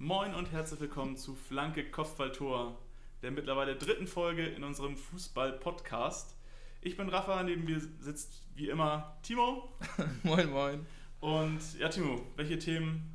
[0.00, 2.78] Moin und herzlich willkommen zu Flanke Kopfballtor,
[3.20, 6.36] der mittlerweile dritten Folge in unserem Fußball-Podcast.
[6.80, 9.76] Ich bin Rafa, neben mir sitzt wie immer Timo.
[10.22, 10.86] moin, moin.
[11.18, 13.12] Und ja, Timo, welche Themen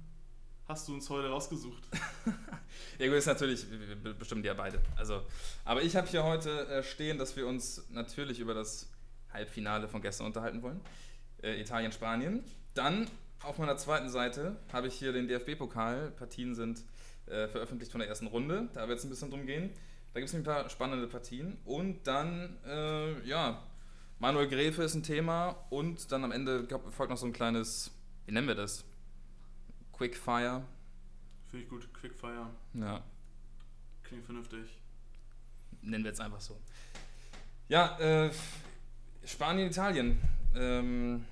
[0.68, 1.88] hast du uns heute rausgesucht?
[3.00, 4.82] ja, gut, ist natürlich, wir bestimmen die ja beide.
[4.98, 5.26] Also,
[5.64, 8.92] aber ich habe hier heute äh, stehen, dass wir uns natürlich über das
[9.32, 10.82] Halbfinale von gestern unterhalten wollen.
[11.42, 12.44] Äh, Italien-Spanien.
[12.74, 13.10] Dann
[13.44, 16.12] auf meiner zweiten Seite habe ich hier den DFB-Pokal.
[16.12, 16.84] Partien sind
[17.26, 18.70] äh, veröffentlicht von der ersten Runde.
[18.74, 19.72] Da wird es ein bisschen drum gehen.
[20.14, 21.58] Da gibt es ein paar spannende Partien.
[21.66, 23.64] Und dann, äh, ja,
[24.20, 25.66] Manuel Gräfe ist ein Thema.
[25.70, 27.92] Und dann am Ende folgt noch so ein kleines,
[28.26, 28.86] wie nennen wir das?
[29.92, 30.64] Quickfire.
[31.50, 32.50] Finde ich gut, Quickfire.
[32.74, 33.04] Ja.
[34.04, 34.80] Klingt vernünftig.
[35.82, 36.60] Nennen wir jetzt einfach so.
[37.68, 38.32] Ja, äh,
[39.26, 40.22] Spanien, Italien.
[40.56, 41.26] Ähm,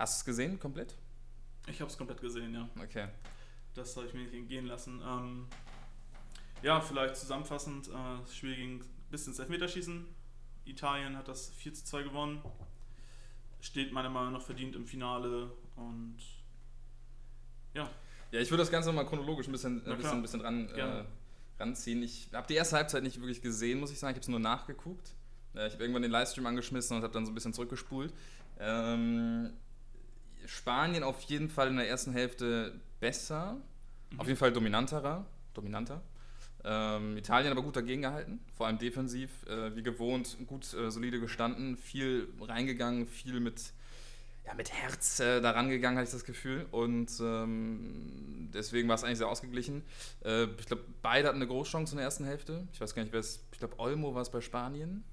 [0.00, 0.94] Hast du es gesehen, komplett?
[1.66, 2.66] Ich habe es komplett gesehen, ja.
[2.82, 3.08] Okay.
[3.74, 5.02] Das soll ich mir nicht entgehen lassen.
[5.06, 5.46] Ähm,
[6.62, 10.06] ja, vielleicht zusammenfassend, äh, das Spiel ging bis ins Elfmeterschießen.
[10.64, 12.42] Italien hat das 4 zu 2 gewonnen.
[13.60, 16.16] Steht meiner Meinung nach verdient im Finale und
[17.74, 17.90] ja.
[18.30, 21.04] Ja, ich würde das Ganze mal chronologisch ein bisschen, ein bisschen, ein bisschen ran, äh,
[21.58, 22.02] ranziehen.
[22.02, 24.12] Ich habe die erste Halbzeit nicht wirklich gesehen, muss ich sagen.
[24.12, 25.14] Ich habe es nur nachgeguckt.
[25.54, 28.14] Äh, ich habe irgendwann den Livestream angeschmissen und habe dann so ein bisschen zurückgespult.
[28.58, 29.52] Ähm,
[30.50, 33.56] Spanien auf jeden Fall in der ersten Hälfte besser,
[34.10, 34.20] mhm.
[34.20, 36.02] auf jeden Fall dominanterer, dominanter.
[36.64, 41.20] Ähm, Italien aber gut dagegen gehalten, vor allem defensiv, äh, wie gewohnt, gut äh, solide
[41.20, 43.72] gestanden, viel reingegangen, viel mit,
[44.44, 46.66] ja, mit Herz äh, daran gegangen, hatte ich das Gefühl.
[46.72, 49.84] Und ähm, deswegen war es eigentlich sehr ausgeglichen.
[50.24, 52.66] Äh, ich glaube, beide hatten eine Großchance in der ersten Hälfte.
[52.72, 55.04] Ich weiß gar nicht, wer es, ich glaube, Olmo war es bei Spanien.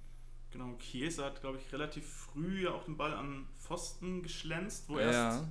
[0.58, 4.98] Genau, Chiesa hat, glaube ich, relativ früh ja auch den Ball an Pfosten geschlänzt, wo
[4.98, 5.12] ja.
[5.12, 5.44] erst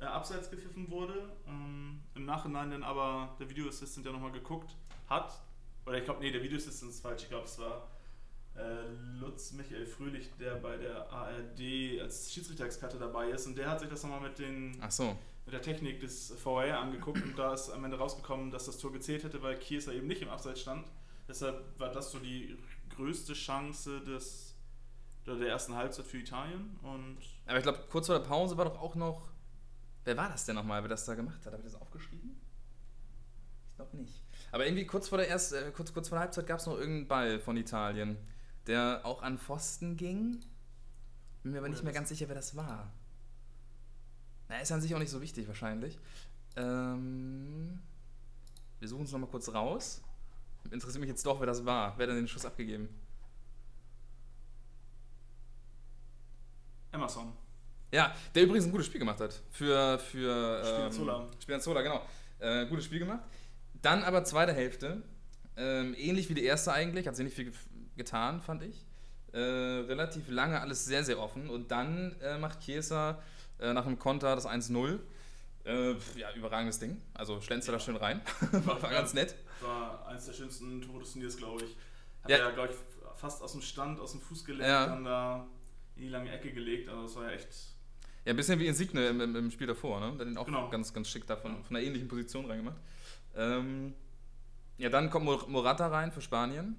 [0.00, 1.30] äh, abseits gepfiffen wurde.
[1.46, 4.74] Ähm, Im Nachhinein dann aber der Videoassistent ja nochmal geguckt
[5.08, 5.32] hat.
[5.86, 7.22] Oder ich glaube, nee, der Videoassistent ist falsch.
[7.22, 7.86] Ich glaube, es war
[8.56, 13.46] äh, Lutz Michael Fröhlich, der bei der ARD als Schiedsrichter-Experte dabei ist.
[13.46, 15.16] Und der hat sich das nochmal mit, den, so.
[15.44, 17.22] mit der Technik des VAR angeguckt.
[17.22, 20.20] und da ist am Ende rausgekommen, dass das Tor gezählt hätte, weil Chiesa eben nicht
[20.20, 20.84] im Abseits stand.
[21.28, 22.58] Deshalb war das so die
[22.98, 24.47] größte Chance des,
[25.36, 26.78] der ersten Halbzeit für Italien.
[26.82, 29.28] Und Aber ich glaube, kurz vor der Pause war doch auch noch.
[30.04, 31.52] Wer war das denn nochmal, wer das da gemacht hat?
[31.52, 32.40] Habe ich das aufgeschrieben?
[33.70, 34.22] Ich glaube nicht.
[34.52, 36.74] Aber irgendwie kurz vor der, erst, äh, kurz, kurz vor der Halbzeit gab es noch
[36.74, 38.16] irgendeinen Ball von Italien,
[38.66, 40.40] der auch an Pfosten ging.
[41.42, 42.90] Bin mir aber nicht mehr ganz sicher, wer das war.
[44.48, 45.98] Na, ist an sich auch nicht so wichtig wahrscheinlich.
[46.56, 47.80] Ähm,
[48.78, 50.02] wir suchen es nochmal kurz raus.
[50.70, 51.96] Interessiert mich jetzt doch, wer das war.
[51.96, 52.88] Wer hat denn den Schuss abgegeben?
[56.98, 57.32] Emerson.
[57.90, 59.40] Ja, der übrigens ein gutes Spiel gemacht hat.
[59.50, 59.98] Für.
[59.98, 61.20] für Spinazzola.
[61.20, 62.02] Ähm, Spinazzola, genau.
[62.38, 63.20] Äh, gutes Spiel gemacht.
[63.80, 65.02] Dann aber zweite Hälfte.
[65.56, 67.06] Ähm, ähnlich wie die erste eigentlich.
[67.06, 67.52] Hat sich nicht viel
[67.96, 68.84] getan, fand ich.
[69.32, 71.48] Äh, relativ lange alles sehr, sehr offen.
[71.48, 73.22] Und dann äh, macht Chiesa
[73.58, 74.98] äh, nach einem Konter das 1-0.
[75.64, 77.00] Äh, ja, überragendes Ding.
[77.14, 77.78] Also schlänzt er ja.
[77.78, 78.20] da schön rein.
[78.52, 79.34] war, war ganz nett.
[79.60, 81.76] War eines der schönsten Tore des Turniers, glaube ich.
[82.22, 82.36] Hat ja.
[82.38, 82.76] er, glaube ich,
[83.18, 84.86] fast aus dem Stand, aus dem Fuß gelegt, ja.
[84.86, 85.46] dann da
[85.98, 86.88] in die lange Ecke gelegt.
[86.88, 87.48] Also das war ja echt.
[88.24, 90.14] Ja, ein bisschen wie Insigne im, im, im Spiel davor, ne?
[90.16, 90.68] Der den auch genau.
[90.70, 92.76] ganz, ganz schick davon von einer ähnlichen Position reingemacht.
[93.36, 93.94] Ähm,
[94.76, 96.76] ja, dann kommt Morata rein für Spanien.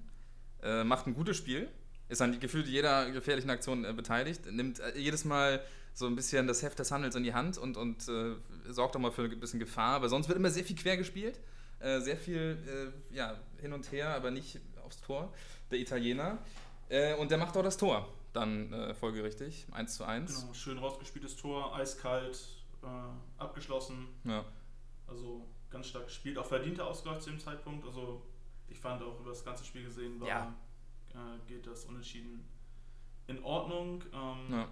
[0.62, 1.68] Äh, macht ein gutes Spiel.
[2.08, 4.50] Ist an gefühlt jeder gefährlichen Aktion äh, beteiligt.
[4.50, 7.76] Nimmt äh, jedes Mal so ein bisschen das Heft des Handels in die Hand und,
[7.76, 8.36] und äh,
[8.72, 9.96] sorgt auch mal für ein bisschen Gefahr.
[9.96, 11.40] Aber sonst wird immer sehr viel quer gespielt.
[11.78, 15.32] Äh, sehr viel äh, ja, hin und her, aber nicht aufs Tor.
[15.70, 16.38] Der Italiener.
[17.20, 20.40] und der macht auch das Tor dann äh, folgerichtig, 1 zu 1.
[20.40, 22.38] Genau, schön rausgespieltes Tor, eiskalt,
[22.82, 22.86] äh,
[23.38, 24.08] abgeschlossen.
[24.24, 24.44] Ja.
[25.06, 27.84] Also ganz stark gespielt, auch verdienter Ausgleich zu dem Zeitpunkt.
[27.84, 28.22] Also
[28.68, 30.54] ich fand auch über das ganze Spiel gesehen, war, ja.
[31.12, 32.44] äh, geht das unentschieden
[33.26, 34.04] in Ordnung.
[34.12, 34.68] Ähm, ja.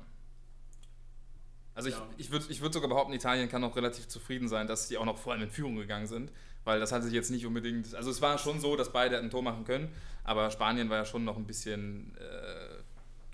[1.74, 2.08] Also ich, ja.
[2.16, 5.04] ich würde ich würd sogar behaupten, Italien kann auch relativ zufrieden sein, dass sie auch
[5.04, 6.32] noch vor allem in Führung gegangen sind,
[6.64, 9.30] weil das hat sich jetzt nicht unbedingt, also es war schon so, dass beide ein
[9.30, 9.94] Tor machen können,
[10.24, 12.67] aber Spanien war ja schon noch ein bisschen äh.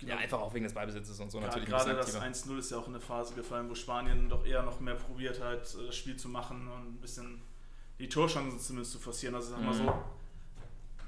[0.05, 1.67] Ja, einfach auch wegen des Beibesitzes und so ja, natürlich.
[1.67, 4.79] Gerade das 1-0 ist ja auch in eine Phase gefallen, wo Spanien doch eher noch
[4.79, 7.41] mehr probiert hat, das Spiel zu machen und ein bisschen
[7.99, 9.35] die Torchancen zumindest zu forcieren.
[9.35, 9.85] Also sag mal mhm.
[9.85, 9.93] so,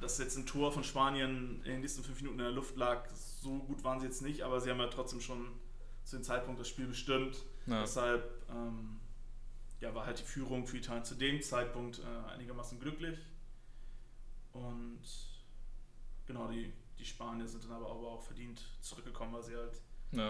[0.02, 3.08] dass jetzt ein Tor von Spanien in den nächsten fünf Minuten in der Luft lag,
[3.14, 5.48] so gut waren sie jetzt nicht, aber sie haben ja trotzdem schon
[6.04, 7.46] zu dem Zeitpunkt das Spiel bestimmt.
[7.66, 7.82] Ja.
[7.82, 9.00] Deshalb ähm,
[9.80, 13.20] ja, war halt die Führung für Italien zu dem Zeitpunkt äh, einigermaßen glücklich.
[14.54, 15.02] Und
[16.26, 16.74] genau, die
[17.08, 19.82] Spanier sind dann aber, auch verdient zurückgekommen, weil sie halt
[20.12, 20.30] ja.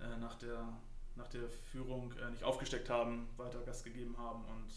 [0.00, 0.66] äh, nach, der,
[1.16, 4.72] nach der Führung äh, nicht aufgesteckt haben, weiter Gas gegeben haben und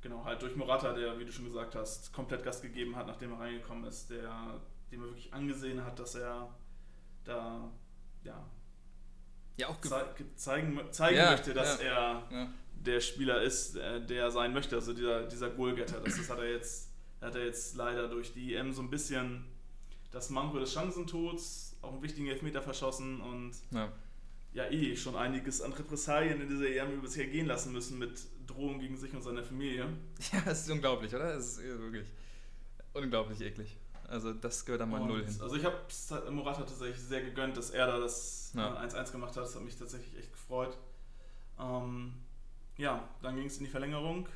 [0.00, 3.32] genau, halt durch Morata, der, wie du schon gesagt hast, komplett Gas gegeben hat, nachdem
[3.32, 4.60] er reingekommen ist, der,
[4.90, 6.54] dem er wirklich angesehen hat, dass er
[7.24, 7.70] da,
[8.22, 8.44] ja,
[9.56, 10.04] ja auch zei
[10.36, 15.26] zeigen, zeigen ja, möchte, dass ja, er der Spieler ist, der sein möchte, also dieser,
[15.26, 16.00] dieser Goalgetter.
[16.00, 19.46] Das, das hat er jetzt, hat er jetzt leider durch die EM so ein bisschen
[20.14, 23.92] das Manko des Chancentods, auch einen wichtigen Elfmeter verschossen und ja.
[24.52, 28.80] ja eh schon einiges an Repressalien in dieser EM bisher gehen lassen müssen mit Drohungen
[28.80, 29.86] gegen sich und seine Familie.
[30.32, 31.34] Ja, das ist unglaublich, oder?
[31.34, 32.06] Das ist wirklich
[32.92, 33.76] unglaublich eklig.
[34.08, 35.36] Also das gehört da mal null hin.
[35.40, 35.76] Also ich habe
[36.30, 39.02] Morata tatsächlich sehr gegönnt, dass er da das 1-1 ja.
[39.04, 39.44] gemacht hat.
[39.44, 40.76] Das hat mich tatsächlich echt gefreut.
[41.58, 42.12] Ähm,
[42.76, 44.28] ja, dann ging es in die Verlängerung.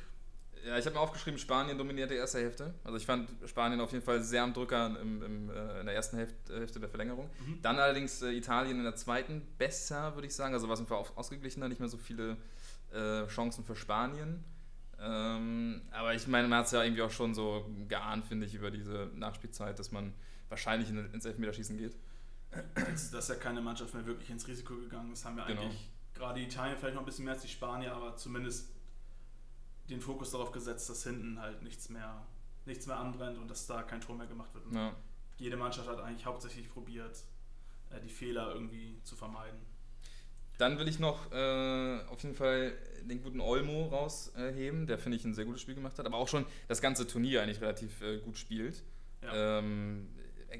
[0.65, 2.73] Ja, ich habe mir aufgeschrieben, Spanien dominiert die erste Hälfte.
[2.83, 5.95] Also ich fand Spanien auf jeden Fall sehr am Drücker im, im, äh, in der
[5.95, 7.29] ersten Hälfte, Hälfte der Verlängerung.
[7.45, 7.61] Mhm.
[7.61, 10.53] Dann allerdings äh, Italien in der zweiten besser, würde ich sagen.
[10.53, 12.37] Also war es einfach ausgeglichener, nicht mehr so viele
[12.93, 14.43] äh, Chancen für Spanien.
[15.01, 18.53] Ähm, aber ich meine, man hat es ja irgendwie auch schon so geahnt, finde ich,
[18.53, 20.13] über diese Nachspielzeit, dass man
[20.49, 21.95] wahrscheinlich in, ins Elfmeterschießen geht.
[22.73, 25.61] Dass, dass ja keine Mannschaft mehr wirklich ins Risiko gegangen ist, haben wir genau.
[25.61, 28.69] eigentlich gerade Italien vielleicht noch ein bisschen mehr als die Spanier, aber zumindest
[29.89, 32.25] den Fokus darauf gesetzt, dass hinten halt nichts mehr,
[32.65, 34.65] nichts mehr anbrennt und dass da kein Tor mehr gemacht wird.
[34.73, 34.95] Ja.
[35.37, 37.23] Jede Mannschaft hat eigentlich hauptsächlich probiert,
[37.89, 39.59] äh, die Fehler irgendwie zu vermeiden.
[40.57, 45.23] Dann will ich noch äh, auf jeden Fall den guten Olmo rausheben, der finde ich
[45.23, 48.19] ein sehr gutes Spiel gemacht hat, aber auch schon das ganze Turnier eigentlich relativ äh,
[48.19, 48.83] gut spielt.
[49.23, 49.59] Ja.
[49.59, 50.09] Ähm,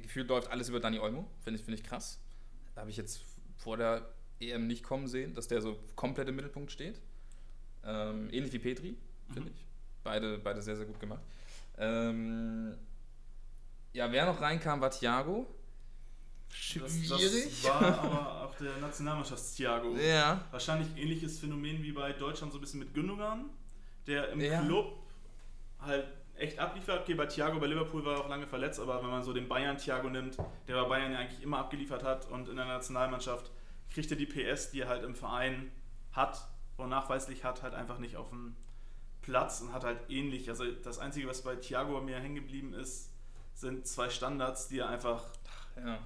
[0.02, 2.22] gefühlt läuft alles über Dani Olmo, finde ich, find ich krass.
[2.76, 3.22] Da habe ich jetzt
[3.58, 4.10] vor der
[4.40, 7.02] EM nicht kommen sehen, dass der so komplett im Mittelpunkt steht.
[7.84, 8.98] Ähm, ähnlich wie Petri,
[9.34, 9.56] finde mhm.
[9.56, 9.66] ich.
[10.04, 11.22] Beide, beide sehr, sehr gut gemacht.
[11.78, 12.76] Ähm,
[13.94, 15.48] ja, wer noch reinkam, war Thiago.
[16.52, 17.10] Schwierig.
[17.10, 19.96] Das, das war aber auch der Nationalmannschafts-Thiago.
[19.98, 20.42] Ja.
[20.52, 23.46] Wahrscheinlich ähnliches Phänomen wie bei Deutschland, so ein bisschen mit Gündogan,
[24.08, 24.62] der im ja.
[24.62, 24.98] Club
[25.80, 27.02] halt echt abliefert.
[27.02, 29.48] Okay, bei Thiago bei Liverpool war er auch lange verletzt, aber wenn man so den
[29.48, 30.38] Bayern-Thiago nimmt,
[30.68, 33.52] der bei Bayern ja eigentlich immer abgeliefert hat und in der Nationalmannschaft
[33.92, 35.72] kriegt er die PS, die er halt im Verein
[36.12, 36.48] hat
[36.78, 38.56] und nachweislich hat, halt einfach nicht auf dem
[39.30, 40.50] Platz und hat halt ähnlich.
[40.50, 43.10] Also das Einzige, was bei Thiago mir hängen geblieben ist,
[43.54, 45.24] sind zwei Standards, die er einfach
[45.78, 46.00] ja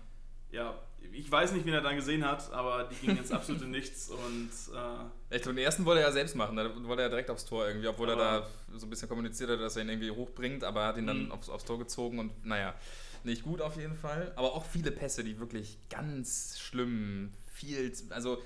[0.53, 0.79] ja,
[1.11, 4.09] ich weiß nicht, wie er dann gesehen hat, aber die gingen jetzt absolut in nichts
[4.09, 4.51] und.
[4.73, 7.43] Äh, Echt, und den ersten wollte er ja selbst machen, da wollte er direkt aufs
[7.43, 10.63] Tor irgendwie, obwohl er da so ein bisschen kommuniziert hat, dass er ihn irgendwie hochbringt,
[10.63, 11.31] aber er hat ihn dann mhm.
[11.31, 12.75] aufs, aufs Tor gezogen und naja,
[13.23, 14.31] nicht gut auf jeden Fall.
[14.35, 18.41] Aber auch viele Pässe, die wirklich ganz schlimm, viel, also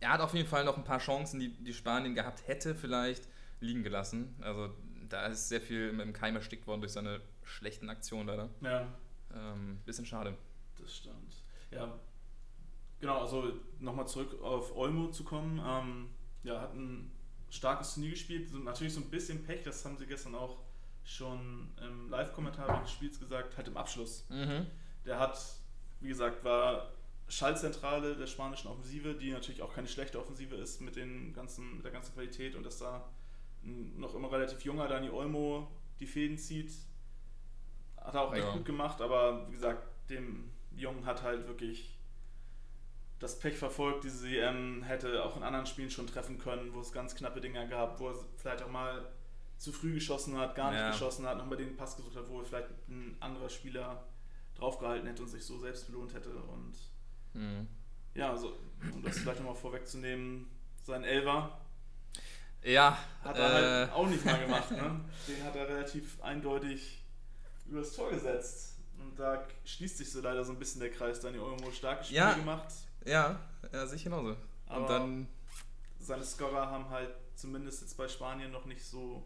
[0.00, 3.26] er hat auf jeden Fall noch ein paar Chancen, die, die Spanien gehabt hätte, vielleicht
[3.66, 4.36] liegen gelassen.
[4.40, 4.74] Also
[5.08, 8.48] da ist sehr viel im Keim erstickt worden durch seine schlechten Aktionen leider.
[8.60, 8.88] Ja.
[9.34, 10.36] Ähm, bisschen schade
[10.86, 11.42] das stimmt.
[11.70, 11.98] Ja,
[13.00, 15.60] genau, also nochmal zurück auf Olmo zu kommen.
[15.64, 16.10] Ähm,
[16.42, 17.10] ja, hat ein
[17.50, 18.52] starkes Turnier gespielt.
[18.52, 20.58] Natürlich so ein bisschen Pech, das haben sie gestern auch
[21.04, 24.26] schon im Live-Kommentar des Spiels gesagt, halt im Abschluss.
[24.28, 24.66] Mhm.
[25.04, 25.38] Der hat,
[26.00, 26.92] wie gesagt, war
[27.28, 31.84] Schallzentrale der spanischen Offensive, die natürlich auch keine schlechte Offensive ist mit, den ganzen, mit
[31.84, 33.08] der ganzen Qualität und dass da
[33.96, 35.68] noch immer relativ junger Dani Olmo
[36.00, 36.72] die Fäden zieht.
[37.96, 38.52] Hat er auch echt ja.
[38.52, 41.96] gut gemacht, aber wie gesagt, dem Jung hat halt wirklich
[43.18, 46.92] das Pech verfolgt, diese EM hätte auch in anderen Spielen schon treffen können, wo es
[46.92, 49.10] ganz knappe Dinger gab, wo er vielleicht auch mal
[49.58, 50.90] zu früh geschossen hat, gar nicht ja.
[50.90, 54.06] geschossen hat, nochmal den Pass gesucht hat, wo vielleicht ein anderer Spieler
[54.54, 56.30] draufgehalten hätte und sich so selbst belohnt hätte.
[56.30, 56.74] Und
[57.32, 57.66] mhm.
[58.14, 58.52] ja, also,
[58.92, 60.46] um das vielleicht nochmal vorwegzunehmen,
[60.82, 61.58] sein Elver.
[62.66, 62.98] Ja.
[63.22, 65.00] Hat er halt äh, halt auch nicht mal gemacht, ne?
[65.28, 67.04] Den hat er relativ eindeutig
[67.66, 68.78] übers Tor gesetzt.
[68.98, 71.20] Und da schließt sich so leider so ein bisschen der Kreis.
[71.20, 72.72] Dani Olmo starke Spiele ja, gemacht.
[73.04, 73.38] Ja,
[73.72, 74.36] ja, sich genauso.
[74.66, 75.28] Aber Und dann
[76.00, 79.24] seine Scorer haben halt zumindest jetzt bei Spanien noch nicht so.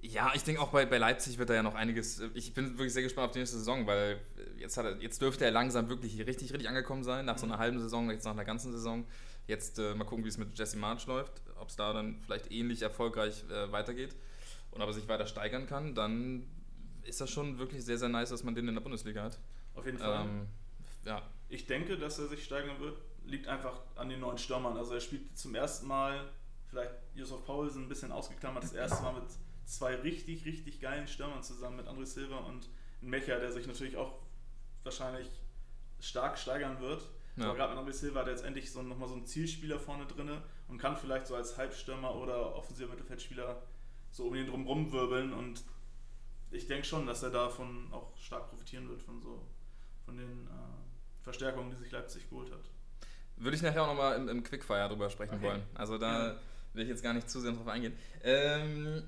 [0.00, 2.20] Ja, ich denke auch bei, bei Leipzig wird da ja noch einiges.
[2.34, 4.20] Ich bin wirklich sehr gespannt auf die nächste Saison, weil
[4.58, 7.24] jetzt, hat er, jetzt dürfte er langsam wirklich richtig, richtig angekommen sein.
[7.24, 7.60] Nach so einer mhm.
[7.60, 9.04] halben Saison, jetzt nach einer ganzen Saison.
[9.46, 11.42] Jetzt äh, mal gucken, wie es mit Jesse March läuft.
[11.62, 14.16] Ob es da dann vielleicht ähnlich erfolgreich äh, weitergeht
[14.72, 15.94] und ob er sich weiter steigern kann.
[15.94, 16.44] Dann
[17.04, 19.38] ist das schon wirklich sehr, sehr nice, dass man den in der Bundesliga hat.
[19.76, 20.26] Auf jeden Fall.
[20.26, 20.48] Ähm,
[21.04, 21.22] ja.
[21.48, 22.98] Ich denke, dass er sich steigern wird.
[23.24, 24.76] Liegt einfach an den neuen Stürmern.
[24.76, 26.28] Also er spielt zum ersten Mal,
[26.66, 29.24] vielleicht Josef Paulsen ein bisschen ausgeklammert, das erste Mal mit
[29.64, 32.68] zwei richtig, richtig geilen Stürmern zusammen, mit André Silva und
[33.00, 34.18] Mecha, der sich natürlich auch
[34.82, 35.28] wahrscheinlich
[36.00, 37.02] stark steigern wird.
[37.36, 37.44] Ja.
[37.44, 40.06] Aber gerade mit André Silva hat er jetzt endlich so, nochmal so einen Zielspieler vorne
[40.06, 40.28] drin
[40.72, 43.62] und kann vielleicht so als Halbstürmer oder offensiver Mittelfeldspieler
[44.10, 45.62] so um ihn drum rumwirbeln und
[46.50, 49.46] ich denke schon, dass er davon auch stark profitieren wird, von so
[50.06, 52.70] von den äh, Verstärkungen, die sich Leipzig geholt hat.
[53.36, 55.44] Würde ich nachher auch nochmal im, im Quickfire drüber sprechen okay.
[55.44, 55.62] wollen.
[55.74, 56.38] Also da,
[56.72, 57.94] will ich jetzt gar nicht zu sehr drauf eingehen.
[58.22, 59.02] Ähm,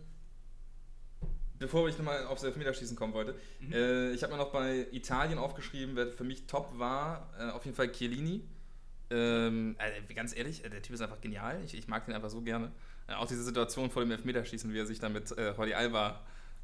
[1.58, 3.72] bevor ich nochmal aufs Elfmeterschießen kommen wollte, mhm.
[3.72, 7.64] äh, ich habe mir noch bei Italien aufgeschrieben, wer für mich top war, äh, auf
[7.64, 8.42] jeden Fall Chiellini.
[9.14, 11.60] Ähm, also ganz ehrlich, äh, der Typ ist einfach genial.
[11.64, 12.72] Ich, ich mag den einfach so gerne.
[13.06, 16.20] Äh, auch diese Situation vor dem Elfmeterschießen, wie er sich dann mit äh, Jordi Alba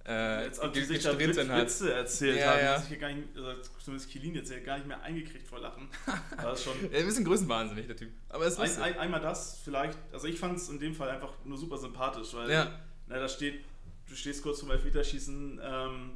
[0.07, 2.81] äh, jetzt auch die sich da Witze Witze erzählt ja, haben, ja.
[2.81, 3.53] sich gar nicht, also
[3.85, 5.89] zumindest Kilin jetzt gar nicht mehr eingekriegt vor Lachen.
[6.53, 8.11] Ist schon ein bisschen größenwahnsinnig, der Typ.
[8.31, 11.11] Aber es ist ein, ein, einmal das, vielleicht, also ich fand es in dem Fall
[11.11, 12.81] einfach nur super sympathisch, weil ja.
[13.09, 13.63] na, da steht,
[14.09, 16.11] du stehst kurz vor Elfmeterschießen ähm,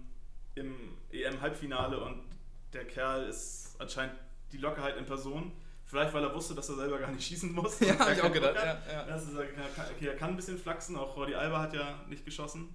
[0.54, 0.74] im
[1.12, 2.22] EM-Halbfinale und
[2.72, 4.14] der Kerl ist anscheinend
[4.52, 5.52] die Lockerheit in Person.
[5.94, 7.78] Vielleicht, weil er wusste, dass er selber gar nicht schießen muss.
[7.80, 8.56] Ja, habe ich auch gedacht.
[8.56, 9.04] Ja, ja.
[9.04, 12.74] Das ist, okay, er kann ein bisschen flachsen, auch Rodi Alba hat ja nicht geschossen.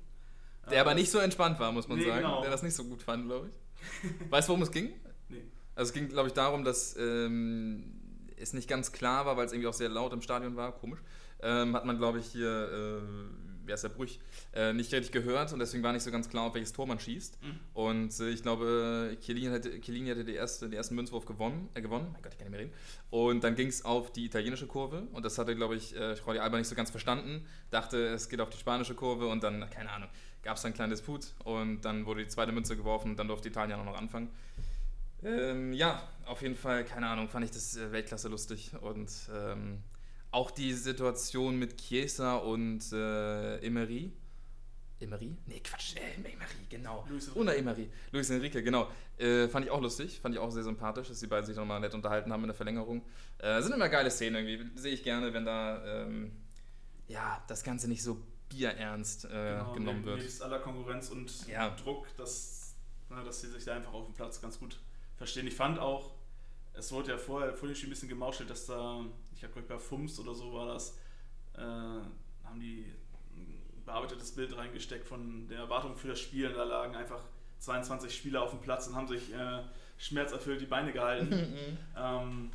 [0.71, 2.21] Der aber nicht so entspannt war, muss man nee, sagen.
[2.21, 2.41] Genau.
[2.43, 4.31] Der das nicht so gut fand, glaube ich.
[4.31, 4.93] Weißt du, worum es ging?
[5.27, 5.43] Nee.
[5.75, 7.91] Also es ging, glaube ich, darum, dass ähm,
[8.37, 11.01] es nicht ganz klar war, weil es irgendwie auch sehr laut im Stadion war, komisch.
[11.41, 14.19] Ähm, hat man, glaube ich, hier, äh, wer ist der Brüch,
[14.53, 16.99] äh, nicht richtig gehört und deswegen war nicht so ganz klar, auf welches Tor man
[16.99, 17.41] schießt.
[17.41, 17.59] Mhm.
[17.73, 21.81] Und äh, ich glaube, Chiellini hatte, Chiellini hatte die erste, den ersten Münzwurf gewonnen, äh,
[21.81, 22.09] gewonnen.
[22.11, 22.73] Mein Gott, ich kann nicht mehr reden.
[23.09, 26.39] Und dann ging es auf die italienische Kurve und das hatte, glaube ich, äh, Jordi
[26.39, 27.45] Alba nicht so ganz verstanden.
[27.71, 30.09] Dachte, es geht auf die spanische Kurve und dann, keine Ahnung
[30.41, 33.49] gab es einen kleinen Disput und dann wurde die zweite Münze geworfen und dann durfte
[33.49, 34.29] Italien auch noch anfangen.
[35.23, 39.83] Ähm, ja, auf jeden Fall, keine Ahnung, fand ich das äh, Weltklasse lustig und ähm,
[40.31, 44.11] auch die Situation mit Chiesa und äh, Emery.
[44.99, 45.35] Emery?
[45.45, 47.05] Nee, Quatsch, äh, Emery, genau.
[47.09, 47.89] Luis Oder Emery.
[48.11, 48.89] Luis Enrique, genau.
[49.17, 51.79] Äh, fand ich auch lustig, fand ich auch sehr sympathisch, dass die beiden sich nochmal
[51.79, 53.01] nett unterhalten haben in der Verlängerung.
[53.37, 56.31] Äh, sind immer geile Szenen irgendwie, sehe ich gerne, wenn da ähm,
[57.07, 58.17] ja, das Ganze nicht so
[58.49, 60.19] bierernst äh, genau, genommen wird.
[60.19, 61.69] Nebst aller Konkurrenz und ja.
[61.75, 62.75] Druck, dass,
[63.09, 64.79] na, dass sie sich da einfach auf dem Platz ganz gut
[65.17, 65.47] verstehen.
[65.47, 66.11] Ich fand auch,
[66.73, 69.05] es wurde ja vorher vorhin schon ein bisschen gemauschelt, dass da,
[69.39, 70.97] ich habe bei FUMS oder so war das,
[71.55, 72.85] äh, haben die
[73.33, 76.47] ein bearbeitetes Bild reingesteckt von der Erwartung für das Spiel.
[76.47, 77.21] Und da lagen einfach
[77.59, 79.61] 22 Spieler auf dem Platz und haben sich äh,
[79.97, 81.29] schmerzerfüllt die Beine gehalten.
[81.29, 81.77] Mhm.
[81.95, 82.51] ähm,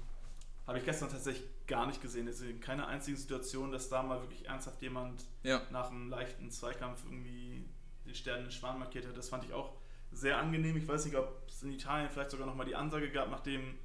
[0.66, 2.28] habe ich gestern tatsächlich gar nicht gesehen.
[2.28, 5.62] Es ist keine einzige Situation, dass da mal wirklich ernsthaft jemand ja.
[5.70, 7.64] nach einem leichten Zweikampf irgendwie
[8.06, 9.16] den Stern in den Schwan markiert hat.
[9.16, 9.72] Das fand ich auch
[10.12, 10.76] sehr angenehm.
[10.76, 13.78] Ich weiß nicht, ob es in Italien vielleicht sogar nochmal die Ansage gab, nachdem,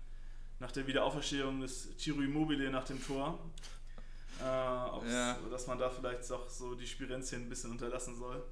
[0.59, 3.39] nach der Wiederauferstehung des Ciro Immobile nach dem Tor.
[4.39, 5.37] Äh, ja.
[5.49, 8.43] Dass man da vielleicht auch so die Spirenzien ein bisschen unterlassen soll.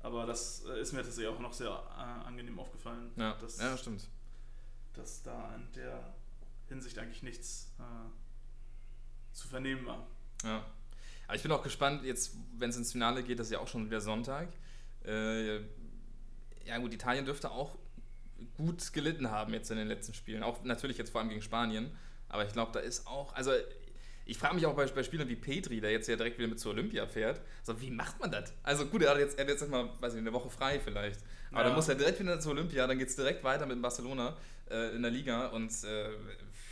[0.00, 3.12] Aber das äh, ist mir tatsächlich auch noch sehr äh, angenehm aufgefallen.
[3.16, 4.08] Ja, dass, ja stimmt.
[4.94, 6.14] Dass da in der
[6.68, 10.06] Hinsicht eigentlich nichts äh, zu vernehmen war.
[10.42, 10.64] Ja.
[11.26, 13.68] Aber ich bin auch gespannt, jetzt, wenn es ins Finale geht, das ist ja auch
[13.68, 14.48] schon wieder Sonntag.
[15.04, 15.58] Äh,
[16.64, 17.76] ja, gut, Italien dürfte auch
[18.56, 20.42] gut gelitten haben jetzt in den letzten Spielen.
[20.42, 21.90] Auch natürlich jetzt vor allem gegen Spanien.
[22.28, 23.52] Aber ich glaube, da ist auch, also
[24.24, 26.60] ich frage mich auch bei, bei, Spielern wie Petri, der jetzt ja direkt wieder mit
[26.60, 28.52] zur Olympia fährt, so, wie macht man das?
[28.62, 31.20] Also gut, er hat jetzt, er hat jetzt mal, weiß ich, eine Woche frei vielleicht.
[31.50, 31.66] Aber ja.
[31.66, 34.36] dann muss er direkt wieder zur Olympia, dann geht es direkt weiter mit Barcelona
[34.70, 36.10] äh, in der Liga und äh,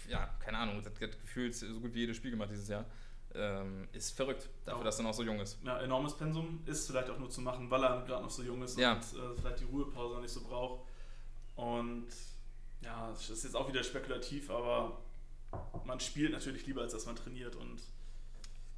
[0.08, 2.84] ja, keine Ahnung, das hat gefühlt so gut wie jedes Spiel gemacht dieses Jahr.
[3.32, 4.84] Ähm, ist verrückt, dafür, ja.
[4.84, 5.58] dass er noch so jung ist.
[5.62, 8.60] Ja, enormes Pensum ist vielleicht auch nur zu machen, weil er gerade noch so jung
[8.62, 8.94] ist ja.
[8.94, 10.89] und äh, vielleicht die Ruhepause noch nicht so braucht.
[11.60, 12.06] Und
[12.82, 15.02] ja, das ist jetzt auch wieder spekulativ, aber
[15.84, 17.82] man spielt natürlich lieber, als dass man trainiert und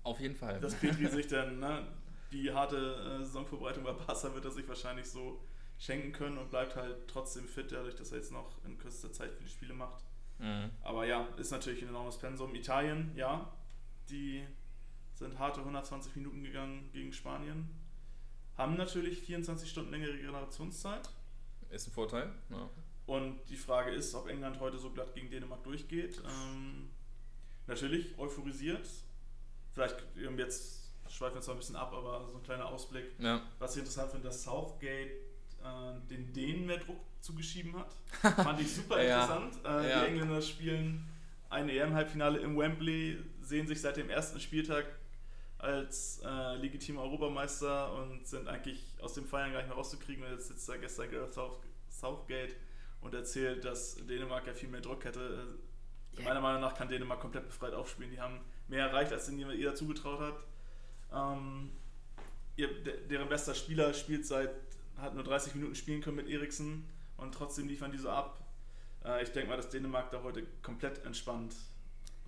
[0.02, 0.58] auf jeden Fall.
[0.60, 1.86] Dass Petri sich dann, ne,
[2.32, 5.40] die harte äh, Saisonvorbereitung bei Barca wird er sich wahrscheinlich so
[5.78, 9.32] schenken können und bleibt halt trotzdem fit, dadurch, dass er jetzt noch in kürzester Zeit
[9.32, 10.02] viele Spiele macht.
[10.38, 10.70] Mhm.
[10.82, 12.52] Aber ja, ist natürlich ein enormes Pensum.
[12.56, 13.52] Italien, ja,
[14.10, 14.44] die
[15.14, 17.68] sind harte 120 Minuten gegangen gegen Spanien.
[18.56, 21.08] Haben natürlich 24 Stunden längere Generationszeit.
[21.72, 22.68] Ist ein Vorteil, ja.
[23.06, 26.22] Und die Frage ist, ob England heute so glatt gegen Dänemark durchgeht.
[26.24, 26.90] Ähm,
[27.66, 28.88] natürlich euphorisiert.
[29.72, 29.96] Vielleicht
[30.36, 33.06] jetzt schweifen wir zwar ein bisschen ab, aber so ein kleiner Ausblick.
[33.18, 33.42] Ja.
[33.58, 35.10] Was ich interessant finde, dass Southgate
[35.62, 37.94] äh, den Dänen mehr Druck zugeschieben hat.
[38.44, 39.22] Fand ich super ja.
[39.22, 39.64] interessant.
[39.64, 40.00] Äh, ja.
[40.00, 41.08] Die Engländer spielen
[41.50, 44.86] ein EM-Halbfinale im Wembley, sehen sich seit dem ersten Spieltag
[45.62, 50.24] als äh, legitimer Europameister und sind eigentlich aus dem Feiern gar nicht mehr rauszukriegen.
[50.24, 51.38] Und jetzt sitzt da gestern Gareth
[51.88, 52.56] Southgate
[53.00, 55.56] und erzählt, dass Dänemark ja viel mehr Druck hätte.
[56.14, 56.24] Yeah.
[56.24, 58.10] Meiner Meinung nach kann Dänemark komplett befreit aufspielen.
[58.10, 60.44] Die haben mehr erreicht, als ihnen jeder zugetraut hat.
[61.12, 61.70] Ähm,
[62.56, 64.50] ihr, deren bester Spieler spielt seit,
[64.96, 68.44] hat nur 30 Minuten spielen können mit Eriksen und trotzdem liefern die so ab.
[69.04, 71.54] Äh, ich denke mal, dass Dänemark da heute komplett entspannt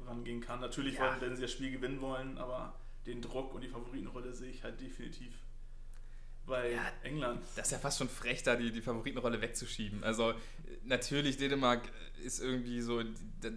[0.06, 0.60] rangehen kann.
[0.60, 1.20] Natürlich ja.
[1.20, 2.74] werden sie das Spiel gewinnen wollen, aber
[3.06, 5.34] den Druck und die Favoritenrolle sehe ich halt definitiv
[6.46, 7.42] bei ja, England.
[7.56, 10.04] Das ist ja fast schon frech, da die, die Favoritenrolle wegzuschieben.
[10.04, 10.34] Also
[10.84, 11.82] natürlich, Dänemark
[12.22, 13.02] ist irgendwie so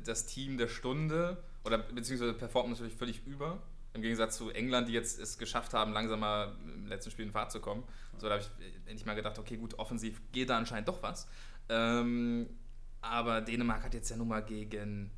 [0.05, 3.61] das Team der Stunde oder beziehungsweise performt natürlich völlig über
[3.93, 7.31] Im Gegensatz zu England, die jetzt es geschafft haben, langsam mal im letzten Spiel in
[7.31, 7.83] Fahrt zu kommen.
[8.17, 8.49] So, da habe ich
[8.85, 11.27] endlich mal gedacht, okay, gut, offensiv geht da anscheinend doch was.
[11.69, 12.47] Ähm,
[13.01, 15.11] aber Dänemark hat jetzt ja nun mal gegen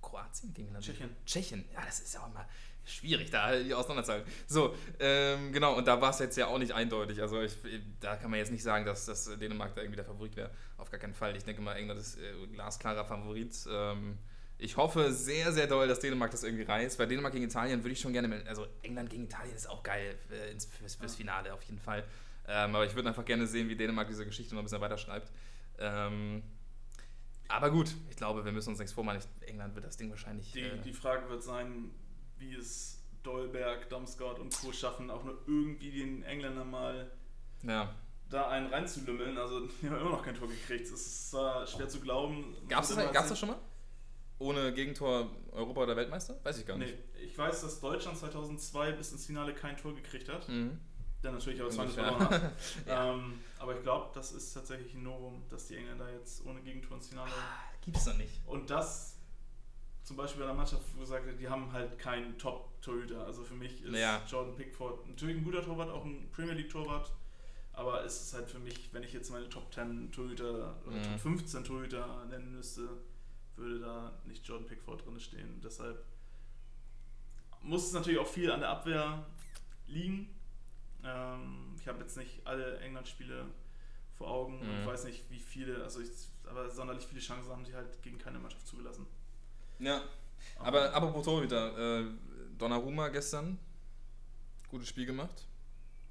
[0.00, 1.10] Kroatien, gegen Tschechien.
[1.26, 2.46] Tschechien, ja, das ist ja auch mal
[2.88, 4.24] schwierig, da die Auseinanderzahlen.
[4.46, 7.20] So, ähm, genau, und da war es jetzt ja auch nicht eindeutig.
[7.20, 7.56] Also ich,
[8.00, 10.50] da kann man jetzt nicht sagen, dass, dass Dänemark da irgendwie der Favorit wäre.
[10.76, 11.36] Auf gar keinen Fall.
[11.36, 13.54] Ich denke mal, England ist äh, glasklarer Favorit.
[13.70, 14.18] Ähm,
[14.58, 17.92] ich hoffe sehr, sehr doll, dass Dänemark das irgendwie reißt, weil Dänemark gegen Italien würde
[17.92, 21.54] ich schon gerne, also England gegen Italien ist auch geil äh, ins, fürs, fürs, Finale
[21.54, 22.04] auf jeden Fall.
[22.48, 24.98] Ähm, aber ich würde einfach gerne sehen, wie Dänemark diese Geschichte noch ein bisschen weiter
[24.98, 25.30] schreibt.
[25.78, 26.42] Ähm,
[27.46, 29.20] aber gut, ich glaube, wir müssen uns nichts vormachen.
[29.46, 30.52] England wird das Ding wahrscheinlich.
[30.52, 31.90] Die, äh, die Frage wird sein,
[32.38, 34.72] wie es Dolberg, Damsgaard und Co.
[34.72, 37.10] schaffen, auch nur irgendwie den Engländern mal
[37.62, 37.94] ja.
[38.30, 39.36] da einen reinzulümmeln.
[39.36, 40.86] Also, die haben immer noch kein Tor gekriegt.
[40.86, 42.56] Es ist zwar schwer zu glauben.
[42.68, 43.58] Gab es das, das schon mal?
[44.38, 46.38] Ohne Gegentor Europa- oder Weltmeister?
[46.44, 46.94] Weiß ich gar nicht.
[46.94, 50.48] Nee, ich weiß, dass Deutschland 2002 bis ins Finale kein Tor gekriegt hat.
[50.48, 50.78] Mhm.
[51.22, 52.52] Dann natürlich aber 20 verloren hat.
[52.86, 53.12] ja.
[53.12, 56.96] ähm, aber ich glaube, das ist tatsächlich ein Novum, dass die Engländer jetzt ohne Gegentor
[56.96, 57.32] ins Finale.
[57.32, 58.40] Ah, gibt's doch nicht.
[58.46, 59.17] Und das
[60.08, 63.26] zum Beispiel bei der Mannschaft gesagt hat, die haben halt keinen Top-Torhüter.
[63.26, 64.22] Also für mich ist ja.
[64.26, 67.12] Jordan Pickford natürlich ein guter Torwart, auch ein Premier League-Torwart.
[67.74, 71.02] Aber es ist halt für mich, wenn ich jetzt meine Top 10 Torhüter oder mhm.
[71.02, 72.88] Top 15 Torhüter nennen müsste,
[73.56, 75.60] würde da nicht Jordan Pickford drin stehen.
[75.62, 76.02] Deshalb
[77.60, 79.26] muss es natürlich auch viel an der Abwehr
[79.88, 80.34] liegen.
[81.04, 83.44] Ähm, ich habe jetzt nicht alle England-Spiele
[84.16, 84.70] vor Augen mhm.
[84.70, 86.08] und weiß nicht, wie viele, also ich,
[86.48, 89.06] aber sonderlich viele Chancen haben sie halt gegen keine Mannschaft zugelassen.
[89.78, 90.02] Ja,
[90.58, 92.04] aber apropos Torhüter, äh,
[92.56, 93.58] Donnarumma gestern,
[94.70, 95.46] gutes Spiel gemacht.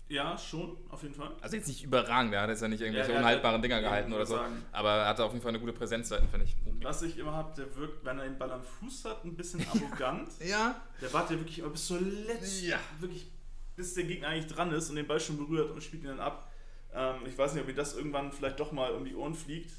[0.10, 1.36] Ja, schon, auf jeden Fall.
[1.42, 4.26] Also jetzt nicht überragend, er hat jetzt ja nicht irgendwelche ja, unhaltbaren Dinger gehalten oder
[4.26, 4.36] so.
[4.36, 4.64] Sagen.
[4.72, 6.56] Aber er hatte auf jeden Fall eine gute Präsenzseite, finde ich.
[6.82, 9.66] Was ich immer habe, der wirkt, wenn er den Ball am Fuß hat, ein bisschen
[9.74, 10.30] arrogant.
[10.40, 10.82] ja.
[11.02, 12.80] Der wartet ja wirklich bis zur letzten, ja.
[13.00, 13.30] wirklich
[13.76, 16.22] bis der Gegner eigentlich dran ist und den Ball schon berührt und spielt ihn dann
[16.22, 16.50] ab.
[16.94, 19.72] Ähm, ich weiß nicht, ob ihm das irgendwann vielleicht doch mal um die Ohren fliegt.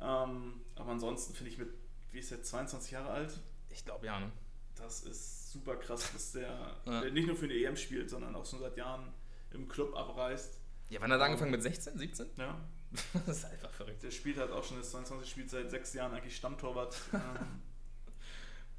[0.00, 1.68] Ähm, aber ansonsten finde ich mit,
[2.12, 3.40] wie ist er, 22 Jahre alt?
[3.68, 4.30] Ich glaube ja, ne?
[4.76, 7.00] Das ist super krass, dass der, ja.
[7.00, 9.12] der nicht nur für eine EM spielt, sondern auch schon seit Jahren
[9.52, 10.58] im Club abreißt.
[10.88, 12.26] Ja, wann hat er angefangen mit 16, 17?
[12.36, 12.60] Ja.
[13.26, 14.02] das ist einfach verrückt.
[14.02, 16.96] Der spielt halt auch schon, das 22 spielt seit sechs Jahren eigentlich Stammtorwart.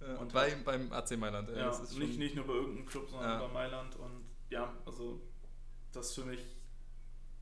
[0.01, 1.49] ähm, und bei, beim AC Mailand.
[1.49, 3.47] Ja, ja nicht, nicht nur bei irgendeinem Club, sondern ja.
[3.47, 3.95] bei Mailand.
[3.95, 5.21] Und ja, also
[5.93, 6.41] das ist für mich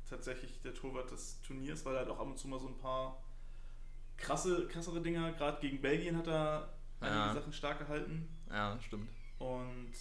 [0.07, 2.77] tatsächlich der Torwart des Turniers, weil er halt auch ab und zu mal so ein
[2.77, 3.23] paar
[4.19, 7.33] krasse, krassere Dinger, gerade gegen Belgien hat er einige ja.
[7.33, 8.27] Sachen stark gehalten.
[8.49, 9.09] Ja, stimmt.
[9.39, 9.93] Und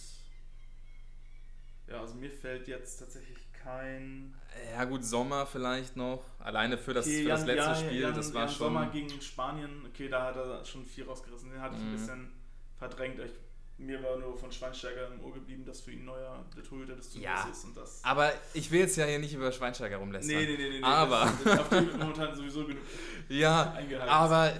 [1.87, 4.35] ja, also mir fällt jetzt tatsächlich kein.
[4.73, 6.23] Ja, gut, Sommer vielleicht noch.
[6.39, 8.57] Alleine für das, okay, für das letzte ja, Spiel, Jan, das war Jan schon.
[8.57, 11.51] Sommer gegen Spanien, okay, da hat er schon viel rausgerissen.
[11.51, 11.93] Den hatte ich ein mhm.
[11.93, 12.31] bisschen
[12.77, 13.19] verdrängt.
[13.19, 13.31] Ich,
[13.79, 17.11] mir war nur von Schweinsteiger im Ohr geblieben, dass für ihn neuer der Torhüter des
[17.11, 17.63] Turniers ja, ist.
[17.63, 20.35] Und das aber ich will jetzt ja hier nicht über Schweinsteiger rumlästern.
[20.35, 20.79] Nee, nee, nee.
[20.79, 21.31] nee aber.
[21.43, 22.83] Das, auf dem momentan sowieso genug.
[23.29, 24.53] Ja, aber.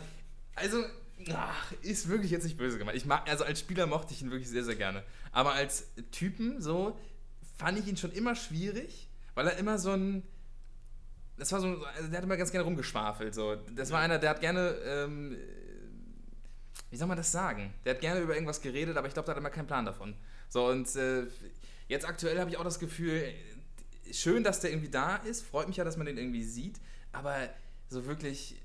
[0.56, 0.84] Also,
[1.34, 2.98] ach, ist wirklich jetzt nicht böse gemeint.
[2.98, 5.04] Ich mag, also als Spieler mochte ich ihn wirklich sehr, sehr gerne.
[5.32, 6.98] Aber als Typen so
[7.58, 10.24] fand ich ihn schon immer schwierig, weil er immer so ein.
[11.38, 13.34] Das war so, also der hat immer ganz gerne rumgeschwafelt.
[13.34, 13.56] So.
[13.56, 14.78] Das war einer, der hat gerne.
[14.84, 15.38] Ähm,
[16.90, 17.74] wie soll man das sagen?
[17.86, 20.16] Der hat gerne über irgendwas geredet, aber ich glaube, der hat immer keinen Plan davon.
[20.50, 21.28] So, und äh,
[21.88, 23.34] jetzt aktuell habe ich auch das Gefühl,
[24.12, 26.80] schön, dass der irgendwie da ist, freut mich ja, dass man den irgendwie sieht,
[27.12, 27.50] aber
[27.90, 28.56] so wirklich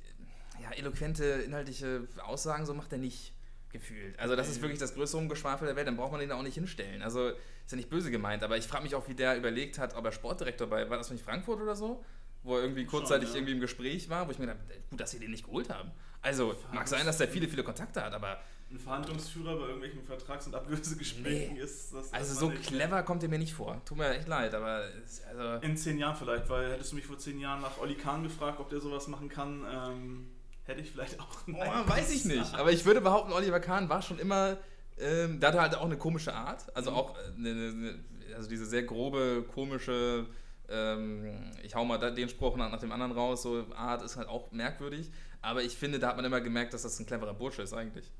[0.62, 3.32] ja, eloquente, inhaltliche Aussagen, so macht er nicht
[3.70, 4.18] gefühlt.
[4.18, 6.42] Also das ist wirklich das größte Rumgeschwafel der Welt, dann braucht man den da auch
[6.42, 7.02] nicht hinstellen.
[7.02, 9.96] Also ist ja nicht böse gemeint, aber ich frage mich auch, wie der überlegt hat,
[9.96, 12.04] ob er Sportdirektor bei, war das nicht Frankfurt oder so?
[12.42, 13.38] Wo er irgendwie kurzzeitig Schon, ja.
[13.40, 14.60] irgendwie im Gespräch war, wo ich mir dachte,
[14.90, 15.90] gut, dass sie den nicht geholt haben.
[16.24, 20.46] Also mag sein, dass der viele, viele Kontakte hat, aber ein Verhandlungsführer bei irgendwelchen Vertrags-
[20.46, 21.60] und Ablösegesprächen nee.
[21.60, 22.12] ist das.
[22.12, 23.80] Also so clever kommt er mir nicht vor.
[23.84, 24.88] Tut mir echt leid, aber.
[25.28, 28.22] Also In zehn Jahren vielleicht, weil hättest du mich vor zehn Jahren nach Olli Kahn
[28.22, 29.64] gefragt, ob der sowas machen kann.
[29.70, 30.26] Ähm,
[30.64, 31.38] hätte ich vielleicht auch.
[31.46, 32.54] Oh, weiß ich nicht.
[32.54, 34.56] Aber ich würde behaupten, Oliver Kahn war schon immer.
[34.98, 36.64] Ähm, da hat er halt auch eine komische Art.
[36.74, 36.96] Also mhm.
[36.96, 40.26] auch eine, eine, also diese sehr grobe, komische.
[40.68, 43.42] Ähm, ich hau mal den Spruch nach, nach dem anderen raus.
[43.42, 45.10] So Art ist halt auch merkwürdig.
[45.44, 48.10] Aber ich finde, da hat man immer gemerkt, dass das ein cleverer Bursche ist eigentlich.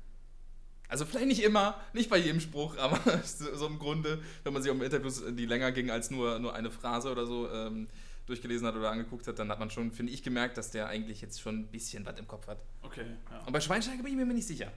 [0.87, 4.71] Also vielleicht nicht immer, nicht bei jedem Spruch, aber so im Grunde, wenn man sich
[4.71, 7.87] im Interviews, die länger gingen als nur, nur eine Phrase oder so, ähm,
[8.27, 11.21] durchgelesen hat oder angeguckt hat, dann hat man schon, finde ich, gemerkt, dass der eigentlich
[11.21, 12.59] jetzt schon ein bisschen was im Kopf hat.
[12.81, 13.05] Okay.
[13.31, 13.39] Ja.
[13.45, 14.71] Und bei Schweinsteiger bin ich mir nicht sicher.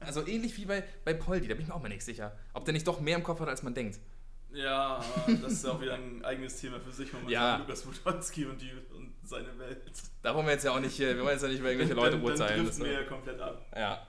[0.00, 2.36] Also ähnlich wie bei, bei Poldi, da bin ich mir auch mal nicht sicher.
[2.54, 3.98] Ob der nicht doch mehr im Kopf hat, als man denkt.
[4.58, 7.56] Ja, das ist auch wieder ein eigenes Thema für sich, momentan ja.
[7.58, 9.82] Lukas Budonski und, die, und seine Welt.
[10.20, 12.18] Da wollen wir jetzt ja auch nicht, wir wollen jetzt ja nicht über irgendwelche Leute
[12.18, 12.66] urteilen.
[12.66, 13.64] Das mir ja komplett ab.
[13.76, 14.04] Ja.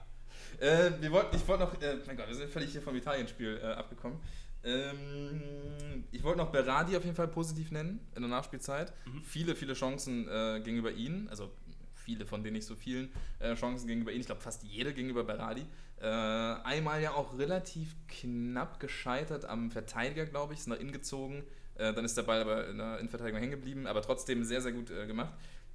[0.58, 3.60] Äh, wir wollten, ich wollte noch, äh, mein Gott, wir sind völlig hier vom Italien-Spiel
[3.62, 4.18] äh, abgekommen.
[4.64, 8.92] Ähm, ich wollte noch Berardi auf jeden Fall positiv nennen in der Nachspielzeit.
[9.06, 9.22] Mhm.
[9.22, 11.52] Viele, viele Chancen äh, gegenüber ihnen, also
[11.94, 14.20] viele von denen nicht so vielen äh, Chancen gegenüber ihnen.
[14.20, 15.64] Ich glaube fast jede gegenüber Berardi.
[16.00, 21.44] Äh, einmal ja auch relativ knapp gescheitert am Verteidiger, glaube ich, ist nach innen gezogen.
[21.74, 24.72] Äh, dann ist der Ball aber in der Innenverteidigung hängen geblieben, aber trotzdem sehr, sehr
[24.72, 25.32] gut äh, gemacht.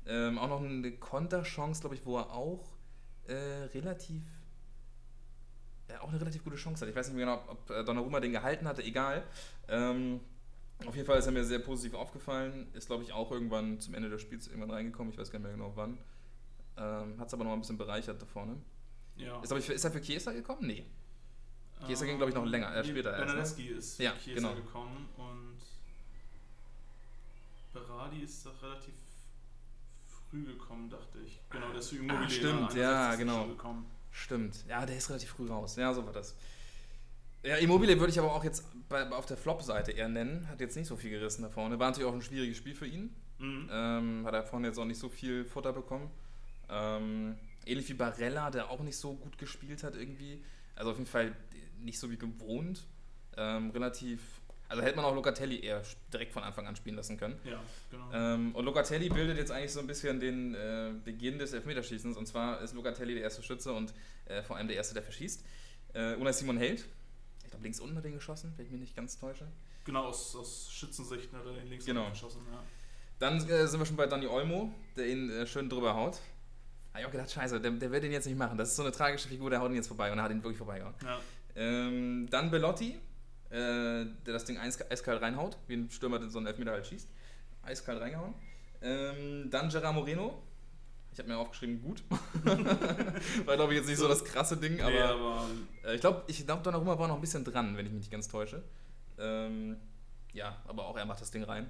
[0.07, 2.63] Ähm, auch noch eine Konterchance, glaube ich, wo er auch
[3.27, 3.33] äh,
[3.73, 4.23] relativ
[5.89, 6.89] ja, auch eine relativ gute Chance hat.
[6.89, 9.23] Ich weiß nicht mehr genau, ob äh, Donnarumma den gehalten hatte, egal.
[9.67, 10.19] Ähm,
[10.85, 12.67] auf jeden Fall ist er mir sehr positiv aufgefallen.
[12.73, 15.13] Ist, glaube ich, auch irgendwann zum Ende des Spiels irgendwann reingekommen.
[15.13, 15.97] Ich weiß gar nicht mehr genau wann.
[16.77, 18.57] Ähm, Hat es aber noch ein bisschen bereichert da vorne.
[19.17, 19.41] Ja.
[19.41, 20.67] Ist, ich, ist er für Chiesa gekommen?
[20.67, 20.86] Nee.
[21.86, 23.58] Chiesa ähm, ging, glaube ich, noch länger, äh, später erst.
[23.58, 23.65] Ne?
[23.65, 24.56] ist für ja, Chiesa genau.
[24.56, 25.58] gekommen und
[27.73, 28.93] Berardi ist doch relativ
[30.08, 31.39] früh gekommen, dachte ich.
[31.49, 32.25] Genau, der ist für Immobilien.
[32.25, 33.47] Ah, stimmt, ja, genau.
[34.12, 34.65] Stimmt.
[34.67, 35.75] Ja, der ist relativ früh raus.
[35.75, 36.36] Ja, so war das.
[37.43, 40.47] Ja, Immobilie würde ich aber auch jetzt bei, auf der Flop-Seite eher nennen.
[40.47, 41.78] Hat jetzt nicht so viel gerissen da vorne.
[41.78, 43.13] War natürlich auch ein schwieriges Spiel für ihn.
[43.38, 43.69] Mhm.
[43.71, 46.10] Ähm, hat er vorne jetzt auch nicht so viel Futter bekommen.
[46.69, 50.43] Ähm, ähnlich wie Barella, der auch nicht so gut gespielt hat irgendwie.
[50.75, 51.36] Also auf jeden Fall
[51.80, 52.84] nicht so wie gewohnt.
[53.38, 54.41] Ähm, relativ.
[54.67, 57.39] Also hätte man auch Locatelli eher direkt von Anfang an spielen lassen können.
[57.43, 58.12] Ja, genau.
[58.12, 62.17] Ähm, und Locatelli bildet jetzt eigentlich so ein bisschen den äh, Beginn des Elfmeterschießens.
[62.17, 63.93] Und zwar ist Locatelli der erste Schütze und
[64.25, 65.45] äh, vor allem der erste, der verschießt.
[65.93, 66.86] Äh, Unai Simon Held.
[67.43, 69.47] Ich glaube, links unten hat er den geschossen, wenn ich mich nicht ganz täusche.
[69.86, 72.01] Genau, aus, aus Schützensicht hat er den links genau.
[72.01, 72.63] unten geschossen, ja.
[73.19, 76.19] Dann äh, sind wir schon bei Dani Olmo, der ihn äh, schön drüber haut.
[76.95, 78.58] Habe ich auch gedacht, scheiße, der, der wird den jetzt nicht machen.
[78.58, 80.41] Das ist so eine tragische Figur, der haut ihn jetzt vorbei und er hat ihn
[80.41, 80.95] wirklich vorbeigehauen.
[81.03, 81.19] Ja.
[81.58, 82.97] Ähm, dann Bellotti,
[83.49, 87.10] äh, der das Ding eiskalt reinhaut, wie ein Stürmer den so einen Elfmeter halt schießt.
[87.63, 88.34] Eiskalt reingehauen.
[88.81, 90.41] Ähm, dann Gerard Moreno.
[91.12, 92.01] Ich habe mir aufgeschrieben, gut.
[93.45, 95.49] war, glaube ich, jetzt nicht so das krasse Ding, aber, nee, aber
[95.84, 98.12] äh, ich glaube, ich glaub, Donnarumma war noch ein bisschen dran, wenn ich mich nicht
[98.12, 98.63] ganz täusche.
[99.17, 99.75] Ähm,
[100.35, 101.69] ja, aber auch er macht das Ding rein.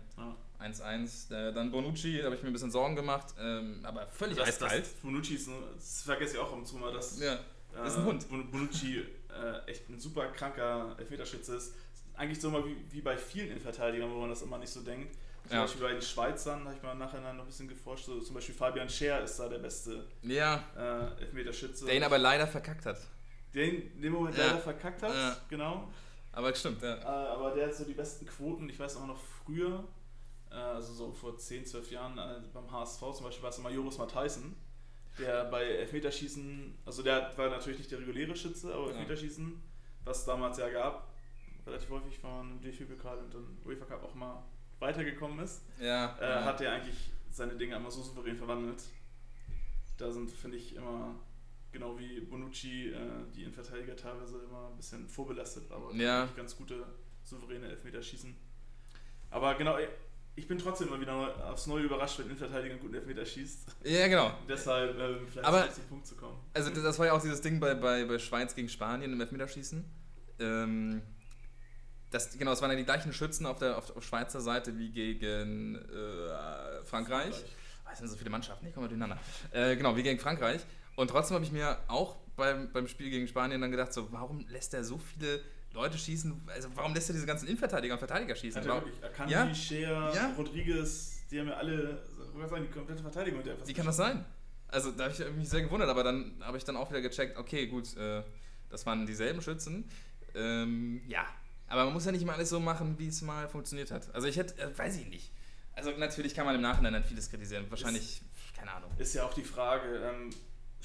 [0.59, 1.31] 1-1.
[1.31, 1.49] Ja.
[1.49, 4.49] Äh, dann Bonucci, da habe ich mir ein bisschen Sorgen gemacht, ähm, aber völlig das,
[4.49, 4.83] eiskalt.
[4.83, 7.39] Das, Bonucci ist, ein, das vergesse ich auch im Zuma, dass ja,
[7.73, 8.51] das ist ein Hund.
[8.51, 8.97] Bonucci
[9.29, 11.75] äh, echt ein super kranker Elfmeterschütze ist.
[12.15, 15.15] Eigentlich so mal wie, wie bei vielen Innenverteidigern, wo man das immer nicht so denkt.
[15.47, 15.61] Zum ja.
[15.61, 18.05] Beispiel bei den Schweizern habe ich mal nachher noch ein bisschen geforscht.
[18.05, 20.63] So, zum Beispiel Fabian Scher ist da der beste ja.
[20.75, 21.85] äh, Elfmeterschütze.
[21.85, 22.97] Der ihn aber leider verkackt hat.
[23.53, 24.47] Den in dem Moment ja.
[24.47, 25.91] leider verkackt hat, genau.
[26.35, 26.95] Aber stimmt, ja.
[26.95, 28.69] Äh, aber der hat so die besten Quoten.
[28.69, 29.85] Ich weiß auch noch früher,
[30.51, 33.71] äh, also so vor 10, 12 Jahren äh, beim HSV zum Beispiel war es immer
[33.71, 34.55] Joris Matthijssen,
[35.17, 39.61] der bei Elfmeterschießen, also der war natürlich nicht der reguläre Schütze, aber Elfmeterschießen,
[40.03, 41.13] was es damals ja gab,
[41.65, 44.43] relativ häufig von DFB-Pokal und dann UEFA Cup auch mal
[44.79, 46.43] weitergekommen ist, ja, äh, ja.
[46.43, 48.83] hat er eigentlich seine Dinge immer so souverän verwandelt.
[49.97, 51.15] Da sind, finde ich, immer
[51.75, 52.97] genau wie Bonucci, äh,
[53.35, 56.27] die Innenverteidiger teilweise immer ein bisschen vorbelastet, aber ja.
[56.35, 56.85] ganz gute,
[57.23, 58.33] souveräne Elfmeter schießen.
[59.29, 59.77] Aber genau,
[60.37, 63.67] ich bin trotzdem immer wieder aufs Neue überrascht, wenn ein Innenverteidiger einen guten Elfmeter schießt.
[63.83, 64.31] Ja, genau.
[64.47, 66.37] Deshalb äh, vielleicht aber, zum Punkt zu kommen.
[66.53, 69.83] Also das war ja auch dieses Ding bei, bei, bei Schweiz gegen Spanien im Elfmeterschießen.
[70.39, 71.01] Ähm,
[72.09, 74.91] das, genau, es waren ja die gleichen Schützen auf der, auf, auf Schweizer Seite wie
[74.91, 77.35] gegen äh, Frankreich.
[77.35, 77.45] Frankreich.
[77.85, 79.19] Oh, es sind so viele Mannschaften, ich komme durcheinander.
[79.51, 80.61] Äh, genau, wie gegen Frankreich.
[80.95, 84.45] Und trotzdem habe ich mir auch beim, beim Spiel gegen Spanien dann gedacht, so, warum
[84.47, 85.41] lässt er so viele
[85.73, 86.47] Leute schießen?
[86.53, 88.61] Also warum lässt er diese ganzen Innenverteidiger und Verteidiger schießen?
[88.61, 89.03] Hat er wirklich.
[89.03, 89.53] Akanji, ja?
[89.55, 90.33] Scheer, ja?
[90.37, 92.03] Rodriguez, die haben ja alle,
[92.47, 94.25] sagen, die komplette Verteidigung Wie kann das sein?
[94.67, 97.37] Also da habe ich mich sehr gewundert, aber dann habe ich dann auch wieder gecheckt,
[97.37, 98.23] okay, gut, äh,
[98.69, 99.89] das waren dieselben Schützen.
[100.33, 101.25] Ähm, ja,
[101.67, 104.13] aber man muss ja nicht immer alles so machen, wie es mal funktioniert hat.
[104.13, 105.31] Also ich hätte, äh, weiß ich nicht.
[105.73, 107.65] Also natürlich kann man im Nachhinein dann vieles kritisieren.
[107.69, 108.91] Wahrscheinlich, ist, keine Ahnung.
[108.97, 110.29] Ist ja auch die Frage, ähm,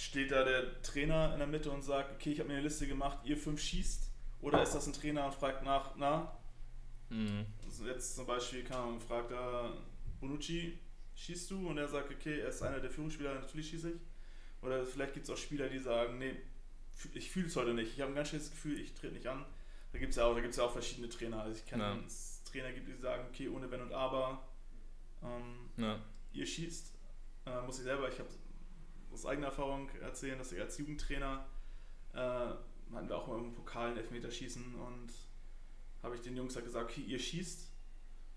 [0.01, 2.87] steht da der Trainer in der Mitte und sagt, okay, ich habe mir eine Liste
[2.87, 4.11] gemacht, ihr fünf schießt?
[4.41, 6.39] Oder ist das ein Trainer und fragt nach, na?
[7.11, 7.45] Mhm.
[7.67, 9.75] Also jetzt zum Beispiel kann man fragt da
[10.21, 10.79] Bonucci,
[11.17, 11.69] schießt du?
[11.69, 14.01] Und er sagt, okay, er ist einer der Führungsspieler, natürlich schieße ich.
[14.63, 16.35] Oder vielleicht gibt es auch Spieler, die sagen, nee,
[17.13, 17.93] ich fühle es heute nicht.
[17.93, 19.45] Ich habe ein ganz schönes Gefühl, ich trete nicht an.
[19.93, 21.43] Da gibt es ja, auch, ja auch verschiedene Trainer.
[21.43, 21.99] Also ich kenne ja.
[22.51, 24.43] Trainer gibt, die sagen, okay, ohne Wenn und Aber,
[25.23, 25.99] ähm, ja.
[26.33, 26.95] ihr schießt.
[27.47, 28.29] Äh, muss ich selber, ich habe
[29.13, 31.47] aus eigener Erfahrung erzählen, dass ich als Jugendtrainer
[32.15, 35.13] äh, hatten wir auch mal im Pokal einen Elfmeterschießen und
[36.03, 37.69] habe ich den Jungs halt gesagt, okay, ihr schießt.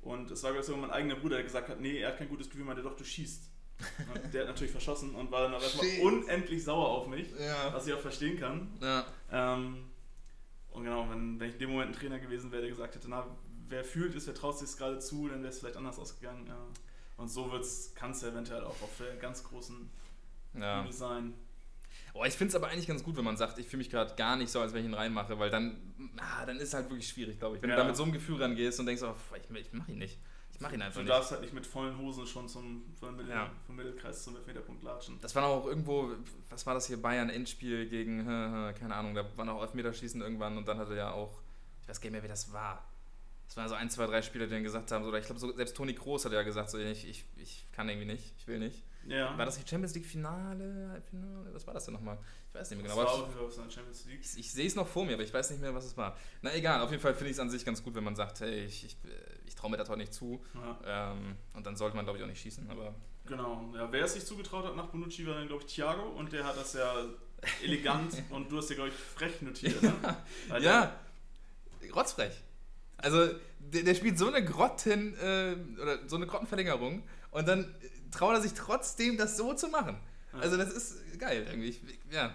[0.02, 2.50] Und es war sogar mein eigener Bruder, der gesagt hat, nee, er hat kein gutes
[2.50, 3.50] Gefühl, meinte doch, du schießt.
[4.34, 7.74] der hat natürlich verschossen und war dann auch erstmal unendlich sauer auf mich, ja.
[7.74, 8.68] was ich auch verstehen kann.
[8.82, 9.06] Ja.
[9.32, 9.86] Ähm,
[10.72, 13.10] und genau, wenn, wenn ich in dem Moment ein Trainer gewesen wäre, der gesagt hätte,
[13.10, 13.26] na,
[13.70, 16.46] wer fühlt es, wer traut sich es gerade zu, dann wäre es vielleicht anders ausgegangen.
[16.48, 16.58] Ja.
[17.18, 17.50] Und so
[17.96, 19.90] kann es eventuell auch auf ganz großen
[20.56, 20.86] ja.
[20.92, 21.34] Sein.
[22.14, 24.16] Oh, ich finde es aber eigentlich ganz gut, wenn man sagt, ich fühle mich gerade
[24.16, 25.78] gar nicht so, als wenn ich ihn reinmache, weil dann,
[26.18, 27.62] ah, dann ist es halt wirklich schwierig, glaube ich.
[27.62, 27.76] Wenn ja.
[27.76, 30.20] du da mit so einem Gefühl rangehst und denkst, oh, ich, ich mache ihn nicht.
[30.54, 31.10] Ich mache ihn einfach du nicht.
[31.10, 33.50] Du darfst halt nicht mit vollen Hosen schon zum, vom, Mittel, ja.
[33.66, 35.18] vom Mittelkreis zum Elfmeterpunkt latschen.
[35.22, 36.12] Das war auch irgendwo,
[36.52, 38.26] was war das hier, Bayern-Endspiel gegen,
[38.80, 41.42] keine Ahnung, da war noch Elfmeterschießen irgendwann und dann hatte er ja auch,
[41.82, 42.88] ich weiß gar nicht mehr, wie das war.
[43.48, 45.52] Es waren so ein, zwei, drei Spieler, die dann gesagt haben, so, ich glaube, so,
[45.52, 48.60] selbst Toni Kroos hat ja gesagt, so, ich, ich, ich kann irgendwie nicht, ich will
[48.60, 48.84] nicht.
[49.08, 49.38] Ja.
[49.38, 51.54] War das die Champions League Finale, Halbfinale?
[51.54, 52.18] Was war das denn nochmal?
[52.50, 53.04] Ich weiß nicht mehr genau.
[53.04, 54.20] Das war auch ich, Champions League.
[54.22, 56.18] Ich, ich sehe es noch vor mir, aber ich weiß nicht mehr, was es war.
[56.42, 58.40] Na egal, auf jeden Fall finde ich es an sich ganz gut, wenn man sagt,
[58.42, 58.98] hey, ich, ich,
[59.46, 60.44] ich traue mir das heute nicht zu.
[60.54, 61.12] Ja.
[61.12, 62.70] Ähm, und dann sollte man, glaube ich, auch nicht schießen.
[62.70, 62.94] Aber
[63.26, 66.32] genau, ja, wer es sich zugetraut hat nach Bonucci, war dann, glaube ich, Thiago und
[66.32, 67.06] der hat das ja
[67.64, 69.82] elegant und du hast ja, glaube ich, frech notiert.
[69.82, 69.94] Ne?
[70.60, 70.96] ja,
[71.94, 72.34] rotzfrech.
[72.98, 73.28] Also,
[73.60, 77.74] der, der, spielt so eine Grotten, äh, oder so eine Grottenverlängerung und dann
[78.14, 79.98] traut er sich trotzdem, das so zu machen.
[80.34, 81.70] Also das ist geil irgendwie.
[81.70, 82.34] Ich, ja,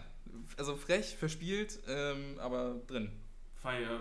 [0.56, 3.10] also frech, verspielt, ähm, aber drin.
[3.56, 4.00] Fein, ja.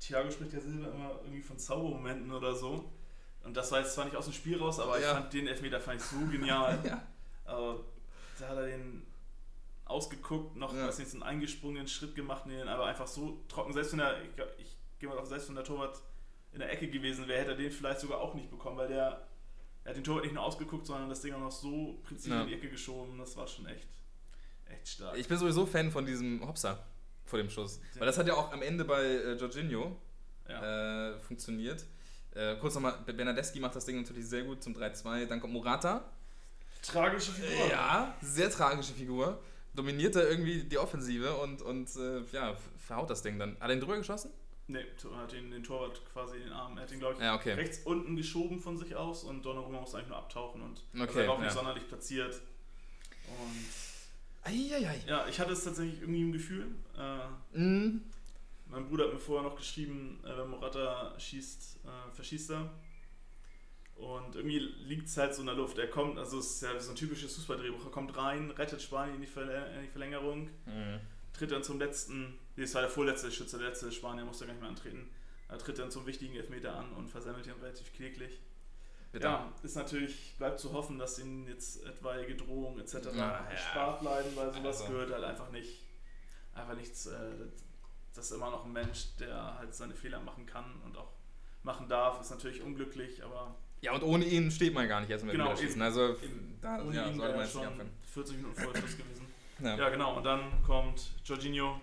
[0.00, 2.92] Thiago spricht ja selber immer irgendwie von Zaubermomenten oder so.
[3.42, 5.08] Und das war jetzt zwar nicht aus dem Spiel raus, aber ja.
[5.08, 6.78] ich fand den Elfmeter fand ich so genial.
[6.86, 7.02] ja.
[7.44, 7.80] Aber
[8.38, 9.02] da hat er den
[9.86, 10.86] ausgeguckt, noch ja.
[10.86, 14.28] weiß nicht, einen eingesprungenen Schritt gemacht, den aber einfach so trocken, selbst wenn er, ich,
[14.58, 16.02] ich gehe mal auf, selbst wenn der Torwart
[16.52, 19.26] in der Ecke gewesen wäre, hätte er den vielleicht sogar auch nicht bekommen, weil der
[19.88, 22.42] er hat den Torwart nicht nur ausgeguckt, sondern das Ding auch noch so präzise ja.
[22.42, 23.16] in die Ecke geschoben.
[23.16, 23.88] Das war schon echt,
[24.66, 25.16] echt stark.
[25.16, 26.84] Ich bin sowieso Fan von diesem Hopser
[27.24, 27.80] vor dem Schuss.
[27.96, 29.98] Weil das hat ja auch am Ende bei äh, Jorginho
[30.46, 31.12] ja.
[31.12, 31.86] äh, funktioniert.
[32.34, 35.24] Äh, kurz nochmal, Bernadeschi macht das Ding natürlich sehr gut zum 3-2.
[35.24, 36.04] Dann kommt Morata.
[36.82, 37.70] Tragische Figur.
[37.70, 39.42] Ja, sehr tragische Figur.
[39.72, 43.58] Dominiert da irgendwie die Offensive und, und äh, ja, verhaut das Ding dann.
[43.58, 44.32] Hat er ihn drüber geschossen?
[44.70, 44.84] Ne,
[45.16, 46.76] hat ihn, den Torwart quasi in den Arm.
[46.76, 47.54] Er hat ihn, glaube ich, ja, okay.
[47.54, 51.20] rechts unten geschoben von sich aus und Donnarumma muss eigentlich nur abtauchen und okay, also
[51.20, 51.54] er war auch nicht ja.
[51.54, 52.34] sonderlich platziert.
[53.26, 53.64] Und
[54.42, 55.02] Eieiei.
[55.06, 56.66] Ja, ich hatte es tatsächlich irgendwie im Gefühl.
[56.98, 58.02] Äh, mm.
[58.66, 62.70] Mein Bruder hat mir vorher noch geschrieben, äh, wenn Morata schießt, äh, verschießt er.
[63.96, 65.78] Und irgendwie liegt es halt so in der Luft.
[65.78, 67.84] Er kommt, also es ist ja so ein typisches Fußballdrehbuch.
[67.84, 71.00] Er kommt rein, rettet Spanien in die, Verl in die Verlängerung, mm.
[71.32, 74.52] tritt dann zum letzten Nee, es war der vorletzte Schütze, der letzte Spanier musste gar
[74.52, 75.08] nicht mehr antreten.
[75.48, 78.40] Er tritt dann zum wichtigen Elfmeter an und versammelt ihn relativ kläglich.
[79.12, 79.26] Bitte.
[79.26, 83.10] Ja, ist natürlich, bleibt zu hoffen, dass ihnen jetzt etwaige Drohungen etc.
[83.14, 84.92] Ja, erspart bleiben, weil sowas also.
[84.92, 85.84] gehört halt einfach nicht,
[86.52, 87.30] einfach nichts, äh,
[88.12, 91.12] das ist immer noch ein Mensch, der halt seine Fehler machen kann und auch
[91.62, 93.54] machen darf, ist natürlich unglücklich, aber...
[93.82, 95.80] Ja, und ohne ihn steht man gar nicht erst mit genau, schießen.
[95.80, 99.28] Also, eben, da ohne ja, ihn sollte man schon 40 Minuten vor Schluss gewesen.
[99.60, 99.76] Ja.
[99.76, 99.88] ja.
[99.90, 101.80] genau, und dann kommt Jorginho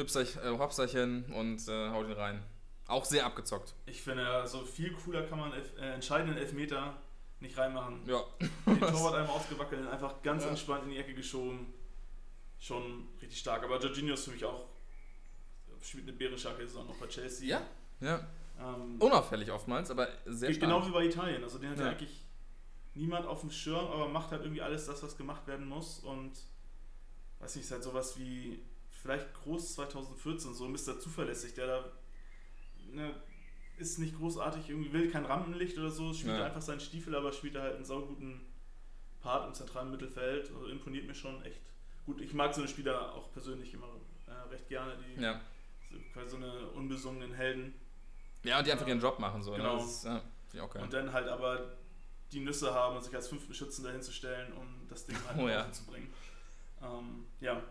[0.00, 2.42] Hüpserch, äh, Hopserchen und äh, haut ihn rein.
[2.86, 3.74] Auch sehr abgezockt.
[3.86, 6.96] Ich finde, so viel cooler kann man elf, äh, entscheidenden Elfmeter
[7.38, 8.00] nicht reinmachen.
[8.06, 8.22] Ja.
[8.66, 10.50] Den Torwart einmal ausgewackelt, einfach ganz ja.
[10.50, 11.72] entspannt in die Ecke geschoben.
[12.58, 13.62] Schon richtig stark.
[13.62, 14.66] Aber Jorginho ist für mich auch,
[15.80, 17.48] spielt eine bärenstarke Saison noch bei Chelsea.
[17.48, 17.62] Ja,
[18.00, 18.26] ja.
[18.58, 20.60] Ähm, Unauffällig oftmals, aber sehr stark.
[20.60, 21.42] Genau wie bei Italien.
[21.42, 21.84] Also den hat ja.
[21.84, 22.26] ja eigentlich
[22.94, 26.00] niemand auf dem Schirm, aber macht halt irgendwie alles das, was gemacht werden muss.
[26.00, 26.32] Und
[27.38, 28.62] weiß nicht, ist halt sowas wie
[29.02, 30.98] vielleicht groß 2014, so Mr.
[30.98, 31.84] Zuverlässig, der da
[32.92, 33.14] ne,
[33.78, 36.46] ist nicht großartig, irgendwie will kein Rampenlicht oder so, spielt ja.
[36.46, 38.40] einfach seinen Stiefel, aber spielt da halt einen sauguten
[39.20, 40.50] Part im zentralen Mittelfeld.
[40.52, 41.60] Also imponiert mir schon echt
[42.04, 42.20] gut.
[42.20, 43.88] Ich mag so eine Spieler auch persönlich immer
[44.26, 45.40] äh, recht gerne, die ja.
[45.90, 47.74] so, quasi so eine unbesungenen Helden.
[48.44, 49.52] Ja, und die einfach ihren Job machen, so.
[49.52, 49.58] Ne?
[49.58, 49.76] Genau.
[49.76, 49.84] Ne?
[49.84, 50.04] Ist,
[50.52, 51.76] ja, und dann halt aber
[52.32, 55.48] die Nüsse haben, sich als fünften Schützen dahin zu stellen, um das Ding halt oh,
[55.48, 55.70] ja.
[55.72, 56.12] zu bringen.
[56.82, 57.62] Ähm, ja,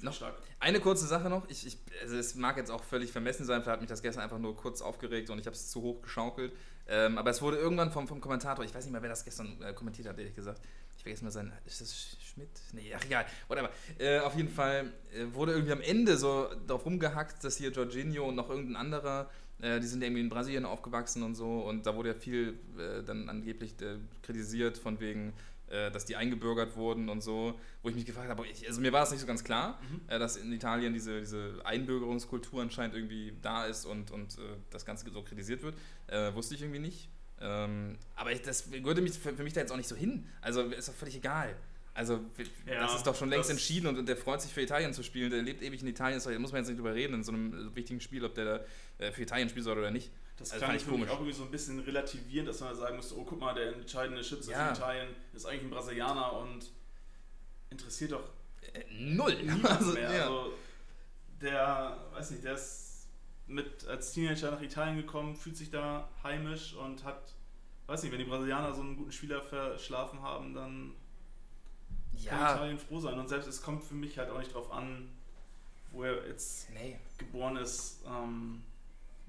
[0.00, 0.34] noch stark.
[0.60, 1.48] Eine kurze Sache noch.
[1.48, 4.22] Ich, ich, also es mag jetzt auch völlig vermessen sein, vielleicht hat mich das gestern
[4.22, 6.52] einfach nur kurz aufgeregt und ich habe es zu hoch geschaukelt.
[6.86, 9.60] Ähm, aber es wurde irgendwann vom, vom Kommentator, ich weiß nicht mehr, wer das gestern
[9.62, 10.60] äh, kommentiert hat, ehrlich gesagt.
[10.96, 11.52] Ich vergesse mal sein.
[11.64, 12.48] Ist das Schmidt?
[12.72, 13.24] Nee, ach egal.
[13.46, 13.70] Whatever.
[13.98, 18.26] Äh, auf jeden Fall äh, wurde irgendwie am Ende so darauf rumgehackt, dass hier Jorginho
[18.28, 19.30] und noch irgendein anderer,
[19.60, 21.60] äh, die sind irgendwie in Brasilien aufgewachsen und so.
[21.60, 25.34] Und da wurde ja viel äh, dann angeblich äh, kritisiert von wegen
[25.68, 29.02] dass die eingebürgert wurden und so, wo ich mich gefragt habe, ich, also mir war
[29.02, 30.00] es nicht so ganz klar, mhm.
[30.08, 34.84] äh, dass in Italien diese, diese Einbürgerungskultur anscheinend irgendwie da ist und, und äh, das
[34.86, 35.76] Ganze so kritisiert wird.
[36.06, 37.08] Äh, wusste ich irgendwie nicht.
[37.40, 40.26] Ähm, aber ich, das würde mich für, für, mich da jetzt auch nicht so hin.
[40.40, 41.54] Also ist doch völlig egal.
[41.94, 42.20] Also
[42.66, 45.02] ja, das ist doch schon längst entschieden und, und, der freut sich für Italien zu
[45.02, 45.30] spielen.
[45.30, 47.74] Der lebt ewig in Italien, da muss man jetzt nicht drüber reden in so einem
[47.74, 50.10] wichtigen Spiel, ob der da äh, für Italien spielen soll oder nicht.
[50.38, 51.10] Das also kann ich komisch.
[51.10, 54.22] auch irgendwie so ein bisschen relativieren, dass man sagen müsste, oh guck mal, der entscheidende
[54.22, 54.68] Schütze ja.
[54.68, 56.70] für Italien ist eigentlich ein Brasilianer und
[57.70, 58.22] interessiert doch
[58.72, 59.36] äh, null.
[59.64, 60.12] Also, mehr.
[60.12, 60.22] Ja.
[60.22, 60.52] Also
[61.40, 63.08] der, weiß nicht, der ist
[63.48, 67.34] mit als Teenager nach Italien gekommen, fühlt sich da heimisch und hat,
[67.86, 70.92] weiß nicht, wenn die Brasilianer so einen guten Spieler verschlafen haben, dann
[72.12, 72.30] ja.
[72.30, 73.18] kann Italien froh sein.
[73.18, 75.08] Und selbst es kommt für mich halt auch nicht drauf an,
[75.90, 76.98] wo er jetzt nee.
[77.16, 78.04] geboren ist.
[78.06, 78.62] Ähm,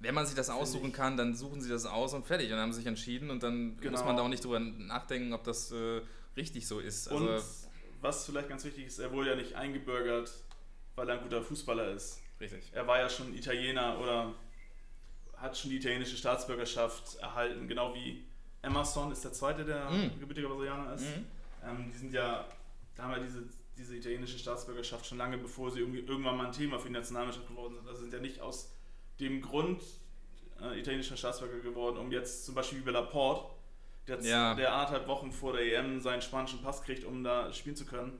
[0.01, 2.47] wenn man sich das aussuchen kann, dann suchen sie das aus und fertig.
[2.47, 3.91] Und dann haben sie sich entschieden und dann genau.
[3.91, 6.01] muss man da auch nicht drüber nachdenken, ob das äh,
[6.37, 7.09] richtig so ist.
[7.09, 7.43] Also und
[8.01, 10.31] was vielleicht ganz wichtig ist, er wurde ja nicht eingebürgert,
[10.95, 12.21] weil er ein guter Fußballer ist.
[12.39, 12.71] Richtig.
[12.71, 14.33] Er war ja schon Italiener oder
[15.35, 18.25] hat schon die italienische Staatsbürgerschaft erhalten, genau wie
[18.61, 20.19] Emerson ist der zweite, der mm.
[20.19, 21.03] gebürtiger Brasilianer ist.
[21.03, 21.25] Mm.
[21.65, 22.45] Ähm, die sind ja,
[22.95, 23.43] da haben wir diese,
[23.77, 27.75] diese italienische Staatsbürgerschaft schon lange bevor sie irgendwann mal ein Thema für die Nationalmannschaft geworden
[27.75, 27.87] sind.
[27.87, 28.71] Also sind ja nicht aus
[29.19, 29.81] dem Grund
[30.61, 33.53] äh, italienischer Staatsbürger geworden, um jetzt zum Beispiel wie Laporte,
[34.07, 34.55] der, ja.
[34.55, 38.17] der anderthalb Wochen vor der EM seinen spanischen Pass kriegt, um da spielen zu können.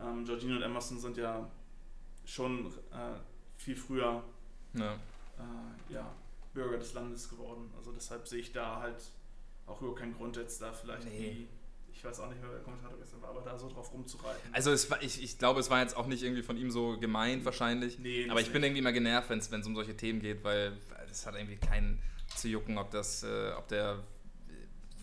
[0.00, 1.50] Ähm, Jorginho und Emerson sind ja
[2.24, 3.18] schon äh,
[3.56, 4.22] viel früher
[4.74, 4.94] ja.
[4.94, 6.12] Äh, ja,
[6.52, 7.72] Bürger des Landes geworden.
[7.76, 9.02] Also deshalb sehe ich da halt
[9.66, 11.30] auch überhaupt keinen Grund jetzt da vielleicht nee.
[11.30, 11.48] die
[11.94, 14.52] ich weiß auch nicht mehr, wer der Kommentator gestern war, aber da so drauf rumzureiten.
[14.52, 16.98] Also es war, ich, ich glaube, es war jetzt auch nicht irgendwie von ihm so
[16.98, 17.98] gemeint wahrscheinlich.
[17.98, 20.76] Nee, aber ich bin irgendwie immer genervt, wenn es um solche Themen geht, weil
[21.10, 22.00] es hat irgendwie keinen
[22.34, 24.02] zu jucken, ob das, äh, ob der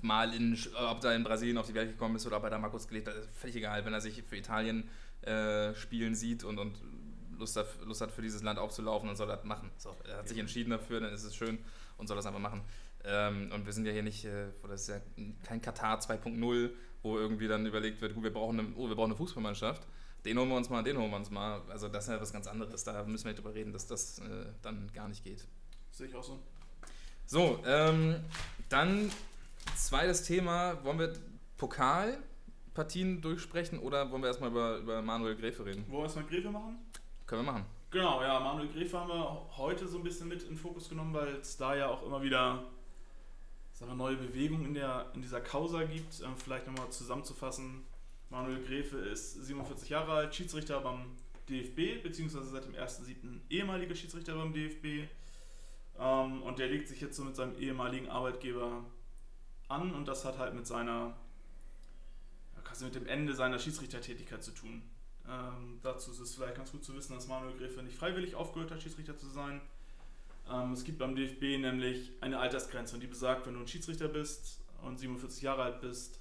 [0.01, 0.58] mal in,
[0.89, 2.88] ob da in Brasilien auf die Welt gekommen ist oder ob er da mal kurz
[2.88, 4.89] gelebt hat, ist völlig egal, wenn er sich für Italien
[5.21, 6.75] äh, spielen sieht und, und
[7.38, 9.71] Lust, hat, Lust hat, für dieses Land aufzulaufen und soll das machen.
[9.77, 11.60] So, er hat sich entschieden dafür, dann ist es schön
[11.97, 12.62] und soll das einfach machen.
[13.05, 15.01] Ähm, und wir sind ja hier nicht, äh, das ist ja
[15.43, 16.69] kein Katar 2.0,
[17.03, 19.87] wo irgendwie dann überlegt wird, gut, wir brauchen eine, oh, wir brauchen eine Fußballmannschaft.
[20.23, 21.61] Den holen wir uns mal, den holen wir uns mal.
[21.69, 22.83] Also das ist ja was ganz anderes.
[22.83, 25.47] Da müssen wir nicht drüber reden, dass das äh, dann gar nicht geht.
[25.91, 26.39] Sehe ich auch so.
[27.25, 28.17] So, ähm,
[28.69, 29.09] dann
[29.75, 30.83] zweites Thema.
[30.83, 31.13] Wollen wir
[31.57, 35.85] Pokalpartien durchsprechen oder wollen wir erstmal über, über Manuel Gräfe reden?
[35.87, 36.77] Wollen wir erstmal Gräfe machen?
[37.25, 37.65] Können wir machen.
[37.89, 41.13] Genau, ja, Manuel Gräfe haben wir heute so ein bisschen mit in den Fokus genommen,
[41.13, 42.63] weil es da ja auch immer wieder
[43.82, 46.22] sagen wir, neue Bewegung in, der, in dieser Causa gibt.
[46.22, 47.84] Ähm, vielleicht nochmal zusammenzufassen.
[48.30, 51.17] Manuel Gräfe ist 47 Jahre alt, Schiedsrichter beim
[51.50, 53.41] DFB, beziehungsweise seit dem 1.7.
[53.50, 55.10] ehemaliger Schiedsrichter beim DFB.
[56.00, 58.86] Ähm, und der legt sich jetzt so mit seinem ehemaligen Arbeitgeber
[59.67, 61.17] an und das hat halt mit seiner,
[62.63, 64.84] quasi mit dem Ende seiner Schiedsrichtertätigkeit zu tun.
[65.28, 68.72] Ähm, dazu ist es vielleicht ganz gut zu wissen, dass Manuel Gräfe nicht freiwillig aufgehört
[68.72, 69.62] hat, Schiedsrichter zu sein,
[70.73, 74.61] es gibt beim DFB nämlich eine Altersgrenze und die besagt, wenn du ein Schiedsrichter bist
[74.81, 76.19] und 47 Jahre alt bist,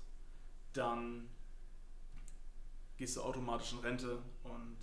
[0.72, 1.28] dann
[2.96, 4.76] gehst du automatisch in Rente und.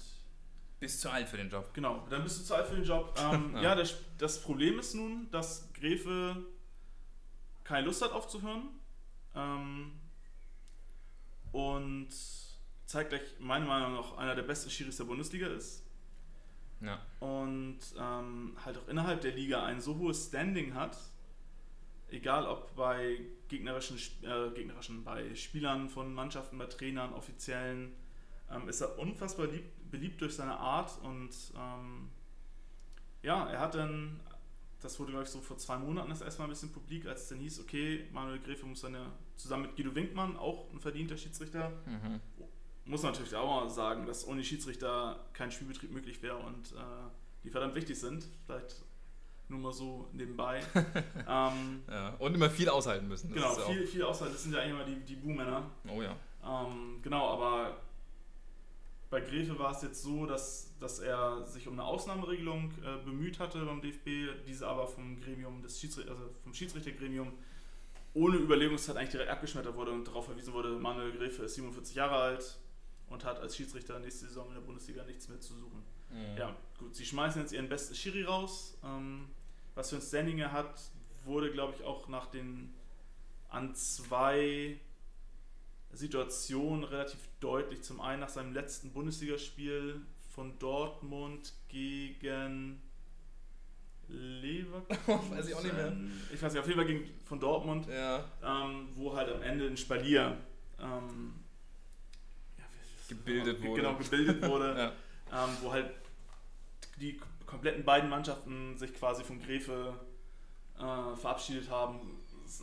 [0.79, 1.73] Bist zu alt für den Job.
[1.73, 3.17] Genau, dann bist du zu alt für den Job.
[3.17, 6.45] Ähm, ja, ja das, das, Problem ist nun, dass Gräfe
[7.63, 8.69] keine Lust hat aufzuhören.
[9.33, 9.93] Ähm,
[11.51, 12.09] und
[12.85, 15.86] zeitgleich meiner Meinung nach einer der besten Schiris der Bundesliga ist.
[16.81, 16.99] Ja.
[17.19, 20.97] Und ähm, halt auch innerhalb der Liga ein so hohes Standing hat,
[22.09, 27.93] egal ob bei gegnerischen, äh, gegnerischen bei Spielern von Mannschaften, bei Trainern, Offiziellen,
[28.51, 32.09] ähm, ist er unfassbar lieb, beliebt durch seine Art und ähm,
[33.23, 34.19] ja, er hat dann,
[34.81, 37.29] das wurde glaube ich so vor zwei Monaten das erstmal ein bisschen publik, als es
[37.29, 41.71] dann hieß, okay, Manuel Gräfe muss seine, zusammen mit Guido Winkmann, auch ein verdienter Schiedsrichter,
[41.85, 42.21] mhm
[42.87, 47.09] muss natürlich auch mal sagen, dass ohne Schiedsrichter kein Spielbetrieb möglich wäre und äh,
[47.43, 48.27] die verdammt wichtig sind.
[48.45, 48.75] Vielleicht
[49.49, 50.61] nur mal so nebenbei.
[51.27, 53.33] ähm, ja, und immer viel aushalten müssen.
[53.33, 54.33] genau, viel, viel aushalten.
[54.33, 55.69] Das sind ja eigentlich immer die, die Buhmänner.
[55.87, 56.15] Oh ja.
[56.43, 57.77] Ähm, genau, aber
[59.09, 63.39] bei Gräfe war es jetzt so, dass, dass er sich um eine Ausnahmeregelung äh, bemüht
[63.39, 67.31] hatte beim DFB, diese aber vom Gremium des Schiedsrichter, also vom Schiedsrichtergremium
[68.13, 72.15] ohne Überlegungszeit eigentlich direkt abgeschmettert wurde und darauf verwiesen wurde, Manuel Gräfe ist 47 Jahre
[72.15, 72.57] alt,
[73.09, 75.83] und hat als Schiedsrichter nächste Saison in der Bundesliga nichts mehr zu suchen.
[76.09, 76.37] Mhm.
[76.37, 78.77] Ja, gut, sie schmeißen jetzt ihren besten Schiri raus.
[78.83, 79.27] Ähm,
[79.75, 80.79] was für ein Standing er hat,
[81.23, 82.73] wurde, glaube ich, auch nach den
[83.49, 84.79] an zwei
[85.91, 87.81] Situationen relativ deutlich.
[87.83, 92.81] Zum einen nach seinem letzten Bundesligaspiel von Dortmund gegen
[94.09, 95.31] Leverkusen.
[95.31, 95.95] weiß ich auch nicht mehr.
[96.33, 98.23] Ich weiß nicht, auf jeden Fall gegen von Dortmund, ja.
[98.43, 100.37] ähm, wo halt am Ende ein Spalier
[100.79, 101.33] ähm,
[103.07, 103.81] gebildet wurde.
[103.81, 104.93] Genau, gebildet wurde.
[105.31, 105.45] ja.
[105.45, 105.91] ähm, wo halt
[106.97, 109.99] die kompletten beiden Mannschaften sich quasi von Gräfe
[110.77, 111.99] äh, verabschiedet haben.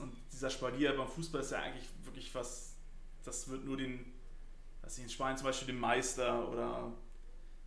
[0.00, 2.76] Und dieser Spalier beim Fußball ist ja eigentlich wirklich was,
[3.24, 4.12] das wird nur den,
[4.82, 6.92] was in Spanien zum Beispiel den Meister oder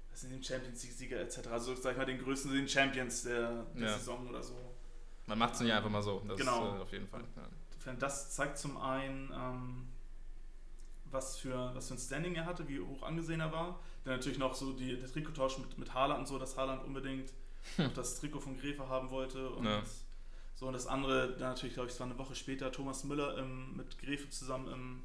[0.10, 1.48] was sind den Champions League-Sieger etc.
[1.48, 3.98] Also sag ich mal den größten den Champions der, der ja.
[3.98, 4.56] Saison oder so.
[5.28, 6.74] Man macht es nicht einfach mal so, das genau.
[6.74, 7.24] Ist, äh, auf jeden Fall.
[7.36, 7.94] Ja.
[7.94, 9.87] Das zeigt zum einen, ähm,
[11.18, 13.80] was für, was für ein Standing er hatte, wie hoch angesehen er war.
[14.06, 17.34] Dann natürlich noch so die, der Trikottausch mit, mit Haaland und so, dass Haaland unbedingt
[17.76, 17.92] hm.
[17.96, 19.50] das Trikot von Gräfe haben wollte.
[19.50, 19.84] Und ja.
[20.56, 23.38] so und das andere, dann natürlich, glaube ich, es war eine Woche später, Thomas Müller
[23.38, 25.04] im, mit Gräfe zusammen im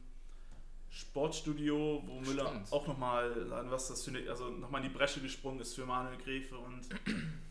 [0.90, 2.72] Sportstudio, wo Müller Spannend.
[2.72, 6.18] auch nochmal, was das für eine, also nochmal in die Bresche gesprungen ist für Manuel
[6.18, 6.82] Gräfe und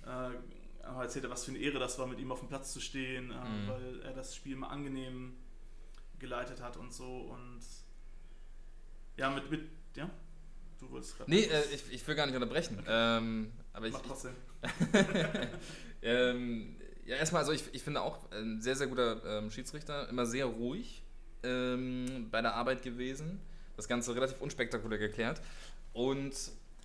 [0.05, 3.31] äh, erzählte, was für eine Ehre das war, mit ihm auf dem Platz zu stehen,
[3.31, 3.67] äh, mhm.
[3.67, 5.37] weil er das Spiel mal angenehm
[6.19, 7.61] geleitet hat und so und
[9.17, 9.61] ja, mit, mit
[9.95, 10.09] ja,
[10.79, 11.29] du wolltest gerade.
[11.29, 12.79] Nee, äh, ich, ich will gar nicht unterbrechen.
[12.79, 12.87] Okay.
[12.89, 14.33] Ähm, aber ich, Mach trotzdem.
[16.01, 20.25] ähm, ja, erstmal, also ich, ich finde auch ein sehr, sehr guter ähm, Schiedsrichter, immer
[20.25, 21.03] sehr ruhig
[21.43, 23.39] ähm, bei der Arbeit gewesen.
[23.75, 25.41] Das Ganze relativ unspektakulär geklärt.
[25.93, 26.33] Und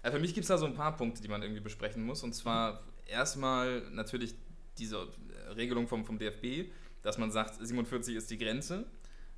[0.02, 2.22] äh, für mich gibt es da so ein paar Punkte, die man irgendwie besprechen muss.
[2.22, 4.34] Und zwar erstmal natürlich
[4.78, 5.08] diese
[5.56, 6.70] Regelung vom, vom DFB,
[7.02, 8.84] dass man sagt, 47 ist die Grenze.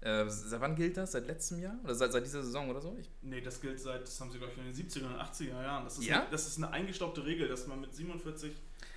[0.01, 1.13] Äh, seit wann gilt das?
[1.13, 1.77] Seit letztem Jahr?
[1.83, 2.97] Oder seit, seit dieser Saison oder so?
[3.01, 5.63] Ich nee, das gilt seit, das haben sie, glaube ich, in den 70er und 80er
[5.63, 5.85] Jahren.
[5.85, 6.21] Das ist, ja?
[6.21, 8.53] eine, das ist eine eingestaubte Regel, dass man mit 47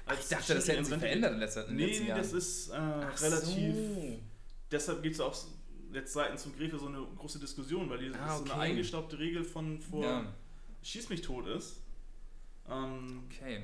[0.05, 3.75] Ach, ich dachte, das hätten sie verändert in, letzter, in nee, das ist äh, relativ.
[3.75, 4.19] So.
[4.71, 5.35] Deshalb gibt es auch
[5.93, 8.47] jetzt seitens zum Gräfe so eine große Diskussion, weil die ah, okay.
[8.47, 10.33] so eine eingestaubte Regel von vor ja.
[10.83, 11.77] Schieß mich tot ist.
[12.69, 13.63] Ähm, okay.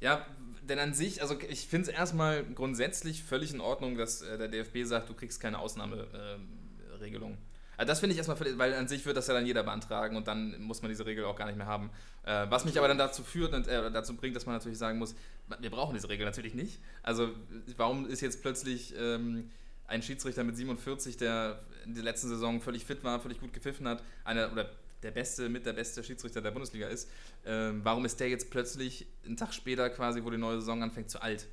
[0.00, 0.26] Ja,
[0.62, 4.48] denn an sich, also ich finde es erstmal grundsätzlich völlig in Ordnung, dass äh, der
[4.48, 6.61] DFB sagt, du kriegst keine Ausnahmeregelung.
[7.02, 10.16] Äh, also das finde ich erstmal, weil an sich wird das ja dann jeder beantragen
[10.16, 11.90] und dann muss man diese Regel auch gar nicht mehr haben.
[12.24, 14.98] Äh, was mich aber dann dazu führt und äh, dazu bringt, dass man natürlich sagen
[14.98, 15.14] muss,
[15.58, 16.80] wir brauchen diese Regel natürlich nicht.
[17.02, 17.30] Also
[17.76, 19.50] warum ist jetzt plötzlich ähm,
[19.86, 23.88] ein Schiedsrichter mit 47, der in der letzten Saison völlig fit war, völlig gut gepfiffen
[23.88, 24.70] hat, einer oder
[25.02, 27.10] der beste, mit der beste Schiedsrichter der Bundesliga ist,
[27.44, 31.10] ähm, warum ist der jetzt plötzlich einen Tag später quasi, wo die neue Saison anfängt,
[31.10, 31.48] zu alt?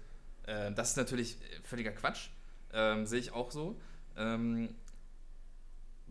[0.46, 2.30] Äh, das ist natürlich völliger Quatsch.
[2.72, 3.76] Ähm, Sehe ich auch so.
[4.16, 4.70] Ähm,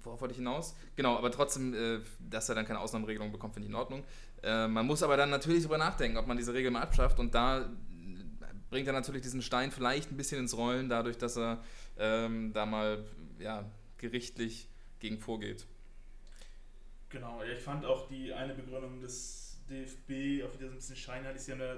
[0.03, 0.74] worauf wollte ich hinaus?
[0.96, 4.05] Genau, aber trotzdem, äh, dass er dann keine Ausnahmeregelung bekommt, finde ich in Ordnung.
[4.42, 7.34] Äh, man muss aber dann natürlich darüber nachdenken, ob man diese Regel mal abschafft und
[7.34, 7.68] da
[8.70, 11.62] bringt er natürlich diesen Stein vielleicht ein bisschen ins Rollen, dadurch, dass er
[11.99, 13.05] ähm, da mal
[13.38, 13.64] ja,
[13.96, 14.68] gerichtlich
[15.01, 15.66] gegen vorgeht.
[17.09, 21.40] Genau, ich fand auch die eine Begründung des DFB auch wieder so ein bisschen scheinheilig.
[21.40, 21.76] Sie haben ja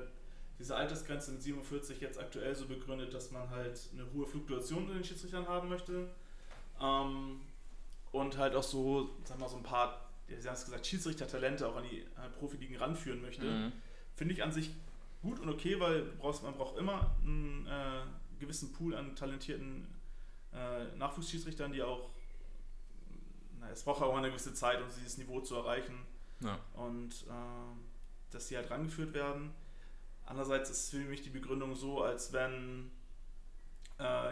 [0.59, 4.95] diese Altersgrenze mit 47 jetzt aktuell so begründet, dass man halt eine hohe Fluktuation in
[4.95, 6.09] den Schiedsrichtern haben möchte.
[6.81, 7.41] Ähm,
[8.13, 11.77] und halt auch so, sag mal, so ein paar, Sie haben es gesagt, Schiedsrichter-Talente auch
[11.77, 12.05] an die
[12.39, 13.45] Profiligen ranführen möchte.
[13.45, 13.73] Mhm.
[14.15, 14.71] Finde ich an sich
[15.23, 18.03] gut und okay, weil brauchst, man braucht immer einen äh,
[18.39, 19.87] gewissen Pool an talentierten
[20.53, 22.11] äh, Nachwuchsschiedsrichtern, die auch,
[23.59, 25.95] na, es braucht auch eine gewisse Zeit, um dieses Niveau zu erreichen.
[26.41, 26.59] Ja.
[26.75, 29.53] Und äh, dass sie halt rangeführt werden.
[30.25, 32.91] Andererseits ist für mich die Begründung so, als wenn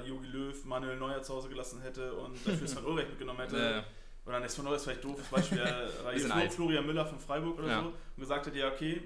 [0.06, 3.56] Jogi äh, Löw Manuel Neuer zu Hause gelassen hätte und dafür Sven Ulreich mitgenommen hätte.
[3.56, 3.84] Ja, ja.
[4.26, 7.82] Oder ist Sven Ulreich vielleicht doof, das Beispiel äh, Florian Müller von Freiburg oder ja.
[7.82, 9.02] so und gesagt hätte, ja okay,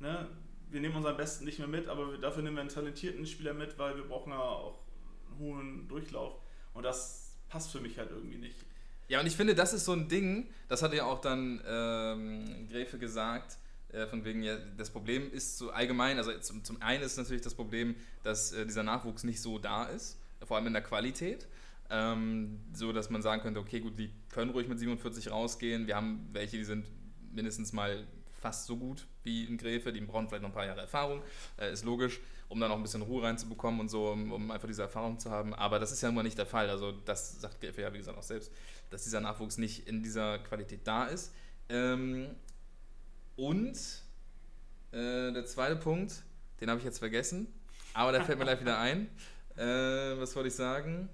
[0.00, 0.28] ne,
[0.70, 3.78] wir nehmen unseren Besten nicht mehr mit, aber dafür nehmen wir einen talentierten Spieler mit,
[3.78, 4.80] weil wir brauchen ja auch
[5.30, 6.34] einen hohen Durchlauf.
[6.74, 8.56] Und das passt für mich halt irgendwie nicht.
[9.08, 12.68] Ja, und ich finde, das ist so ein Ding, das hat ja auch dann ähm,
[12.68, 13.56] Gräfe gesagt,
[13.92, 17.42] äh, von wegen, ja, das Problem ist so allgemein, also zum, zum einen ist natürlich
[17.42, 21.46] das Problem, dass äh, dieser Nachwuchs nicht so da ist, vor allem in der Qualität.
[21.90, 25.86] Ähm, so dass man sagen könnte, okay, gut, die können ruhig mit 47 rausgehen.
[25.86, 26.86] Wir haben welche, die sind
[27.32, 28.06] mindestens mal
[28.40, 31.22] fast so gut wie in Gräfe, die brauchen vielleicht noch ein paar Jahre Erfahrung,
[31.58, 34.68] äh, ist logisch, um dann auch ein bisschen Ruhe reinzubekommen und so, um, um, einfach
[34.68, 35.54] diese Erfahrung zu haben.
[35.54, 36.70] Aber das ist ja immer nicht der Fall.
[36.70, 38.52] Also das sagt Gräfe ja, wie gesagt, auch selbst,
[38.90, 41.32] dass dieser Nachwuchs nicht in dieser Qualität da ist.
[41.68, 42.28] Ähm,
[43.38, 43.78] und
[44.90, 46.24] äh, der zweite Punkt,
[46.60, 47.46] den habe ich jetzt vergessen,
[47.94, 49.08] aber der fällt mir gleich wieder ein.
[49.56, 51.08] Äh, was wollte ich sagen?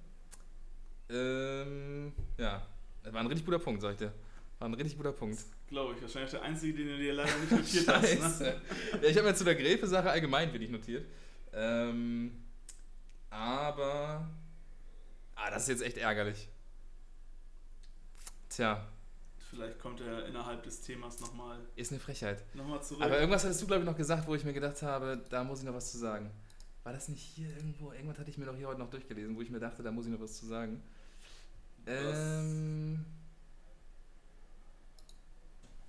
[1.11, 2.66] Ähm, ja,
[3.03, 4.12] das war ein richtig guter Punkt, sag ich dir.
[4.59, 5.39] War ein richtig guter Punkt.
[5.68, 6.03] Glaube ich.
[6.03, 8.41] Wahrscheinlich der einzige, den du dir leider nicht notiert hast.
[8.41, 8.61] Ne?
[9.03, 11.07] ja, ich habe mir zu der Gräfe-Sache allgemein wenig notiert.
[11.53, 12.43] Ähm,
[13.29, 14.31] aber.
[15.35, 16.49] Ah, das ist jetzt echt ärgerlich.
[18.49, 18.87] Tja.
[19.55, 21.61] Vielleicht kommt er innerhalb des Themas nochmal.
[21.76, 22.42] Ist eine Frechheit.
[22.55, 23.05] Nochmal zurück.
[23.05, 25.61] Aber irgendwas hattest du, glaube ich, noch gesagt, wo ich mir gedacht habe, da muss
[25.61, 26.30] ich noch was zu sagen.
[26.82, 27.92] War das nicht hier irgendwo?
[27.92, 30.07] Irgendwas hatte ich mir doch hier heute noch durchgelesen, wo ich mir dachte, da muss
[30.07, 30.82] ich noch was zu sagen.
[31.86, 31.94] Was?
[31.94, 33.05] Ähm.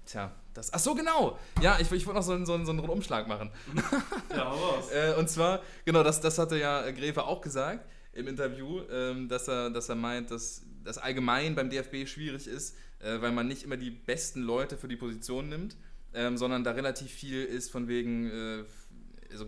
[0.05, 0.71] Tja, das.
[0.71, 1.39] Ach so, genau!
[1.59, 3.49] Ja, ich, ich wollte noch so einen, so, einen, so einen Umschlag machen.
[4.29, 4.91] Ja, was?
[4.91, 9.47] äh, und zwar, genau, das, das hatte ja Gräfe auch gesagt im Interview, ähm, dass,
[9.47, 12.75] er, dass er meint, dass das allgemein beim DFB schwierig ist,
[13.05, 15.77] äh, weil man nicht immer die besten Leute für die Position nimmt,
[16.13, 18.63] ähm, sondern da relativ viel ist von wegen, äh,
[19.31, 19.45] also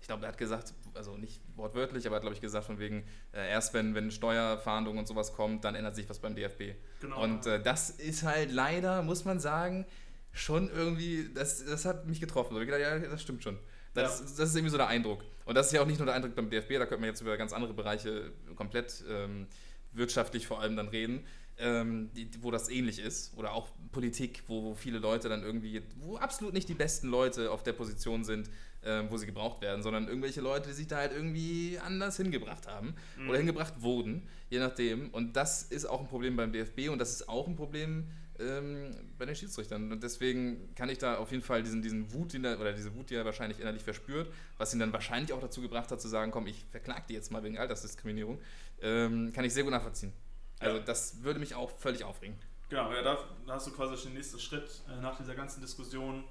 [0.00, 2.78] ich glaube, er hat gesagt, also nicht wortwörtlich, aber er hat, glaube ich, gesagt, von
[2.78, 6.74] wegen, äh, erst wenn, wenn Steuerfahndung und sowas kommt, dann ändert sich was beim DFB.
[7.00, 7.22] Genau.
[7.22, 9.86] Und äh, das ist halt leider, muss man sagen,
[10.32, 12.56] schon irgendwie, das, das hat mich getroffen.
[12.56, 13.58] ich gedacht, ja, das stimmt schon.
[13.94, 14.26] Das, ja.
[14.26, 15.24] das ist irgendwie so der Eindruck.
[15.44, 17.20] Und das ist ja auch nicht nur der Eindruck beim DFB, da könnte man jetzt
[17.20, 19.48] über ganz andere Bereiche komplett ähm,
[19.92, 21.24] wirtschaftlich vor allem dann reden,
[21.60, 23.36] ähm, die, wo das ähnlich ist.
[23.36, 27.50] Oder auch Politik, wo, wo, viele Leute dann irgendwie, wo absolut nicht die besten Leute
[27.50, 28.50] auf der Position sind,
[28.82, 32.66] äh, wo sie gebraucht werden, sondern irgendwelche Leute, die sich da halt irgendwie anders hingebracht
[32.66, 33.28] haben mhm.
[33.28, 35.10] oder hingebracht wurden, je nachdem.
[35.10, 38.08] Und das ist auch ein Problem beim DFB und das ist auch ein Problem
[38.38, 39.92] ähm, bei den Schiedsrichtern.
[39.92, 43.10] Und deswegen kann ich da auf jeden Fall diesen, diesen Wut, er, oder diese Wut,
[43.10, 46.30] die er wahrscheinlich innerlich verspürt, was ihn dann wahrscheinlich auch dazu gebracht hat, zu sagen,
[46.30, 48.38] komm, ich verklag die jetzt mal wegen Altersdiskriminierung,
[48.80, 50.12] ähm, kann ich sehr gut nachvollziehen.
[50.60, 50.82] Also ja.
[50.84, 52.36] das würde mich auch völlig aufregen.
[52.68, 56.22] Genau, ja, da, hast du quasi den nächsten Schritt äh, nach dieser ganzen Diskussion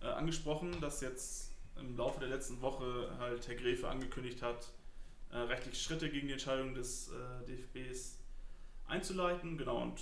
[0.00, 4.68] äh, angesprochen, dass jetzt im Laufe der letzten Woche halt Herr Gräfe angekündigt hat,
[5.32, 8.18] äh, rechtliche Schritte gegen die Entscheidung des äh, DFBs
[8.86, 9.58] einzuleiten.
[9.58, 10.00] Genau, und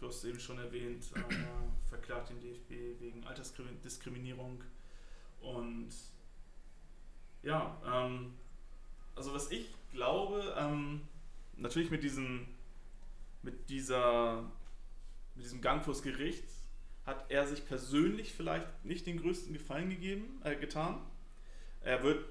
[0.00, 4.64] du hast eben schon erwähnt, äh, verklagt den DFB wegen Altersdiskriminierung.
[5.40, 5.90] Und
[7.42, 8.34] ja, ähm,
[9.14, 11.02] also was ich glaube, ähm,
[11.56, 12.46] natürlich mit diesem,
[13.44, 14.42] mit dieser,
[15.34, 16.44] mit diesem Gang vors Gericht
[17.06, 21.00] hat er sich persönlich vielleicht nicht den größten Gefallen gegeben, äh, getan.
[21.82, 22.24] Er wird,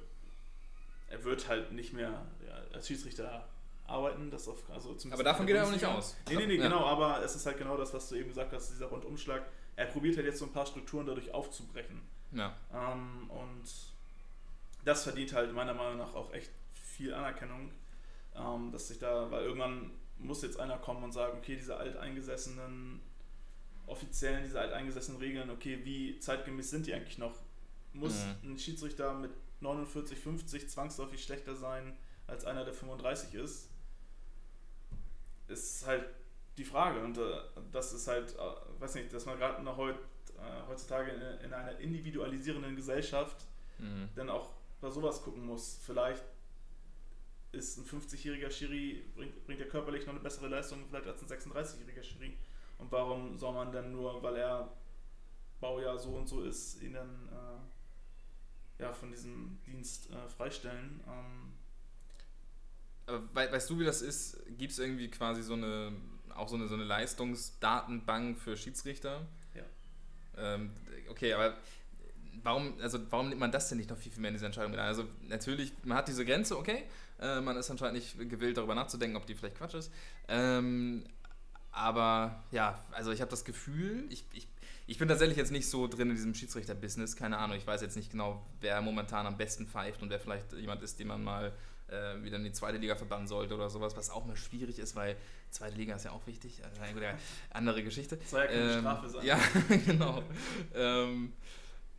[1.10, 3.48] er wird halt nicht mehr ja, als Schiedsrichter
[3.86, 4.32] arbeiten.
[4.32, 6.16] Das auf, also aber davon geht er auch nicht aus.
[6.28, 6.64] Nee, nee, nee, ja.
[6.64, 9.44] genau, aber es ist halt genau das, was du eben gesagt hast, dieser Rundumschlag.
[9.76, 12.02] Er probiert halt jetzt so ein paar Strukturen dadurch aufzubrechen.
[12.32, 12.56] Ja.
[12.74, 13.64] Ähm, und
[14.86, 17.72] das verdient halt meiner Meinung nach auch echt viel Anerkennung,
[18.36, 19.92] ähm, dass sich da, weil irgendwann
[20.24, 23.02] muss jetzt einer kommen und sagen, okay, diese alteingesessenen
[23.86, 27.34] offiziellen, diese alteingesessenen Regeln, okay, wie zeitgemäß sind die eigentlich noch?
[27.94, 28.54] Muss mhm.
[28.54, 31.96] ein Schiedsrichter mit 49, 50 zwangsläufig schlechter sein
[32.28, 33.70] als einer, der 35 ist?
[35.48, 36.06] Ist halt
[36.58, 37.02] die Frage.
[37.02, 37.22] Und äh,
[37.72, 39.98] das ist halt, äh, weiß nicht, dass man gerade noch heut,
[40.38, 43.46] äh, heutzutage in, in, einer individualisierenden Gesellschaft
[43.80, 44.10] mhm.
[44.16, 44.50] dann auch
[44.82, 45.80] bei sowas gucken muss.
[45.86, 46.24] Vielleicht
[47.54, 51.28] ist ein 50-jähriger Schiri, bringt, bringt er körperlich noch eine bessere Leistung vielleicht als ein
[51.28, 52.38] 36-jähriger Schiri.
[52.80, 54.76] Und warum soll man denn nur, weil er
[55.62, 61.00] Baujahr so und so ist, ihn dann äh, ja, von diesem Dienst äh, freistellen?
[61.08, 61.54] Ähm,
[63.06, 64.44] aber weißt du, wie das ist?
[64.58, 65.94] Gibt es irgendwie quasi so eine,
[66.34, 69.28] auch so eine, so eine Leistungsdatenbank für Schiedsrichter?
[69.54, 69.64] Ja.
[70.38, 70.72] Ähm,
[71.10, 71.58] okay, aber
[72.42, 74.72] warum, also warum nimmt man das denn nicht noch viel, viel mehr in diese Entscheidung
[74.72, 74.88] mit ein?
[74.88, 76.84] Also natürlich, man hat diese Grenze, okay,
[77.20, 79.92] äh, man ist anscheinend nicht gewillt, darüber nachzudenken, ob die vielleicht Quatsch ist.
[80.28, 81.04] Ähm,
[81.72, 84.48] aber ja, also ich habe das Gefühl, ich, ich,
[84.86, 87.58] ich bin tatsächlich jetzt nicht so drin in diesem Schiedsrichter-Business, keine Ahnung.
[87.58, 91.00] Ich weiß jetzt nicht genau, wer momentan am besten pfeift und wer vielleicht jemand ist,
[91.00, 91.54] den man mal
[91.88, 94.96] äh, wieder in die zweite Liga verbannen sollte oder sowas, was auch mal schwierig ist,
[94.96, 95.16] weil
[95.50, 96.62] zweite Liga ist ja auch wichtig.
[96.64, 97.14] Also eine gute,
[97.52, 98.18] andere Geschichte.
[98.18, 99.26] Das soll ja keine ähm, Strafe sein.
[99.26, 99.40] Ja,
[99.86, 100.24] genau.
[100.76, 101.34] ähm,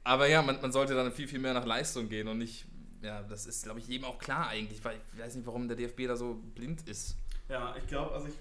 [0.05, 2.67] aber ja, man, man sollte dann viel, viel mehr nach Leistung gehen und nicht,
[3.03, 5.77] ja, das ist, glaube ich, jedem auch klar eigentlich, weil ich weiß nicht, warum der
[5.77, 7.17] DFB da so blind ist.
[7.49, 8.35] Ja, ich glaube, also ich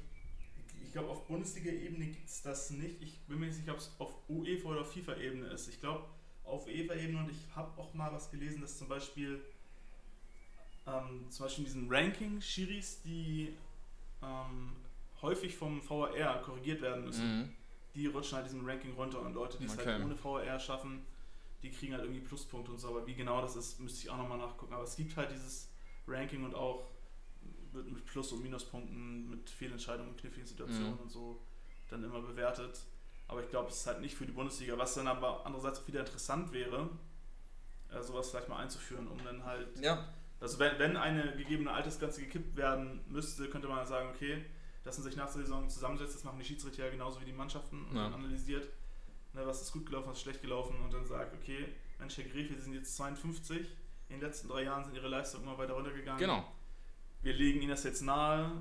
[0.94, 3.02] ich glaube, auf Bundesliga-Ebene gibt es das nicht.
[3.02, 5.68] Ich bin mir nicht sicher, ob es auf UEFA oder FIFA-Ebene ist.
[5.68, 6.06] Ich glaube,
[6.44, 9.44] auf UEFA-Ebene und ich habe auch mal was gelesen, dass zum Beispiel
[10.86, 13.58] ähm, zum Beispiel in diesen Ranking-Schiris, die
[14.22, 14.74] ähm,
[15.24, 17.56] häufig vom VAR korrigiert werden müssen, mhm.
[17.96, 19.94] die rutschen halt diesen Ranking runter und Leute, die es halt okay.
[19.94, 21.02] halt ohne VAR schaffen,
[21.64, 22.90] die kriegen halt irgendwie Pluspunkte und so.
[22.90, 24.74] Aber wie genau das ist, müsste ich auch nochmal nachgucken.
[24.74, 25.70] Aber es gibt halt dieses
[26.08, 26.92] Ranking und auch
[27.72, 31.00] wird mit Plus- und Minuspunkten, mit Fehlentscheidungen, kniffligen Situationen mhm.
[31.00, 31.42] und so
[31.90, 32.80] dann immer bewertet.
[33.28, 35.88] Aber ich glaube, es ist halt nicht für die Bundesliga, was dann aber andererseits auch
[35.88, 36.90] wieder interessant wäre,
[37.90, 39.80] äh, sowas vielleicht mal einzuführen, um dann halt.
[39.80, 40.08] Ja.
[40.40, 44.44] Also, wenn, wenn eine gegebene Altersgrenze gekippt werden müsste, könnte man sagen, okay,
[44.84, 47.32] dass man sich nach der Saison zusammensetzt, das machen die Schiedsrichter ja genauso wie die
[47.32, 48.08] Mannschaften und ja.
[48.08, 48.68] analysiert,
[49.34, 51.68] ne, was ist gut gelaufen, was ist schlecht gelaufen und dann sagt, okay,
[52.00, 53.58] Mensch, Herr Gref, wir sind jetzt 52,
[54.10, 56.20] in den letzten drei Jahren sind ihre Leistungen immer weiter runtergegangen.
[56.20, 56.46] Genau
[57.24, 58.52] wir legen ihnen das jetzt nahe.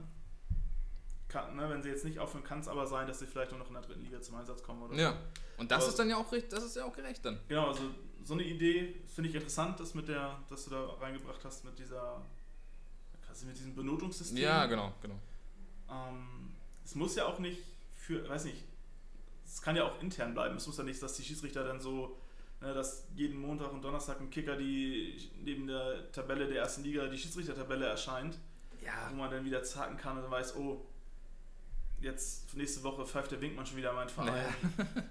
[1.29, 3.61] Kann, ne, wenn sie jetzt nicht aufhören, kann es aber sein, dass sie vielleicht nur
[3.61, 5.19] noch in der dritten Liga zum Einsatz kommen oder Ja.
[5.57, 7.39] Und das aber, ist dann ja auch das ist ja auch gerecht dann.
[7.49, 7.83] Genau, also
[8.23, 11.79] so eine Idee finde ich interessant, dass mit der, dass du da reingebracht hast mit
[11.79, 12.23] dieser
[13.47, 14.37] mit diesem Benotungssystem.
[14.37, 15.19] Ja, genau, genau.
[15.91, 16.55] Ähm,
[16.85, 17.61] es muss ja auch nicht
[17.97, 18.63] für, weiß nicht,
[19.53, 20.57] es kann ja auch intern bleiben.
[20.57, 22.17] Es muss ja nicht, dass die Schiedsrichter dann so
[22.63, 27.09] Ne, dass jeden Montag und Donnerstag ein Kicker, die neben der Tabelle der ersten Liga,
[27.09, 28.39] die Schiedsrichtertabelle erscheint,
[28.85, 28.93] ja.
[29.11, 30.87] wo man dann wieder zacken kann und weiß, oh,
[32.01, 34.55] jetzt nächste Woche pfeift der Winkmann schon wieder mein Verein.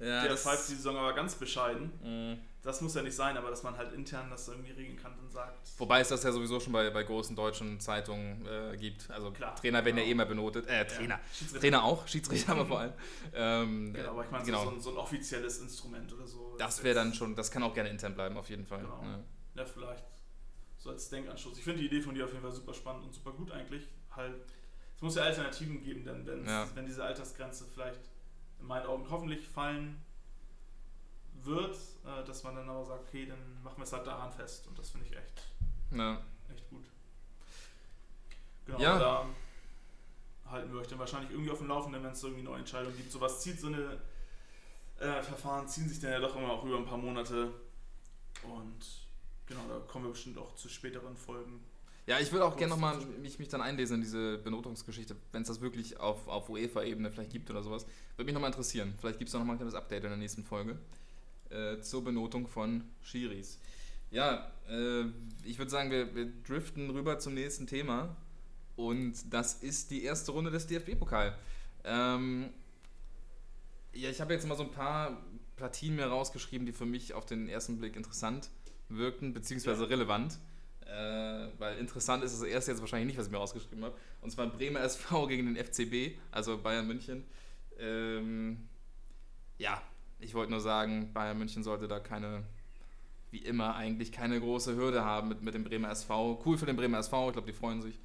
[0.00, 0.22] Ja.
[0.22, 1.90] der pfeift die Saison aber ganz bescheiden.
[2.04, 2.38] Mhm.
[2.68, 5.32] Das muss ja nicht sein, aber dass man halt intern das irgendwie regeln kann und
[5.32, 5.70] sagt.
[5.78, 9.10] Wobei es das ja sowieso schon bei, bei großen deutschen Zeitungen äh, gibt.
[9.10, 10.06] Also Klar, Trainer werden genau.
[10.06, 10.66] ja eh mal benotet.
[10.66, 11.18] Äh, Trainer.
[11.50, 12.92] Ja, Trainer auch, Schiedsrichter aber vor allem.
[13.32, 14.64] Ähm, genau, aber ich meine, genau.
[14.64, 16.56] so, ein, so, ein, offizielles Instrument oder so.
[16.58, 18.80] Das wäre dann schon, das kann auch gerne intern bleiben, auf jeden Fall.
[18.80, 19.02] Genau.
[19.02, 20.04] Ja, ja vielleicht
[20.76, 21.56] so als Denkanstoß.
[21.56, 23.88] Ich finde die Idee von dir auf jeden Fall super spannend und super gut eigentlich.
[24.14, 24.34] Halt
[24.94, 26.68] es muss ja Alternativen geben, denn ja.
[26.74, 28.10] wenn diese Altersgrenze vielleicht
[28.60, 30.04] in meinen Augen hoffentlich fallen
[31.44, 34.66] wird, äh, dass man dann aber sagt, okay, dann machen wir es halt daran fest.
[34.66, 35.42] Und das finde ich echt,
[35.92, 36.20] ja.
[36.52, 36.84] echt gut.
[38.66, 38.98] Genau, ja.
[38.98, 39.26] da
[40.50, 43.10] halten wir euch dann wahrscheinlich irgendwie auf dem Laufenden, wenn es irgendwie neue Entscheidungen gibt.
[43.10, 43.98] Sowas zieht so eine
[44.98, 47.52] äh, Verfahren, ziehen sich dann ja doch immer auch über ein paar Monate.
[48.42, 49.06] Und
[49.46, 51.60] genau, da kommen wir bestimmt auch zu späteren Folgen.
[52.06, 55.48] Ja, ich würde auch gerne nochmal mich, mich dann einlesen in diese Benotungsgeschichte, wenn es
[55.48, 57.84] das wirklich auf, auf UEFA-Ebene vielleicht gibt oder sowas.
[58.16, 58.94] Würde mich nochmal interessieren.
[58.98, 60.78] Vielleicht gibt es da nochmal ein kleines Update in der nächsten Folge
[61.50, 63.58] äh, zur Benotung von Schiris.
[64.10, 65.04] Ja, äh,
[65.44, 68.16] ich würde sagen, wir, wir driften rüber zum nächsten Thema.
[68.76, 71.36] Und das ist die erste Runde des DFB-Pokal.
[71.84, 72.50] Ähm,
[73.92, 75.20] ja, ich habe jetzt mal so ein paar
[75.56, 78.50] Partien mir rausgeschrieben, die für mich auf den ersten Blick interessant
[78.88, 79.88] wirkten, beziehungsweise ja.
[79.88, 80.38] relevant.
[80.86, 83.96] Äh, weil interessant ist das erste jetzt wahrscheinlich nicht, was ich mir rausgeschrieben habe.
[84.22, 87.24] Und zwar Bremer SV gegen den FCB, also Bayern München.
[87.78, 88.68] Ähm,
[89.58, 89.82] ja,
[90.20, 92.44] ich wollte nur sagen, Bayern München sollte da keine,
[93.30, 96.42] wie immer eigentlich, keine große Hürde haben mit, mit dem Bremer SV.
[96.44, 97.98] Cool für den Bremer SV, ich glaube, die freuen sich.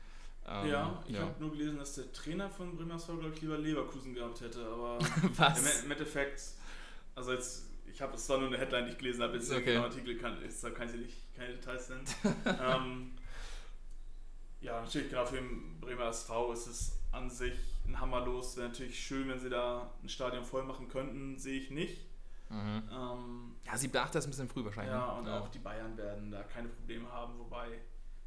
[0.45, 1.21] Ähm, ja, ich ja.
[1.21, 4.65] habe nur gelesen, dass der Trainer von Bremer SV, glaube ich, lieber Leverkusen gehabt hätte,
[4.65, 4.99] aber
[5.83, 6.41] im Endeffekt,
[7.15, 9.63] also jetzt, ich habe es zwar nur eine Headline, die ich gelesen habe, jetzt okay.
[9.63, 12.05] genau Artikel kann, da kann ich nicht keine Details nennen.
[12.45, 13.11] ähm,
[14.61, 18.57] ja, natürlich, genau für den Bremer SV ist es an sich ein Hammer los.
[18.57, 22.05] Wäre natürlich schön, wenn sie da ein Stadion voll machen könnten, sehe ich nicht.
[22.49, 22.83] Mhm.
[22.91, 23.95] Ähm, ja, 7.
[23.95, 24.15] 8.
[24.15, 24.93] ist ein bisschen früh wahrscheinlich.
[24.93, 25.39] Ja, und ja.
[25.39, 27.67] auch die Bayern werden da keine Probleme haben, wobei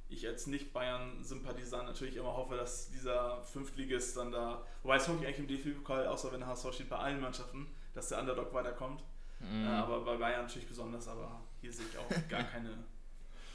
[0.08, 5.26] ich als Nicht-Bayern-Sympathisant natürlich immer hoffe, dass dieser Fünftligist dann da, wobei es hoffe ich
[5.26, 9.02] eigentlich im DFB-Pokal, außer wenn der HSV steht, bei allen Mannschaften, dass der Underdog weiterkommt.
[9.40, 9.66] Mhm.
[9.66, 12.70] Äh, aber bei Bayern natürlich besonders, aber hier sehe ich auch gar keine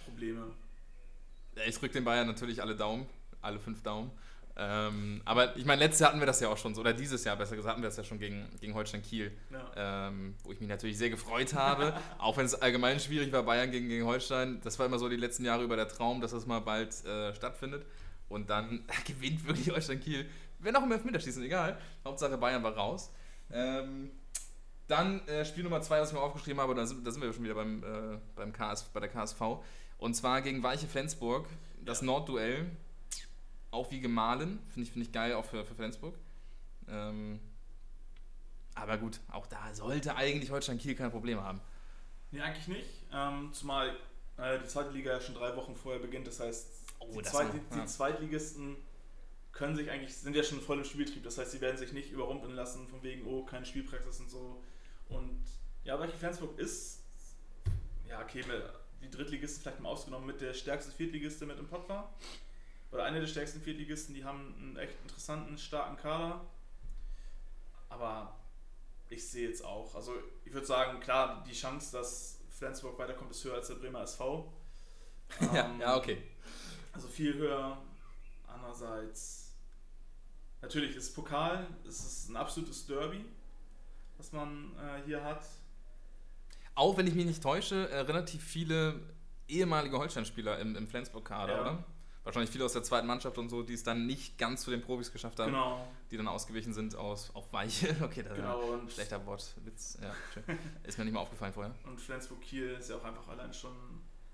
[0.06, 0.48] Probleme.
[1.66, 3.08] Ich drücke den Bayern natürlich alle Daumen,
[3.42, 4.12] alle fünf Daumen.
[4.64, 7.24] Ähm, aber ich meine, letztes Jahr hatten wir das ja auch schon so, oder dieses
[7.24, 10.08] Jahr besser gesagt, hatten wir das ja schon gegen, gegen Holstein Kiel, ja.
[10.08, 13.72] ähm, wo ich mich natürlich sehr gefreut habe, auch wenn es allgemein schwierig war, Bayern
[13.72, 14.62] gegen, gegen Holstein.
[14.64, 17.34] Das war immer so die letzten Jahre über der Traum, dass das mal bald äh,
[17.34, 17.88] stattfindet.
[18.30, 21.80] Und dann gewinnt wirklich Holstein Kiel, wenn auch im Elfmeterschießen, egal.
[22.06, 23.12] Hauptsache Bayern war raus.
[23.52, 24.12] Ähm,
[24.88, 27.34] dann äh, Spiel Nummer zwei, was ich mir aufgeschrieben habe, da sind, da sind wir
[27.34, 29.42] schon wieder beim, äh, beim KS, bei der KSV.
[29.98, 31.48] Und zwar gegen Weiche Flensburg,
[31.84, 32.06] das ja.
[32.06, 32.70] Nordduell
[33.72, 34.60] auch wie gemahlen.
[34.68, 36.16] Finde ich, find ich geil, auch für, für Flensburg.
[36.88, 37.40] Ähm,
[38.76, 41.62] aber gut, auch da sollte eigentlich Holstein Kiel kein Problem haben.
[42.32, 42.90] Nee, eigentlich nicht.
[43.12, 43.96] Ähm, zumal
[44.38, 46.28] äh, die zweite Liga ja schon drei Wochen vorher beginnt.
[46.28, 46.68] Das heißt,
[47.00, 47.86] oh, die, das Zweit, die, ja.
[47.86, 48.78] Zweitligisten
[49.52, 51.24] können sich eigentlich, sind ja schon voll im Spielbetrieb.
[51.24, 54.64] Das heißt, sie werden sich nicht überrumpeln lassen, von wegen, oh, keine Spielpraxis und so.
[55.10, 55.44] Und
[55.84, 57.04] ja, welche Flensburg ist,
[58.08, 58.44] ja, okay,
[59.02, 62.14] die Drittligisten vielleicht mal ausgenommen mit der stärkste Viertligiste mit im Pott war
[62.92, 66.42] oder eine der stärksten Viertligisten, die haben einen echt interessanten, starken Kader.
[67.90, 68.36] Aber
[69.10, 70.14] ich sehe jetzt auch, also
[70.46, 74.52] ich würde sagen, klar, die Chance, dass Flensburg weiterkommt, ist höher als der Bremer SV.
[75.54, 76.22] ja, ähm, ja, okay.
[76.94, 77.78] Also viel höher.
[78.48, 79.54] Andererseits,
[80.62, 83.26] natürlich ist Pokal, es ist ein absolutes Derby,
[84.18, 85.46] was man äh, hier hat.
[86.76, 89.00] Auch wenn ich mich nicht täusche, äh, relativ viele
[89.48, 91.62] ehemalige Holstein-Spieler im, im Flensburg-Kader, ja.
[91.62, 91.84] oder?
[92.24, 94.82] Wahrscheinlich viele aus der zweiten Mannschaft und so, die es dann nicht ganz zu den
[94.82, 95.88] Profis geschafft haben, genau.
[96.12, 97.96] die dann ausgewichen sind aus, auf Weiche.
[98.02, 99.98] Okay, das genau, ist ein schlechter Wortwitz.
[100.02, 100.14] Ja,
[100.84, 101.74] ist mir nicht mal aufgefallen vorher.
[101.86, 103.72] Und Flensburg-Kiel ist ja auch einfach allein schon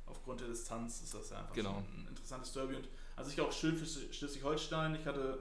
[0.05, 1.77] aufgrund der Distanz ist das ja einfach genau.
[1.77, 2.75] ein interessantes Derby.
[2.75, 4.95] Und also ich auch schön für Schleswig-Holstein.
[4.95, 5.39] Ich hatte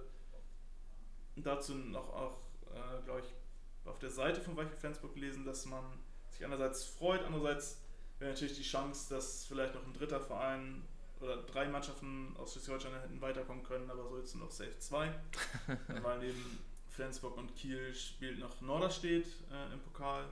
[1.36, 2.40] dazu noch auch,
[2.74, 5.84] äh, glaube ich, auf der Seite von Weiche Flensburg gelesen, dass man
[6.30, 7.80] sich einerseits freut, andererseits
[8.18, 10.82] wäre natürlich die Chance, dass vielleicht noch ein dritter Verein
[11.20, 15.12] oder drei Mannschaften aus Schleswig-Holstein hätten weiterkommen können, aber so jetzt sind noch safe zwei.
[16.02, 16.58] weil neben
[16.90, 20.24] Flensburg und Kiel spielt noch Norderstedt äh, im Pokal.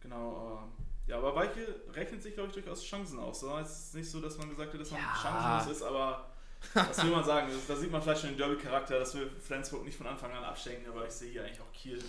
[0.00, 0.68] Genau,
[1.06, 3.40] äh, ja, aber Weiche rechnet sich, glaube ich, durchaus Chancen aus.
[3.40, 3.56] So.
[3.58, 5.14] Es ist nicht so, dass man gesagt hat, dass man ja.
[5.14, 6.30] chancenlos ist, aber
[6.72, 7.52] was will man sagen?
[7.68, 10.90] Da sieht man vielleicht schon den Derby-Charakter, dass wir Flensburg nicht von Anfang an abschenken,
[10.90, 12.02] aber ich sehe hier eigentlich auch Kiel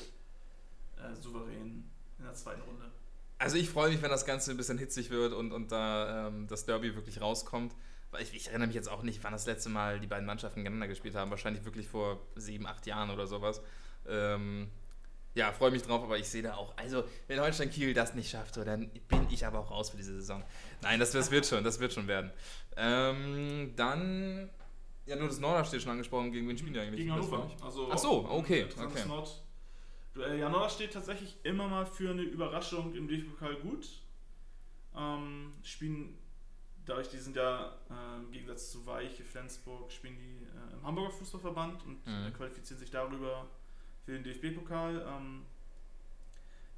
[0.97, 2.89] äh, souverän in der zweiten Runde.
[3.37, 6.47] Also ich freue mich, wenn das Ganze ein bisschen hitzig wird und, und da ähm,
[6.47, 7.75] das Derby wirklich rauskommt.
[8.11, 10.61] Weil ich, ich, erinnere mich jetzt auch nicht, wann das letzte Mal die beiden Mannschaften
[10.61, 11.31] gegeneinander gespielt haben.
[11.31, 13.61] Wahrscheinlich wirklich vor sieben, acht Jahren oder sowas.
[14.07, 14.69] Ähm,
[15.33, 18.29] ja, freue mich drauf, aber ich sehe da auch, also wenn Holstein Kiel das nicht
[18.29, 20.43] schafft, so, dann bin ich aber auch raus für diese Saison.
[20.81, 22.31] Nein, das, das wird schon, das wird schon werden.
[22.77, 24.49] Ähm, dann,
[25.05, 27.01] ja, nur das Norderstedt schon angesprochen, gegen wen spielen die eigentlich?
[27.01, 27.51] Gegen Hannover.
[27.61, 28.65] Also, Ach so, okay.
[28.81, 29.05] okay.
[29.05, 29.44] Nord
[30.15, 34.01] Duell Janora steht tatsächlich immer mal für eine Überraschung im DFB-Pokal gut.
[34.95, 36.17] Ähm, spielen,
[36.85, 41.11] dadurch, die sind ja äh, im Gegensatz zu Weiche, Flensburg, spielen die äh, im Hamburger
[41.11, 42.33] Fußballverband und mhm.
[42.33, 43.45] qualifizieren sich darüber
[44.05, 45.05] für den DFB-Pokal.
[45.05, 45.45] Ähm,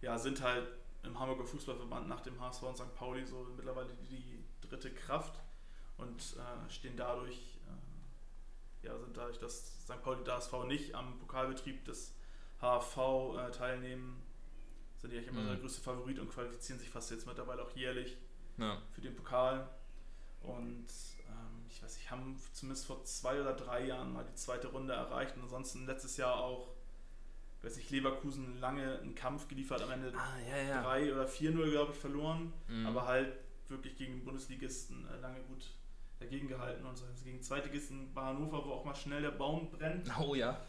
[0.02, 0.68] ja, sind halt
[1.04, 2.96] im Hamburger Fußballverband nach dem HSV und St.
[2.96, 5.40] Pauli so mittlerweile die, dritte Kraft
[5.98, 10.02] und äh, stehen dadurch, äh, ja, sind dadurch, dass St.
[10.02, 12.17] Pauli und HSV nicht am Pokalbetrieb des
[12.60, 14.22] HFV äh, teilnehmen,
[14.98, 15.48] sind die eigentlich immer mhm.
[15.48, 18.18] der größte Favorit und qualifizieren sich fast jetzt mittlerweile auch jährlich
[18.58, 18.82] ja.
[18.92, 19.70] für den Pokal.
[20.42, 20.88] Und
[21.28, 24.94] ähm, ich weiß nicht, haben zumindest vor zwei oder drei Jahren mal die zweite Runde
[24.94, 26.70] erreicht und ansonsten letztes Jahr auch
[27.62, 30.84] weiß ich, Leverkusen lange einen Kampf geliefert, am Ende ah, ja, ja.
[30.84, 32.86] 3 oder 4-0, glaube ich, verloren, mhm.
[32.86, 33.34] aber halt
[33.68, 35.72] wirklich gegen Bundesligisten äh, lange gut
[36.20, 37.06] dagegen gehalten und so.
[37.06, 40.10] Also gegen Zweitligisten bei Hannover, wo auch mal schnell der Baum brennt.
[40.20, 40.62] Oh ja.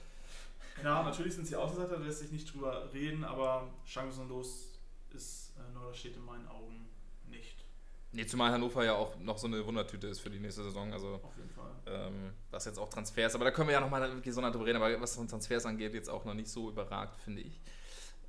[0.84, 4.78] Ja, natürlich sind sie Außenseiter, da lässt sich nicht drüber reden, aber chancenlos
[5.10, 6.88] ist äh, Norderstedt in meinen Augen
[7.26, 7.64] nicht.
[8.12, 10.92] Nee, zumal Hannover ja auch noch so eine Wundertüte ist für die nächste Saison.
[10.92, 11.70] Also, Auf jeden Fall.
[11.86, 15.00] Ähm, was jetzt auch Transfers, aber da können wir ja nochmal gesondert drüber reden, aber
[15.00, 17.60] was Transfers angeht, jetzt auch noch nicht so überragt, finde ich.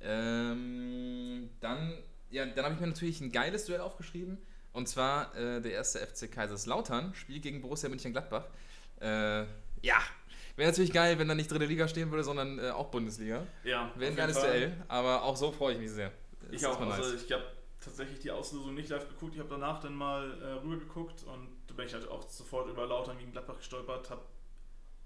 [0.02, 1.94] Ähm, dann
[2.30, 4.38] ja, dann habe ich mir natürlich ein geiles Duell aufgeschrieben.
[4.72, 8.44] Und zwar äh, der erste FC Kaiserslautern, Spiel gegen Borussia Mönchengladbach.
[9.00, 9.40] Äh,
[9.82, 9.98] ja,
[10.60, 13.46] wäre natürlich geil, wenn da nicht dritte Liga stehen würde, sondern äh, auch Bundesliga.
[13.64, 13.90] Ja.
[13.96, 16.12] Wäre ein geiles Duell, aber auch so freue ich mich sehr.
[16.42, 16.78] Das ich auch.
[16.80, 17.44] Also ich habe
[17.80, 19.34] tatsächlich die Auslösung nicht live geguckt.
[19.34, 22.68] Ich habe danach dann mal äh, rüber geguckt und da bin ich halt auch sofort
[22.68, 24.10] über Lautern gegen Gladbach gestolpert.
[24.10, 24.26] Hab,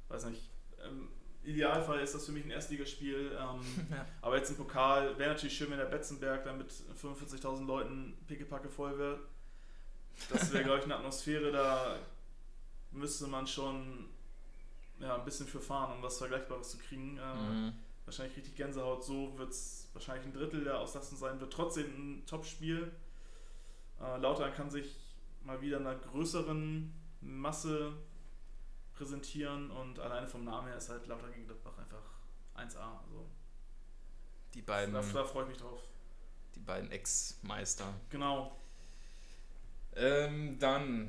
[0.09, 0.51] weiß nicht,
[0.85, 1.09] im
[1.45, 3.39] Idealfall ist das für mich ein Erstligaspiel.
[3.39, 4.07] Ähm, ja.
[4.23, 8.69] Aber jetzt im Pokal wäre natürlich schön, wenn der Betzenberg dann mit 45.000 Leuten pickepacke
[8.69, 9.21] voll wird.
[10.31, 11.99] Das wäre, glaube ich, eine Atmosphäre, da
[12.91, 14.09] müsste man schon
[14.99, 17.19] ja, ein bisschen für fahren, um was Vergleichbares zu kriegen.
[17.19, 17.73] Äh, mhm.
[18.05, 19.05] Wahrscheinlich richtig Gänsehaut.
[19.05, 21.41] So wird es wahrscheinlich ein Drittel der Auslastung sein.
[21.41, 22.93] Wird trotzdem ein Top-Spiel.
[24.01, 24.97] Äh, Lautern kann sich
[25.43, 27.93] mal wieder einer größeren Masse
[28.95, 32.03] präsentieren und alleine vom Namen her ist halt Lautern gegen Gladbach einfach
[32.55, 33.03] 1A.
[33.05, 33.27] Also
[34.55, 34.95] die beiden.
[34.95, 35.81] Da, da freue ich mich drauf.
[36.55, 37.93] Die beiden Ex-Meister.
[38.11, 38.57] Genau.
[39.97, 41.09] Ähm, dann,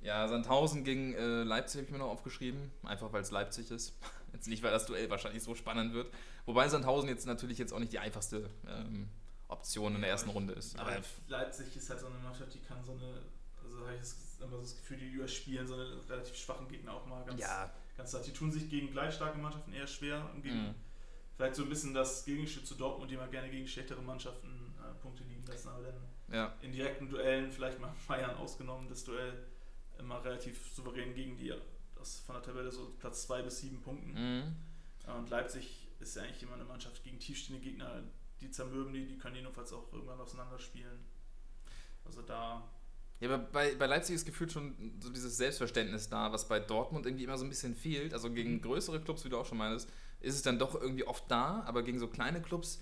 [0.00, 2.70] ja, Sandhausen gegen äh, Leipzig habe ich mir noch aufgeschrieben.
[2.82, 3.94] Einfach weil es Leipzig ist.
[4.32, 6.12] Jetzt nicht, weil das Duell wahrscheinlich so spannend wird.
[6.44, 9.08] Wobei Sandhausen jetzt natürlich jetzt auch nicht die einfachste ähm,
[9.48, 10.78] Option in der ersten Runde ist.
[10.78, 10.92] Aber
[11.28, 13.22] Leipzig ist halt so eine Mannschaft, die kann so eine,
[13.62, 17.06] also habe ich immer so das Gefühl, die überspielen so eine relativ schwachen Gegner auch
[17.06, 17.72] mal ganz, ja.
[17.96, 18.26] ganz hart.
[18.26, 20.28] Die tun sich gegen gleich starke Mannschaften eher schwer.
[20.42, 20.74] Gegen, mhm.
[21.36, 24.94] Vielleicht so ein bisschen das Gegenstück zu Dortmund, die mal gerne gegen schlechtere Mannschaften äh,
[25.02, 26.54] Punkte liegen lassen, aber dann ja.
[26.62, 29.46] in direkten Duellen, vielleicht mal Bayern ausgenommen, das Duell
[29.98, 31.52] immer relativ souverän gegen die
[31.96, 34.12] das von der Tabelle so Platz 2 bis 7 Punkten.
[34.12, 34.56] Mhm.
[35.18, 38.02] Und Leipzig ist ja eigentlich immer eine Mannschaft gegen tiefstehende Gegner,
[38.40, 40.98] die zermürben die, die können die jedenfalls auch irgendwann auseinanderspielen.
[42.04, 42.68] Also da.
[43.20, 47.06] Ja, aber bei, bei Leipzig ist gefühlt schon so dieses Selbstverständnis da, was bei Dortmund
[47.06, 48.12] irgendwie immer so ein bisschen fehlt.
[48.12, 48.62] Also gegen mhm.
[48.62, 49.88] größere Clubs, wie du auch schon meinst,
[50.20, 52.80] ist es dann doch irgendwie oft da, aber gegen so kleine Clubs,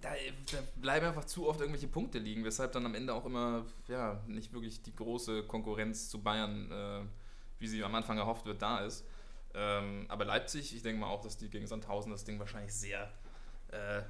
[0.00, 0.10] da,
[0.52, 4.22] da, bleiben einfach zu oft irgendwelche Punkte liegen, weshalb dann am Ende auch immer ja,
[4.26, 7.00] nicht wirklich die große Konkurrenz zu Bayern, äh,
[7.58, 9.04] wie sie am Anfang erhofft wird, da ist.
[9.54, 13.12] Ähm, aber Leipzig, ich denke mal auch, dass die gegen Sandhausen das Ding wahrscheinlich sehr
[13.68, 14.02] äh,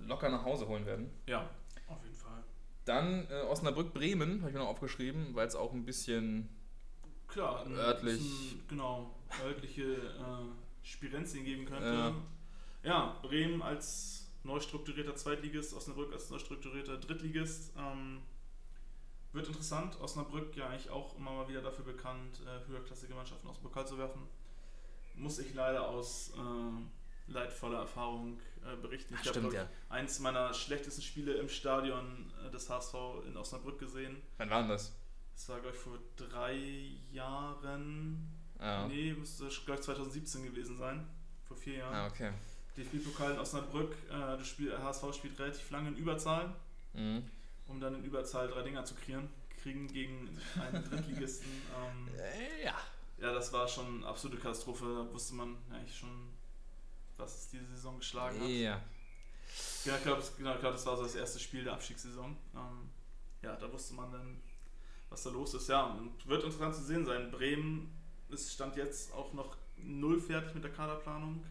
[0.00, 1.10] locker nach Hause holen werden.
[1.26, 1.48] Ja,
[1.86, 2.42] auf jeden Fall.
[2.84, 6.48] Dann äh, Osnabrück-Bremen, habe ich mir noch aufgeschrieben, weil es auch ein bisschen
[7.28, 8.20] Klar, örtlich.
[8.52, 12.14] Ein, genau, örtliche äh, Spirenzien geben könnte.
[12.82, 17.72] Ja, Bremen als neu strukturierter Zweitligist, Osnabrück als neu strukturierter Drittligist.
[17.76, 18.22] Ähm,
[19.32, 20.00] wird interessant.
[20.00, 23.86] Osnabrück ja eigentlich auch immer mal wieder dafür bekannt, äh, höherklassige Mannschaften aus dem Pokal
[23.86, 24.22] zu werfen.
[25.14, 29.14] Muss ich leider aus äh, leidvoller Erfahrung äh, berichten.
[29.20, 29.68] Ich habe ja.
[29.88, 32.94] eins meiner schlechtesten Spiele im Stadion äh, des HSV
[33.26, 34.22] in Osnabrück gesehen.
[34.38, 34.94] Wann war denn das?
[35.34, 36.56] Das war, glaube ich, vor drei
[37.12, 38.28] Jahren.
[38.58, 38.88] Ja.
[38.88, 41.06] Nee, müsste, glaube ich, 2017 gewesen sein.
[41.44, 41.94] Vor vier Jahren.
[41.94, 42.32] Ah, okay.
[42.78, 43.96] DFB-Pokal in Osnabrück.
[44.10, 46.54] Äh, das Spiel, HSV spielt relativ lange in Überzahl,
[46.94, 47.24] mhm.
[47.66, 49.28] um dann in Überzahl drei Dinger zu kriegen,
[49.62, 51.50] kriegen gegen einen Drittligisten.
[51.50, 52.08] Ähm,
[52.64, 52.74] ja.
[53.20, 54.84] Ja, das war schon eine absolute Katastrophe.
[54.84, 56.28] Da wusste man eigentlich schon,
[57.16, 58.48] was es diese Saison geschlagen hat.
[58.48, 58.80] Ja.
[59.84, 62.36] Ja, ich glaube, genau, glaub, das war so das erste Spiel der Abstiegssaison.
[62.54, 62.90] Ähm,
[63.42, 64.40] ja, da wusste man dann,
[65.08, 65.68] was da los ist.
[65.68, 67.30] Ja, und wird interessant zu sehen sein.
[67.30, 67.92] Bremen
[68.28, 71.44] ist Stand jetzt auch noch null fertig mit der Kaderplanung.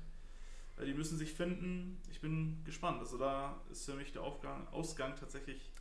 [0.85, 1.99] Die müssen sich finden.
[2.11, 2.99] Ich bin gespannt.
[2.99, 5.71] Also da ist für mich der Aufgang, Ausgang tatsächlich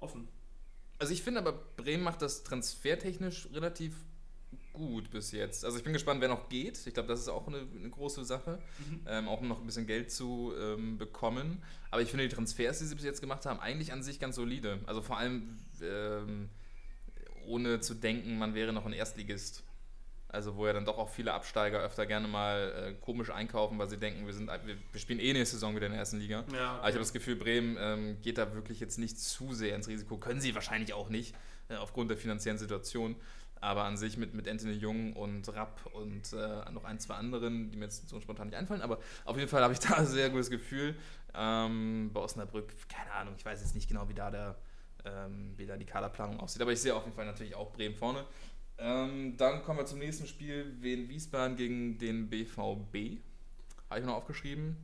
[0.00, 0.28] offen.
[0.98, 3.94] Also ich finde aber, Bremen macht das transfertechnisch relativ
[4.72, 5.64] gut bis jetzt.
[5.64, 6.86] Also ich bin gespannt, wer noch geht.
[6.86, 8.58] Ich glaube, das ist auch eine, eine große Sache.
[8.78, 9.00] Mhm.
[9.06, 11.62] Ähm, auch um noch ein bisschen Geld zu ähm, bekommen.
[11.90, 14.36] Aber ich finde die Transfers, die sie bis jetzt gemacht haben, eigentlich an sich ganz
[14.36, 14.80] solide.
[14.86, 16.48] Also vor allem ähm,
[17.46, 19.64] ohne zu denken, man wäre noch ein Erstligist.
[20.28, 23.88] Also wo ja dann doch auch viele Absteiger öfter gerne mal äh, komisch einkaufen, weil
[23.88, 26.38] sie denken, wir, sind, wir, wir, spielen eh nächste Saison wieder in der ersten Liga.
[26.38, 26.56] Ja, okay.
[26.56, 29.86] Aber ich habe das Gefühl, Bremen ähm, geht da wirklich jetzt nicht zu sehr ins
[29.86, 30.18] Risiko.
[30.18, 31.34] Können sie wahrscheinlich auch nicht,
[31.68, 33.16] äh, aufgrund der finanziellen Situation.
[33.60, 37.70] Aber an sich mit, mit Anthony Jung und Rapp und äh, noch ein, zwei anderen,
[37.70, 38.82] die mir jetzt so spontan nicht einfallen.
[38.82, 40.96] Aber auf jeden Fall habe ich da ein sehr gutes Gefühl.
[41.34, 44.56] Ähm, bei Osnabrück, keine Ahnung, ich weiß jetzt nicht genau, wie da, der,
[45.04, 46.60] ähm, wie da die Kaderplanung aussieht.
[46.62, 48.24] Aber ich sehe auf jeden Fall natürlich auch Bremen vorne.
[48.78, 53.20] Ähm, dann kommen wir zum nächsten Spiel, Wien Wiesbaden gegen den BVB.
[53.88, 54.76] Habe ich mir noch aufgeschrieben.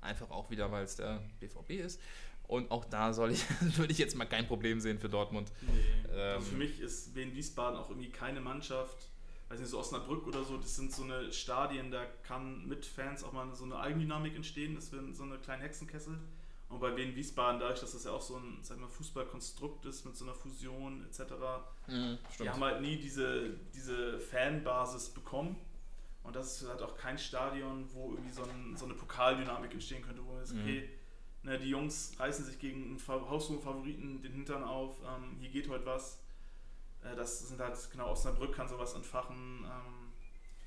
[0.00, 2.00] Einfach auch wieder, weil es der BVB ist.
[2.46, 3.44] Und auch da soll ich,
[3.76, 5.52] würde ich jetzt mal kein Problem sehen für Dortmund.
[5.62, 6.12] Nee.
[6.12, 9.08] Ähm, also für mich ist Wien Wiesbaden auch irgendwie keine Mannschaft,
[9.48, 13.22] weiß nicht, so Osnabrück oder so, das sind so eine Stadien, da kann mit Fans
[13.22, 16.18] auch mal so eine Eigendynamik entstehen, das wird so eine kleine Hexenkessel.
[16.70, 20.04] Und bei Wien Wiesbaden, dadurch, dass das ja auch so ein sag mal, Fußballkonstrukt ist
[20.04, 21.32] mit so einer Fusion etc.,
[21.88, 25.56] mhm, die haben halt nie diese, diese Fanbasis bekommen.
[26.22, 30.02] Und das ist halt auch kein Stadion, wo irgendwie so, ein, so eine Pokaldynamik entstehen
[30.02, 30.64] könnte, wo man sagt, mhm.
[30.64, 30.88] okay,
[31.42, 35.68] ne, die Jungs reißen sich gegen einen haushohen Favoriten den Hintern auf, ähm, hier geht
[35.68, 36.22] heute was.
[37.02, 39.64] Äh, das sind halt, genau, Osnabrück kann sowas entfachen.
[39.64, 40.12] Ähm,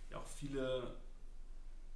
[0.09, 0.95] ja, auch viele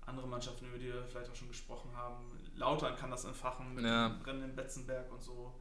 [0.08, 2.26] andere Mannschaften, über die wir vielleicht auch schon gesprochen haben.
[2.56, 4.10] Lautern kann das entfachen mit ja.
[4.10, 5.54] dem Rennen in Betzenberg und so.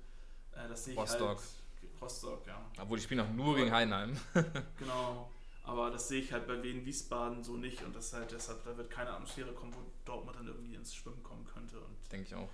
[0.52, 1.38] Äh, das sehe ich Rostock.
[1.38, 2.00] halt.
[2.00, 2.64] Rostock, ja.
[2.80, 4.16] Obwohl die spielen auch nur gegen Heinheim.
[4.78, 5.30] genau.
[5.64, 8.76] Aber das sehe ich halt bei Wien Wiesbaden so nicht und das halt deshalb, da
[8.76, 11.80] wird keine Atmosphäre kommen, wo Dortmund dann irgendwie ins Schwimmen kommen könnte.
[11.80, 12.48] Und Denke ich auch.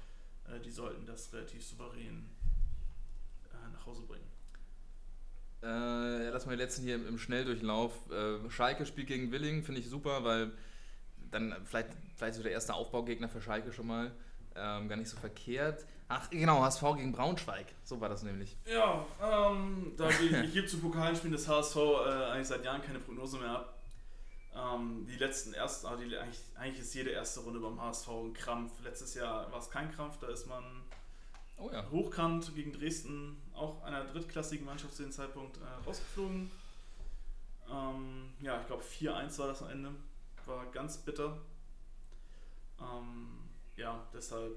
[0.48, 2.30] Äh, die sollten das relativ souverän
[3.52, 4.26] äh, nach Hause bringen.
[5.62, 7.92] Äh, lass mal die letzten hier im, Schnelldurchlauf.
[8.10, 10.52] Äh, Schalke spielt gegen Willing, finde ich super, weil
[11.32, 14.12] dann vielleicht, vielleicht so der erste Aufbaugegner für Schalke schon mal.
[14.54, 15.86] Ähm, gar nicht so verkehrt.
[16.08, 17.66] Ach, genau, HSV gegen Braunschweig.
[17.84, 18.56] So war das nämlich.
[18.66, 22.98] Ja, ähm, da ich, ich gebe zu Pokalspielen des HSV äh, eigentlich seit Jahren keine
[22.98, 23.78] Prognose mehr ab.
[24.54, 28.34] Ähm, die letzten ersten, also die, eigentlich, eigentlich, ist jede erste Runde beim HSV ein
[28.34, 28.72] Krampf.
[28.84, 30.62] Letztes Jahr war es kein Krampf, da ist man
[31.56, 31.90] oh ja.
[31.90, 36.50] hochkant gegen Dresden, auch einer drittklassigen Mannschaft zu dem Zeitpunkt, äh, rausgeflogen.
[37.70, 39.92] Ähm, ja, ich glaube 4-1 war das am Ende
[40.46, 41.38] war ganz bitter.
[42.80, 43.28] Ähm,
[43.76, 44.56] ja, deshalb,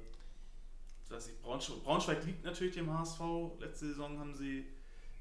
[1.10, 3.20] weiß ich, Braunschweig, Braunschweig liegt natürlich dem HSV.
[3.60, 4.66] Letzte Saison haben sie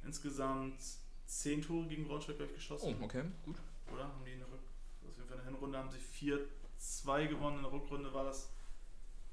[0.04, 0.80] insgesamt
[1.26, 2.96] 10 Tore gegen Braunschweig ich, geschossen.
[3.00, 3.56] Oh, okay, gut.
[3.92, 4.04] Oder?
[4.04, 4.60] Haben die in der, Rück
[5.06, 6.36] also in der Hinrunde haben sie
[6.78, 8.50] 4-2 gewonnen, in der Rückrunde war das.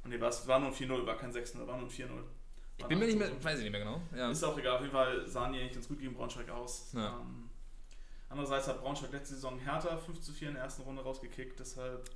[0.05, 2.07] Ne, war, war nur 4-0, war kein 6-0, war nur 4-0.
[2.77, 4.01] Ich bin mir nicht mehr, weiß ich nicht mehr genau.
[4.15, 4.31] Ja.
[4.31, 6.91] Ist auch egal, auf jeden Fall sahen die eigentlich ganz gut gegen Braunschweig aus.
[6.93, 7.19] Ja.
[7.19, 7.50] Ähm,
[8.31, 12.09] Andererseits hat Braunschweig letzte Saison Hertha 5 zu 4 in der ersten Runde rausgekickt, deshalb.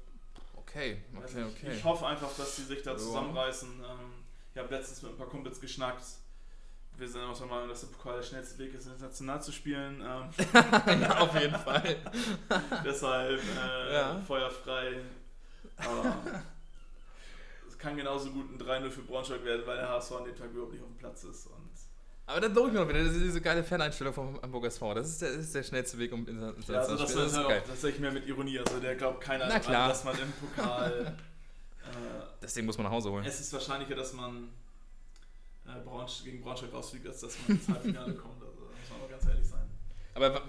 [0.56, 1.74] Okay, okay, okay.
[1.74, 3.70] Ich hoffe einfach, dass sie sich da zusammenreißen.
[3.70, 4.14] Ähm,
[4.54, 6.06] ich habe letztens mit ein paar Kumpels geschnackt.
[6.98, 10.02] Wir sind einfach mal, dass der Pokal der schnellste Weg ist, international zu spielen.
[10.02, 10.30] Ähm,
[11.02, 11.98] ja, auf jeden Fall.
[12.86, 14.18] deshalb äh, ja.
[14.26, 15.02] feuerfrei.
[15.76, 16.16] Aber
[17.68, 20.50] es kann genauso gut ein 3-0 für Braunschweig werden, weil der HSV an dem Tag
[20.52, 21.48] überhaupt nicht auf dem Platz ist.
[21.48, 21.65] Und
[22.28, 24.94] aber dann doch ich mir noch wieder, das ist diese geile Faneinstellung vom Hamburger SV.
[24.96, 27.20] Das ist der, das ist der schnellste Weg, um international ja, also das zu.
[27.20, 28.60] Das ist halt auch tatsächlich mehr mit Ironie.
[28.60, 29.90] Also der glaubt keiner Na klar.
[29.90, 31.16] dass man im Pokal.
[31.84, 33.26] äh, Deswegen muss man nach Hause holen.
[33.26, 34.50] Es ist wahrscheinlicher, dass man
[35.68, 38.42] äh, Braunsch gegen Braunschweig rausfliegt, als dass man ins Halbfinale kommt.
[38.42, 39.70] Also da muss man aber ganz ehrlich sein.
[40.16, 40.42] Aber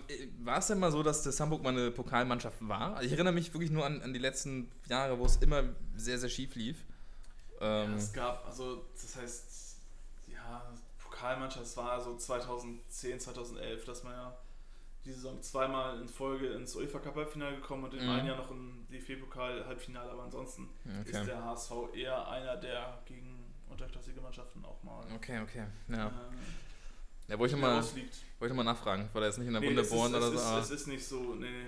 [0.44, 2.94] war es denn mal so, dass das Hamburg mal eine Pokalmannschaft war?
[2.94, 5.64] Also ich erinnere mich wirklich nur an, an die letzten Jahre, wo es immer
[5.96, 6.84] sehr, sehr schief lief.
[7.60, 9.55] Ähm, ja, es gab, also das heißt,
[11.16, 14.36] Pokalmannschaft, das war so 2010, 2011, dass man ja
[15.04, 18.10] die Saison zweimal in Folge ins UEFA Cup Halbfinale gekommen und im mhm.
[18.10, 21.20] einen Jahr noch im DFB-Pokal Halbfinale, aber ansonsten okay.
[21.20, 25.04] ist der HSV eher einer, der gegen unterklassige Mannschaften auch mal.
[25.14, 25.64] Okay, okay.
[25.88, 26.08] Ja.
[26.08, 26.10] Äh,
[27.28, 27.82] ja, wollte ich mal,
[28.38, 30.36] wollte mal nachfragen, weil er jetzt nicht in der nee, Runde bohren oder so.
[30.36, 31.66] Ist, es ist nicht so, nee.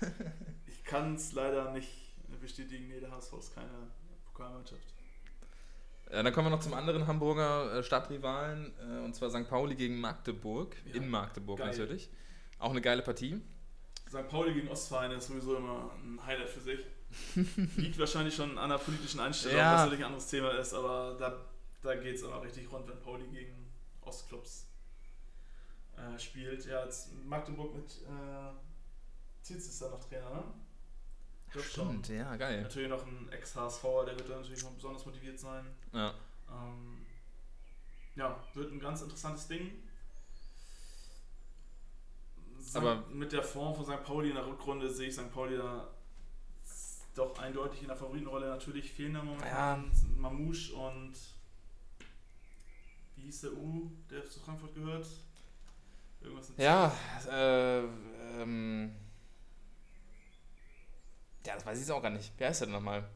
[0.66, 1.90] ich kann es leider nicht
[2.40, 3.88] bestätigen, nee, der HSV ist keine
[4.26, 4.94] Pokalmannschaft.
[6.12, 9.48] Ja, dann kommen wir noch zum anderen Hamburger äh, Stadtrivalen, äh, und zwar St.
[9.48, 11.68] Pauli gegen Magdeburg, ja, in Magdeburg geil.
[11.68, 12.10] natürlich.
[12.58, 13.40] Auch eine geile Partie.
[14.08, 14.28] St.
[14.28, 16.80] Pauli gegen Ostvereine ist sowieso immer ein Highlight für sich.
[17.76, 19.74] Liegt wahrscheinlich schon an der politischen Einstellung, ja.
[19.74, 21.44] was natürlich ein anderes Thema ist, aber da,
[21.82, 24.66] da geht es immer richtig rund, wenn Pauli gegen Ostclubs
[25.96, 26.66] äh, spielt.
[26.66, 30.44] Ja, jetzt Magdeburg mit äh, Tietz ist da noch Trainer, ne?
[31.62, 32.62] Stimmt, ja, geil.
[32.62, 35.66] Natürlich noch ein Ex-HSV, der wird da natürlich noch besonders motiviert sein.
[35.92, 36.14] Ja.
[36.50, 37.06] Ähm,
[38.16, 39.70] ja, wird ein ganz interessantes Ding.
[42.74, 44.04] Aber mit der Form von St.
[44.04, 45.32] Pauli in der Rückrunde sehe ich St.
[45.32, 45.88] Pauli da
[47.14, 48.48] doch eindeutig in der Favoritenrolle.
[48.48, 50.08] Natürlich fehlen da momentan ja.
[50.16, 51.14] Mamouche und
[53.16, 55.06] wie hieß der U, der zu Frankfurt gehört?
[56.20, 56.92] Irgendwas ja,
[57.30, 57.80] äh,
[58.40, 58.94] ähm,
[61.46, 62.32] Ja, das weiß ich jetzt auch gar nicht.
[62.38, 63.08] Wer heißt der denn nochmal?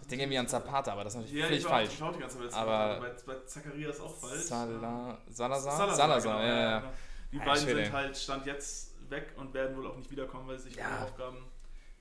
[0.00, 1.94] Ich denke irgendwie an Zapata, aber das ist natürlich ja, völlig falsch.
[1.94, 4.42] Ich auch die ganze Zeit aber bei, bei Zacharias auch falsch.
[4.42, 5.76] Sala, Salazar?
[5.76, 6.70] Salazar, Salazar genau, ja, ja.
[6.70, 6.92] ja.
[7.32, 10.58] Die ja, beiden sind halt Stand jetzt weg und werden wohl auch nicht wiederkommen, weil
[10.58, 11.02] sie sich ja.
[11.02, 11.46] Aufgaben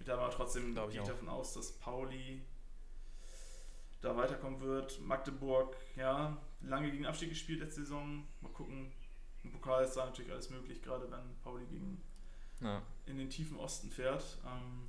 [0.01, 2.41] mit aber trotzdem gehe ich davon aus, dass Pauli
[4.01, 4.99] da weiterkommen wird.
[5.01, 8.27] Magdeburg, ja, lange gegen Abstieg gespielt letzte Saison.
[8.41, 8.91] Mal gucken.
[9.43, 12.01] Im Pokal ist da natürlich alles möglich, gerade wenn Pauli gegen
[12.61, 12.81] ja.
[13.05, 14.39] in den tiefen Osten fährt.
[14.43, 14.87] Ähm,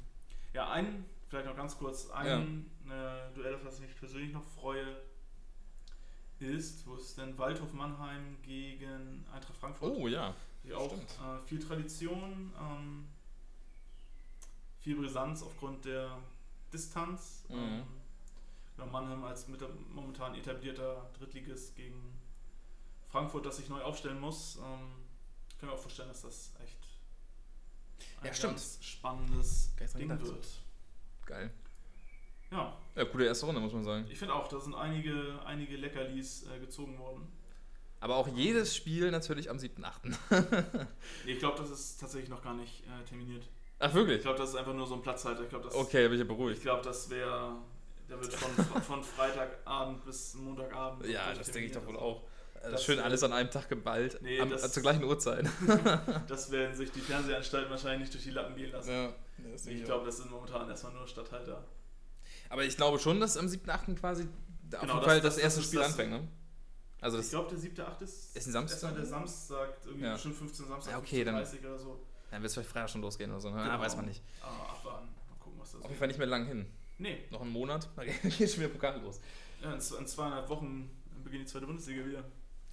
[0.55, 3.29] ja, ein, vielleicht noch ganz kurz, ein ja.
[3.29, 5.01] äh, Duell, auf das ich mich persönlich noch freue,
[6.41, 9.95] ist, wo ist denn Waldhof Mannheim gegen Eintracht Frankfurt?
[9.97, 10.35] Oh ja.
[10.63, 13.09] Die auch äh, viel Tradition, ähm,
[14.81, 16.19] viel Brisanz aufgrund der
[16.71, 17.45] Distanz.
[17.49, 17.83] Mhm.
[18.79, 19.63] Ähm, Mannheim als mit,
[19.95, 22.19] momentan etablierter Drittligist gegen
[23.09, 24.57] Frankfurt, das sich neu aufstellen muss.
[24.57, 24.91] Ähm,
[25.49, 26.79] ich kann mir auch vorstellen, dass das echt
[28.21, 28.61] ein ja, stimmt.
[28.83, 30.27] spannendes Ding gedacht.
[30.27, 30.62] wird.
[31.27, 31.51] Geil.
[32.51, 32.77] Ja.
[32.95, 34.07] Ja, gute erste Runde, muss man sagen.
[34.11, 37.27] Ich finde auch, da sind einige, einige Leckerlis äh, gezogen worden.
[38.01, 40.17] Aber auch jedes Spiel natürlich am 7.8.
[41.25, 43.45] nee, ich glaube, das ist tatsächlich noch gar nicht äh, terminiert.
[43.79, 44.19] Ach, wirklich?
[44.19, 45.43] Ich glaube, das ist einfach nur so ein Platzhalter.
[45.43, 46.59] Ich glaub, das, okay, bin ich ja beruhigt.
[46.59, 47.57] Ich glaube, das wäre.
[48.09, 51.07] Der wird von, von Freitagabend bis Montagabend.
[51.07, 52.23] Ja, das denke ich doch wohl auch.
[52.63, 54.19] Das ist schön alles an einem Tag geballt.
[54.21, 55.49] Nee, am, das, zur gleichen Uhrzeit.
[56.29, 58.91] das werden sich die Fernsehanstalten wahrscheinlich nicht durch die Lappen gehen lassen.
[58.91, 59.15] Ja,
[59.67, 61.65] ich glaube, das sind momentan erstmal nur Stadthalter.
[62.49, 63.95] Aber ich glaube schon, dass am 7.8.
[63.99, 64.29] quasi
[64.69, 66.29] genau, auf jeden Fall das, das erste das Spiel anfängt, ne?
[67.01, 68.03] Also ich glaube, der 7.8.
[68.03, 68.95] ist, ist ein Samstag.
[68.95, 70.13] der Samstag, irgendwie ja.
[70.13, 72.01] bestimmt 15 Samstag, ja, okay, 30 oder so.
[72.31, 73.57] Dann wird es vielleicht Freitag schon losgehen oder so, ne?
[73.57, 73.71] Genau.
[73.71, 74.23] Ah, weiß man nicht.
[74.41, 75.09] Ah, abwarten.
[75.29, 76.67] Mal gucken, was das Auf jeden Fall nicht mehr lang hin.
[76.99, 77.25] Nee.
[77.31, 79.21] Noch einen Monat, dann geht schon wieder Pokal los.
[79.61, 80.91] Ja, in, in zweieinhalb Wochen
[81.25, 82.25] beginnt die zweite Bundesliga wieder.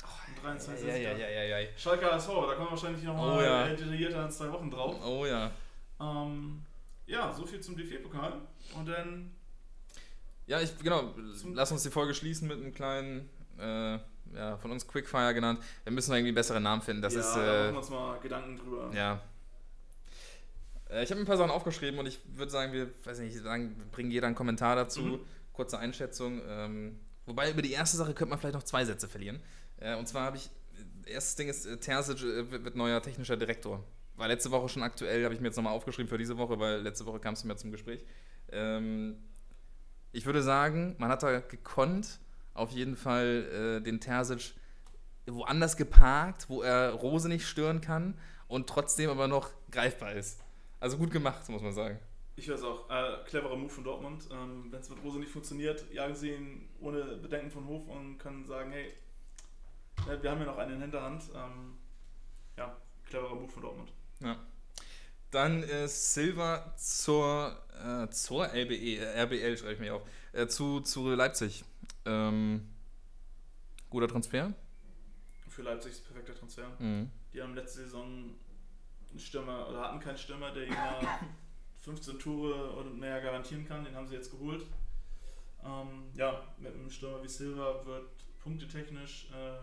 [0.03, 0.87] Oh, 23.
[0.87, 1.67] Ja, ja, ja, ja, ja, ja.
[1.77, 3.67] Schalke HSV, da kommen wir wahrscheinlich nochmal oh, ja.
[3.67, 4.95] detaillierter in zwei Wochen drauf.
[5.03, 5.51] Oh ja.
[5.99, 6.61] Ähm,
[7.05, 8.33] ja, so viel zum DFB-Pokal.
[8.75, 9.31] Und dann.
[10.45, 11.13] Ja, ich, genau,
[11.53, 13.29] lass uns die Folge schließen mit einem kleinen,
[13.59, 13.99] äh,
[14.35, 15.59] ja, von uns Quickfire genannt.
[15.83, 17.01] Wir müssen irgendwie bessere Namen finden.
[17.01, 17.35] Das ja, ist.
[17.35, 18.91] Äh, da machen wir uns mal Gedanken drüber.
[18.93, 19.21] Ja.
[20.89, 23.75] Äh, ich habe ein paar Sachen aufgeschrieben und ich würde sagen, wir, weiß nicht, sagen,
[23.91, 25.01] bringen jeder einen Kommentar dazu.
[25.01, 25.19] Mhm.
[25.53, 26.41] Kurze Einschätzung.
[26.47, 29.41] Ähm, wobei über die erste Sache könnte man vielleicht noch zwei Sätze verlieren.
[29.77, 30.49] Äh, und zwar habe ich,
[31.05, 33.83] erstes Ding ist, äh, Terzic äh, wird neuer technischer Direktor.
[34.19, 36.81] War letzte Woche schon aktuell, habe ich mir jetzt nochmal aufgeschrieben für diese Woche, weil
[36.81, 38.03] letzte Woche kam es mir zum Gespräch.
[38.51, 39.15] Ähm,
[40.11, 42.19] ich würde sagen, man hat da gekonnt,
[42.53, 44.55] auf jeden Fall äh, den Terzic
[45.25, 50.43] woanders geparkt, wo er Rose nicht stören kann und trotzdem aber noch greifbar ist.
[50.81, 51.97] Also gut gemacht, muss man sagen.
[52.35, 52.89] Ich weiß auch.
[52.89, 54.27] Äh, cleverer Move von Dortmund.
[54.31, 58.17] Ähm, Wenn es mit Rose nicht funktioniert, jagen sie ihn ohne Bedenken von Hof und
[58.17, 58.91] können sagen, hey,
[60.09, 61.23] äh, wir haben ja noch einen in Hinterhand.
[61.33, 61.77] Ähm,
[62.57, 63.93] ja, cleverer Move von Dortmund.
[64.19, 64.39] Ja.
[65.31, 70.01] Dann äh, Silva zur, äh, zur LBE, äh, RBL schreibe ich mir auf,
[70.33, 71.63] äh, zu, zu Leipzig.
[72.05, 72.67] Ähm,
[73.89, 74.53] guter Transfer?
[75.49, 76.67] Für Leipzig ist perfekter Transfer.
[76.79, 77.11] Mhm.
[77.33, 78.33] Die haben letzte Saison
[79.11, 80.75] einen Stürmer oder hatten keinen Stürmer, der ihnen
[81.81, 83.83] 15 Tore und mehr garantieren kann.
[83.83, 84.65] Den haben sie jetzt geholt.
[85.63, 88.09] Ähm, ja, mit einem Stürmer wie Silva wird
[88.39, 89.59] punktetechnisch äh,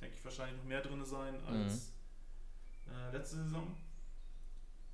[0.00, 1.95] denke ich, wahrscheinlich noch mehr drin sein als mhm.
[2.88, 3.76] Äh, letzte Saison.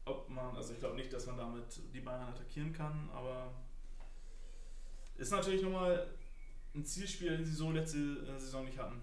[0.05, 3.53] Ob man, also ich glaube nicht, dass man damit die Bayern attackieren kann, aber
[5.17, 6.09] ist natürlich nochmal
[6.75, 9.01] ein Zielspieler, den sie so letzte äh, Saison nicht hatten.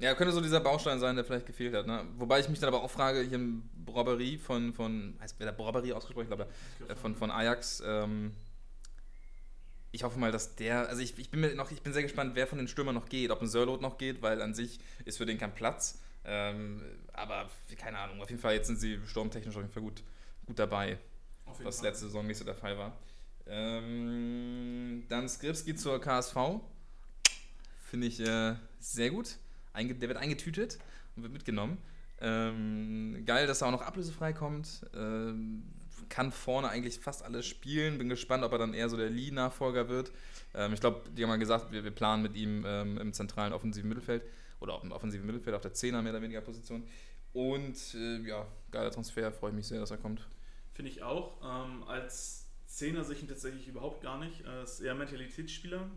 [0.00, 1.86] Ja, könnte so dieser Baustein sein, der vielleicht gefehlt hat.
[1.86, 2.06] Ne?
[2.16, 5.92] Wobei ich mich dann aber auch frage, hier im Brobbery von, von heißt der Brobbery
[5.92, 6.24] ausgesprochen?
[6.24, 6.48] Ich glaube,
[6.88, 8.32] äh, von, von Ajax, ähm,
[9.92, 12.34] ich hoffe mal, dass der, also ich, ich bin mir noch, ich bin sehr gespannt,
[12.34, 15.18] wer von den Stürmern noch geht, ob ein Sörlot noch geht, weil an sich ist
[15.18, 16.00] für den kein Platz.
[16.24, 16.82] Ähm,
[17.20, 17.48] aber
[17.78, 20.02] keine Ahnung, auf jeden Fall jetzt sind sie sturmtechnisch auf jeden Fall gut,
[20.46, 20.98] gut dabei,
[21.62, 21.88] was Fall.
[21.88, 22.96] letzte Saison nicht so der Fall war.
[23.46, 26.36] Ähm, dann Skripski zur KSV.
[27.84, 29.36] Finde ich äh, sehr gut.
[29.72, 30.78] Einge der wird eingetütet
[31.16, 31.78] und wird mitgenommen.
[32.20, 34.86] Ähm, geil, dass er auch noch ablösefrei kommt.
[34.94, 35.64] Ähm,
[36.08, 37.98] kann vorne eigentlich fast alles spielen.
[37.98, 40.12] Bin gespannt, ob er dann eher so der Lee-Nachfolger wird.
[40.54, 43.52] Ähm, ich glaube, die haben mal gesagt, wir, wir planen mit ihm ähm, im zentralen
[43.52, 44.22] offensiven Mittelfeld
[44.60, 46.84] oder auf dem offensiven Mittelfeld, auf der 10er mehr oder weniger Position.
[47.32, 50.26] Und äh, ja, geiler Transfer, freue ich mich sehr, dass er kommt.
[50.72, 51.38] Finde ich auch.
[51.42, 54.42] Ähm, als Zehner sehe ich ihn tatsächlich überhaupt gar nicht.
[54.42, 55.88] Er ist eher Mentalitätsspieler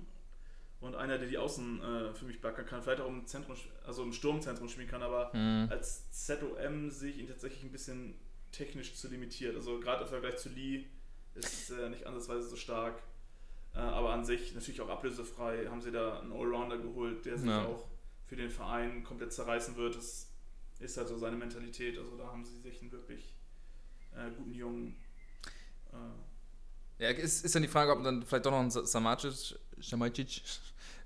[0.82, 2.84] und einer, der die Außen äh, für mich backen kann.
[2.84, 3.56] Vielleicht auch im Zentrum,
[3.86, 5.68] also im Sturmzentrum spielen kann, aber mhm.
[5.70, 8.16] als ZOM sehe ich ihn tatsächlich ein bisschen
[8.52, 9.56] technisch zu limitiert.
[9.56, 10.86] Also gerade im Vergleich zu Lee
[11.36, 13.02] ist äh, nicht ansatzweise so stark.
[13.74, 17.50] Äh, aber an sich natürlich auch ablösefrei haben sie da einen Allrounder geholt, der sich
[17.50, 17.66] ja.
[17.66, 17.86] auch
[18.28, 19.96] für den Verein komplett zerreißen wird.
[19.96, 20.33] Das
[20.84, 21.98] ist halt so seine Mentalität.
[21.98, 23.34] Also da haben sie sich einen wirklich
[24.16, 24.96] äh, guten Jungen
[25.92, 30.42] äh, Ja, ist, ist dann die Frage, ob dann vielleicht doch noch ein Samacic, Samacic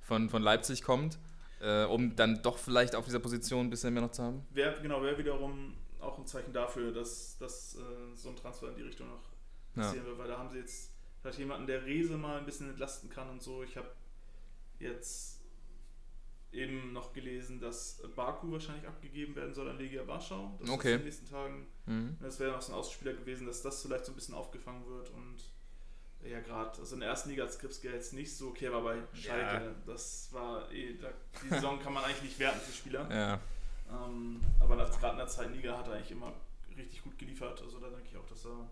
[0.02, 1.18] von, von Leipzig kommt,
[1.62, 4.46] äh, um dann doch vielleicht auf dieser Position ein bisschen mehr noch zu haben?
[4.52, 8.76] Wäre genau, wäre wiederum auch ein Zeichen dafür, dass, dass äh, so ein Transfer in
[8.76, 9.24] die Richtung noch
[9.76, 10.10] passieren ja.
[10.10, 13.30] wird, weil da haben sie jetzt vielleicht jemanden, der Rese mal ein bisschen entlasten kann
[13.30, 13.64] und so.
[13.64, 13.90] Ich habe
[14.80, 15.37] jetzt
[16.52, 20.58] eben noch gelesen, dass Baku wahrscheinlich abgegeben werden soll an Legia Warschau.
[20.60, 20.94] Das okay.
[20.94, 21.68] in den nächsten Tagen.
[21.86, 22.18] Mhm.
[22.22, 25.10] Das wäre noch so ein Ausspieler gewesen, dass das vielleicht so ein bisschen aufgefangen wird
[25.12, 25.38] und
[26.24, 28.98] ja gerade, also in der ersten Liga als Skripski jetzt nicht so okay, aber bei
[29.14, 29.76] Schalke, ja.
[29.86, 31.10] das war eh, da,
[31.44, 33.08] die Saison kann man eigentlich nicht werten für Spieler.
[33.10, 33.40] Ja.
[33.90, 36.34] Ähm, aber gerade in der zweiten Liga hat er eigentlich immer
[36.76, 37.62] richtig gut geliefert.
[37.62, 38.68] Also da denke ich auch, dass er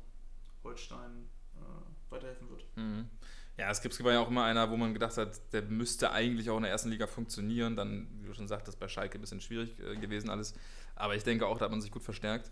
[0.64, 2.66] Holstein äh, weiterhelfen wird.
[2.76, 3.10] Mhm.
[3.58, 6.50] Ja, es gibt war ja auch immer einer, wo man gedacht hat, der müsste eigentlich
[6.50, 7.76] auch in der ersten Liga funktionieren.
[7.76, 10.54] Dann, wie du schon sagtest, bei Schalke ein bisschen schwierig äh, gewesen alles.
[10.96, 12.52] Aber ich denke auch, da hat man sich gut verstärkt.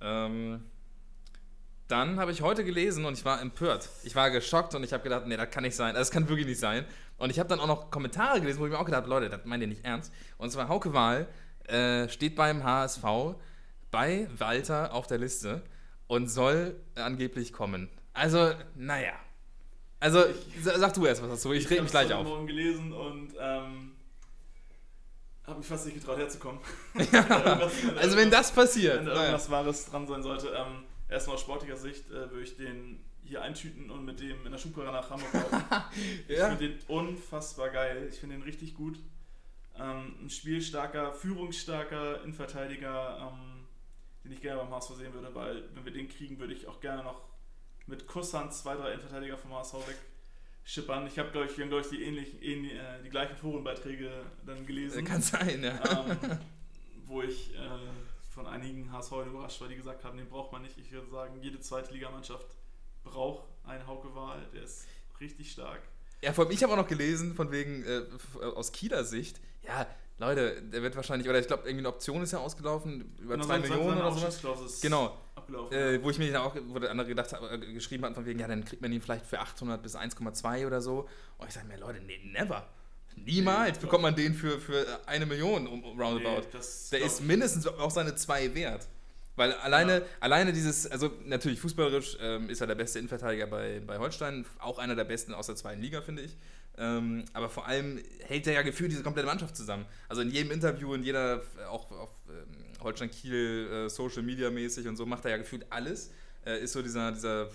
[0.00, 0.62] Ähm,
[1.88, 3.88] dann habe ich heute gelesen und ich war empört.
[4.04, 5.94] Ich war geschockt und ich habe gedacht, nee, das kann nicht sein.
[5.94, 6.84] Das kann wirklich nicht sein.
[7.16, 9.30] Und ich habe dann auch noch Kommentare gelesen, wo ich mir auch gedacht habe, Leute,
[9.30, 10.12] das meint ihr nicht ernst.
[10.38, 11.26] Und zwar Hauke Wahl
[11.68, 13.04] äh, steht beim HSV
[13.90, 15.62] bei Walter auf der Liste
[16.06, 17.88] und soll angeblich kommen.
[18.12, 19.12] Also, naja.
[20.04, 20.22] Also,
[20.60, 21.52] sag du erst was dazu.
[21.54, 22.20] Ich, ich rede mich gleich auf.
[22.20, 23.92] Ich habe morgen gelesen und ähm,
[25.46, 26.60] habe mich fast nicht getraut herzukommen.
[27.10, 28.98] ja, also, wenn das passiert.
[28.98, 29.64] Wenn da irgendwas naja.
[29.64, 30.48] Wahres dran sein sollte.
[30.48, 34.52] Ähm, erstmal aus sportlicher Sicht äh, würde ich den hier eintüten und mit dem in
[34.52, 35.64] der Schubkarre nach Hamburg laufen.
[36.28, 36.52] ja.
[36.52, 38.08] Ich finde den unfassbar geil.
[38.10, 38.98] Ich finde den richtig gut.
[39.78, 43.64] Ähm, ein spielstarker, führungsstarker Innenverteidiger, ähm,
[44.22, 46.82] den ich gerne beim HSV sehen würde, weil wenn wir den kriegen, würde ich auch
[46.82, 47.22] gerne noch
[47.86, 49.74] mit Kusshand zwei, drei Innenverteidiger vom HSV
[50.64, 51.06] wegschippern.
[51.06, 54.10] Ich habe, glaube ich, wir haben, glaube ich, die, ähnlich, ähnlich, äh, die gleichen Forenbeiträge
[54.46, 55.04] dann gelesen.
[55.04, 55.78] Kann sein, ja.
[56.06, 56.38] Ähm,
[57.06, 57.58] wo ich äh,
[58.34, 60.78] von einigen HSV überrascht war, die gesagt haben, den braucht man nicht.
[60.78, 62.46] Ich würde sagen, jede zweite Ligamannschaft
[63.04, 64.46] braucht einen Hauke-Wahl.
[64.52, 64.86] Der ist
[65.20, 65.82] richtig stark.
[66.22, 68.02] Ja, vor allem, ich habe auch noch gelesen, von wegen, äh,
[68.42, 69.86] aus Kieler Sicht, ja,
[70.18, 73.58] Leute, der wird wahrscheinlich, oder ich glaube, irgendwie eine Option ist ja ausgelaufen, über 2
[73.58, 74.80] genau, Millionen oder sowas.
[74.80, 75.18] Genau.
[75.70, 78.24] Äh, wo ich mir dann auch, wo der andere gedacht hat, äh, geschrieben hat, von
[78.24, 81.08] wegen, ja, dann kriegt man ihn vielleicht für 800 bis 1,2 oder so.
[81.38, 82.66] Und ich sage mir, Leute, nee, never.
[83.16, 86.46] Niemals bekommt man den für, für eine Million um, roundabout.
[86.52, 86.58] Nee,
[86.92, 88.88] der ist mindestens auch seine 2 wert.
[89.36, 90.04] Weil alleine, ja.
[90.20, 94.78] alleine dieses, also natürlich fußballerisch ähm, ist er der beste Innenverteidiger bei, bei Holstein, auch
[94.78, 96.36] einer der besten aus der zweiten Liga, finde ich.
[96.76, 99.86] Ähm, aber vor allem hält er ja gefühlt diese komplette Mannschaft zusammen.
[100.08, 104.88] Also in jedem Interview, in jeder, auch auf ähm, Holstein Kiel, äh, Social Media mäßig
[104.88, 106.10] und so, macht er ja gefühlt alles.
[106.44, 107.48] Äh, ist so dieser, dieser,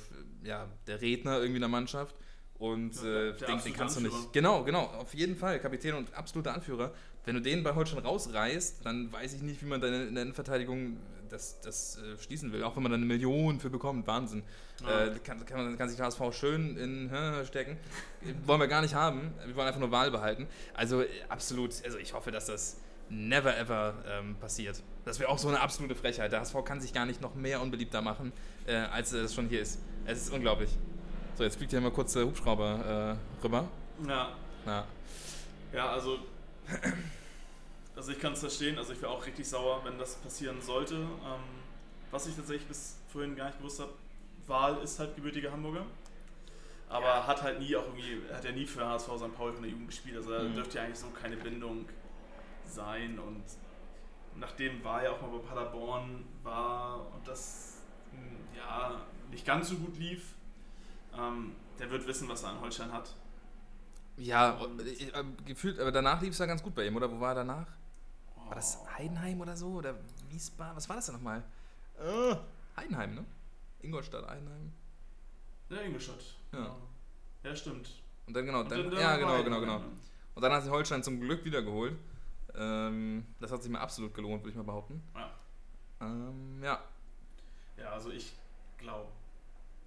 [0.44, 2.16] ja, der Redner irgendwie in der Mannschaft.
[2.60, 4.34] Und äh, den, den kannst du nicht.
[4.34, 5.60] Genau, genau, auf jeden Fall.
[5.60, 6.94] Kapitän und absoluter Anführer.
[7.26, 10.24] Wenn du den bei Holstein rausreißt, dann weiß ich nicht, wie man dann in der
[10.24, 10.98] Innenverteidigung
[11.30, 12.64] das, das äh, schließen will.
[12.64, 14.44] Auch wenn man dann eine Million für bekommt, Wahnsinn.
[14.82, 15.06] Ja.
[15.06, 17.78] Äh, kann, kann, man, kann sich HSV schön in äh, stecken.
[18.46, 19.34] wollen wir gar nicht haben.
[19.46, 20.48] Wir wollen einfach nur Wahl behalten.
[20.74, 22.78] Also absolut, also ich hoffe, dass das
[23.10, 24.82] never ever ähm, passiert.
[25.06, 26.32] Das wäre auch so eine absolute Frechheit.
[26.32, 28.32] Der HSV kann sich gar nicht noch mehr unbeliebter machen,
[28.68, 29.80] äh, als es schon hier ist.
[30.06, 30.70] Es ist unglaublich.
[31.36, 33.68] So, jetzt fliegt hier mal kurz der Hubschrauber äh, rüber.
[34.08, 34.30] Ja.
[34.66, 34.86] Ja,
[35.74, 36.20] ja also
[37.96, 40.96] also ich kann es verstehen, also ich wäre auch richtig sauer, wenn das passieren sollte.
[40.96, 41.60] Ähm,
[42.12, 43.94] was ich tatsächlich bis vorhin gar nicht gewusst habe,
[44.48, 45.86] Wahl ist halt gebürtiger Hamburger.
[46.90, 47.28] Aber ja.
[47.28, 49.36] hat halt nie auch irgendwie, hat ja nie für HSV St.
[49.36, 50.18] Paul von der Jugend gespielt.
[50.18, 50.56] Also da mhm.
[50.56, 51.88] dürfte ja eigentlich so keine Bindung
[52.66, 53.20] sein.
[53.20, 53.44] Und
[54.36, 59.76] nachdem war ja auch mal bei Paderborn war und das hm, ja nicht ganz so
[59.76, 60.34] gut lief,
[61.16, 63.16] ähm, der wird wissen, was er an Holstein hat.
[64.20, 65.12] Ja, und, äh,
[65.46, 67.10] gefühlt, aber danach lief es ja ganz gut bei ihm, oder?
[67.10, 67.68] Wo war er danach?
[68.36, 69.68] War das Heidenheim oder so?
[69.70, 69.96] Oder
[70.30, 70.76] Wiesbaden?
[70.76, 71.44] Was war das denn nochmal?
[72.00, 72.36] Äh,
[72.76, 73.26] Heidenheim, ne?
[73.82, 74.72] Ingolstadt, Heidenheim.
[75.70, 76.36] Ja, Ingolstadt.
[76.52, 76.76] Ja.
[77.44, 77.90] Ja, stimmt.
[78.28, 79.82] Und dann genau, dann, dann ja, genau, genau, genau.
[80.36, 81.98] Und dann hat sich Holstein zum Glück wiedergeholt.
[82.56, 85.02] Ähm, das hat sich mal absolut gelohnt, würde ich mal behaupten.
[85.16, 85.32] Ja.
[86.02, 86.84] Ähm, ja.
[87.78, 88.34] Ja, also ich
[88.78, 89.10] glaube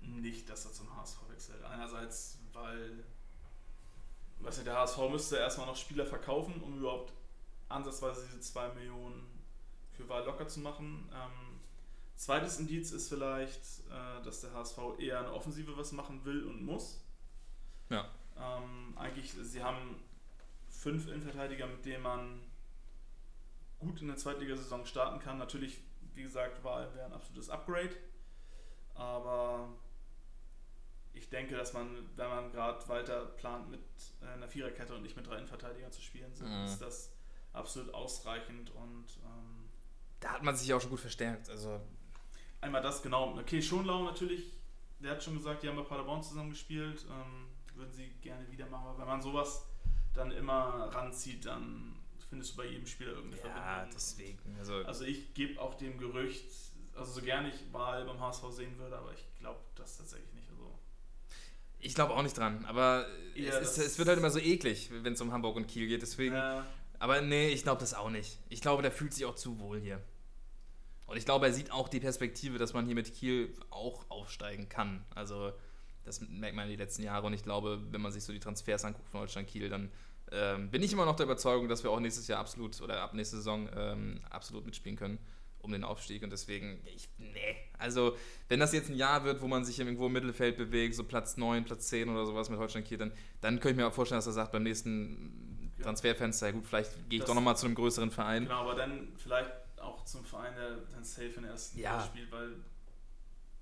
[0.00, 1.64] nicht, dass er zum HSV wechselt.
[1.64, 3.04] Einerseits, weil,
[4.42, 7.12] was ja, der HSV müsste erstmal noch Spieler verkaufen, um überhaupt
[7.68, 9.26] ansatzweise diese 2 Millionen
[9.92, 11.08] für Wahl locker zu machen.
[11.12, 11.60] Ähm,
[12.16, 16.64] zweites Indiz ist vielleicht, äh, dass der HSV eher eine Offensive was machen will und
[16.64, 17.00] muss.
[17.88, 18.08] Ja.
[18.36, 19.96] Ähm, eigentlich, sie haben
[20.68, 22.40] fünf Innenverteidiger, mit denen man
[23.78, 25.38] gut in der Zweitligasaison starten kann.
[25.38, 25.80] Natürlich,
[26.14, 27.94] wie gesagt, Wahl wäre ein absolutes Upgrade.
[28.94, 29.68] Aber
[31.14, 33.80] ich denke, dass man, wenn man gerade weiter plant, mit
[34.20, 36.64] äh, einer Viererkette und nicht mit drei Innenverteidigern zu spielen, mhm.
[36.64, 37.12] ist das
[37.52, 39.68] absolut ausreichend und ähm,
[40.20, 41.50] da hat man sich auch schon gut verstärkt.
[41.50, 41.80] Also
[42.60, 43.36] einmal das genau.
[43.38, 44.62] Okay, Schonlau natürlich
[45.02, 48.66] der hat schon gesagt, die haben bei Paderborn zusammen gespielt, ähm, würden sie gerne wieder
[48.66, 48.86] machen.
[48.88, 49.66] Aber wenn man sowas
[50.14, 51.96] dann immer ranzieht, dann
[52.28, 53.66] findest du bei jedem Spieler irgendeine ja, Verbindung.
[53.66, 54.38] Ja, deswegen.
[54.58, 56.44] Also, also ich gebe auch dem Gerücht,
[56.94, 60.31] also so gerne ich Wahl beim HSV sehen würde, aber ich glaube das tatsächlich
[61.82, 64.90] ich glaube auch nicht dran, aber ja, es, ist, es, wird halt immer so eklig,
[65.02, 66.34] wenn es um Hamburg und Kiel geht, deswegen.
[66.34, 66.64] Ja.
[66.98, 68.38] Aber nee, ich glaube das auch nicht.
[68.48, 70.00] Ich glaube, der fühlt sich auch zu wohl hier.
[71.06, 74.68] Und ich glaube, er sieht auch die Perspektive, dass man hier mit Kiel auch aufsteigen
[74.68, 75.04] kann.
[75.14, 75.52] Also,
[76.04, 77.24] das merkt man in den letzten Jahren.
[77.24, 79.90] Und ich glaube, wenn man sich so die Transfers anguckt von Holstein Kiel, dann
[80.30, 83.14] ähm, bin ich immer noch der Überzeugung, dass wir auch nächstes Jahr absolut oder ab
[83.14, 85.18] nächster Saison ähm, absolut mitspielen können
[85.62, 86.22] um den Aufstieg.
[86.22, 87.56] Und deswegen, ich, nee.
[87.78, 88.16] Also,
[88.48, 91.36] wenn das jetzt ein Jahr wird, wo man sich irgendwo im Mittelfeld bewegt, so Platz
[91.36, 94.18] 9, Platz 10 oder sowas mit Holstein Kiel, dann, dann könnte ich mir auch vorstellen,
[94.18, 97.66] dass er sagt, beim nächsten Transferfenster, ja gut, vielleicht gehe ich das, doch nochmal zu
[97.66, 98.44] einem größeren Verein.
[98.44, 102.00] Genau, aber dann vielleicht auch zum Verein, der dann safe in der ersten ja.
[102.00, 102.56] spielt, weil.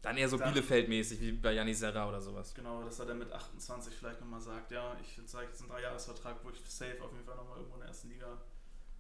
[0.03, 2.55] Dann eher so Bielefeld-mäßig, wie bei Janis Serra oder sowas.
[2.55, 6.37] Genau, dass er dann mit 28 vielleicht nochmal sagt, ja, ich zeige jetzt einen Dreijahresvertrag,
[6.43, 8.39] wo ich safe auf jeden Fall nochmal irgendwo in der ersten Liga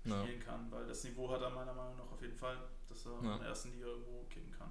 [0.02, 0.44] spielen ja.
[0.44, 2.56] kann, weil das Niveau hat er meiner Meinung nach auf jeden Fall,
[2.90, 3.34] dass er ja.
[3.34, 4.68] in der ersten Liga irgendwo kicken kann.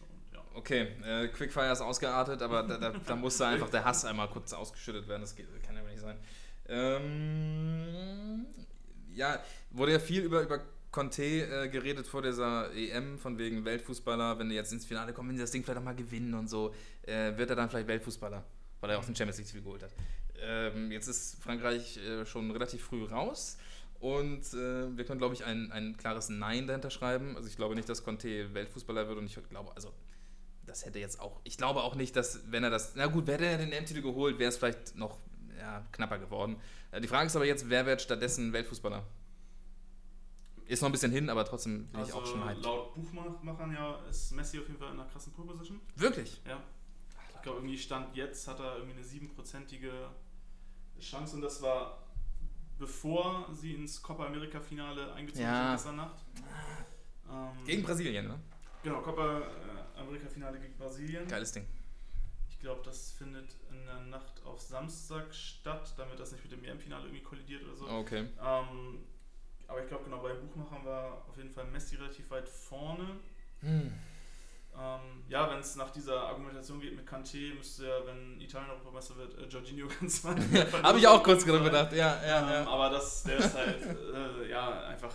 [0.00, 0.44] Und, ja.
[0.54, 4.52] Okay, äh, Quickfire ist ausgeartet, aber da, da, da musste einfach der Hass einmal kurz
[4.52, 6.18] ausgeschüttet werden, das geht, kann ja nicht sein.
[6.68, 8.46] Ähm,
[9.14, 10.60] ja, wurde ja viel über, über
[10.90, 15.30] Conte äh, geredet vor dieser EM, von wegen Weltfußballer, wenn die jetzt ins Finale kommen,
[15.30, 17.88] wenn sie das Ding vielleicht auch mal gewinnen und so, äh, wird er dann vielleicht
[17.88, 18.44] Weltfußballer,
[18.80, 19.92] weil er auch den Champions League-Titel geholt hat.
[20.40, 23.58] Ähm, jetzt ist Frankreich äh, schon relativ früh raus
[24.00, 27.36] und äh, wir können, glaube ich, ein, ein klares Nein dahinter schreiben.
[27.36, 29.92] Also ich glaube nicht, dass Conte Weltfußballer wird und ich glaube, also
[30.66, 33.44] das hätte jetzt auch, ich glaube auch nicht, dass, wenn er das, na gut, wäre
[33.44, 35.18] er den M-Titel geholt, wäre es vielleicht noch
[35.58, 36.56] ja, knapper geworden.
[36.92, 39.04] Äh, die Frage ist aber jetzt, wer wird stattdessen Weltfußballer?
[40.66, 42.62] Ist noch ein bisschen hin, aber trotzdem bin also ich auch schon hyped.
[42.62, 45.80] Laut Buchmachern ja ist Messi auf jeden Fall in einer krassen Pole Position.
[45.96, 46.40] Wirklich?
[46.46, 46.62] Ja.
[47.34, 50.10] Ich glaube, irgendwie Stand jetzt hat er irgendwie eine siebenprozentige
[51.00, 52.07] Chance und das war
[52.78, 55.62] bevor sie ins Copa America Finale eingezogen ja.
[55.62, 56.24] sind gestern Nacht.
[57.30, 58.38] Ähm, gegen Brasilien, ne?
[58.82, 61.26] Genau, Copa äh, America Finale gegen Brasilien.
[61.26, 61.66] Geiles Ding.
[62.48, 66.64] Ich glaube, das findet in der Nacht auf Samstag statt, damit das nicht mit dem
[66.64, 67.88] EM-Finale irgendwie kollidiert oder so.
[67.88, 68.26] Okay.
[68.44, 69.04] Ähm,
[69.66, 73.16] aber ich glaube, genau, bei Buchmachern war auf jeden Fall Messi relativ weit vorne.
[73.60, 73.92] Hm.
[74.80, 79.16] Ähm, ja, wenn es nach dieser Argumentation geht mit Kanté, müsste ja, wenn Italien Europameister
[79.16, 80.38] wird, äh, Jorginho ganz weit.
[80.84, 82.70] Habe ich auch kurz gerade gedacht, ja, ja, ähm, ja.
[82.70, 85.12] Aber das, der ist halt, äh, ja, einfach,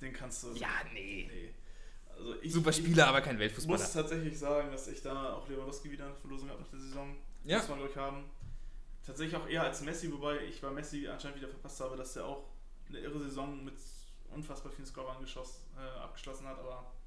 [0.00, 0.52] den kannst du.
[0.54, 1.30] Ja, nee.
[1.32, 1.54] nee.
[2.16, 3.78] Also ich, Super Spieler, aber kein Weltfußballer.
[3.78, 6.80] Ich muss tatsächlich sagen, dass ich da auch Lewandowski wieder eine Verlosung habe nach der
[6.80, 7.16] Saison.
[7.44, 7.58] Ja.
[7.58, 8.24] Muss man durch haben.
[9.06, 12.26] Tatsächlich auch eher als Messi, wobei ich bei Messi anscheinend wieder verpasst habe, dass er
[12.26, 12.48] auch
[12.88, 13.76] eine irre Saison mit
[14.34, 16.97] unfassbar vielen Scorern äh, abgeschlossen hat, aber.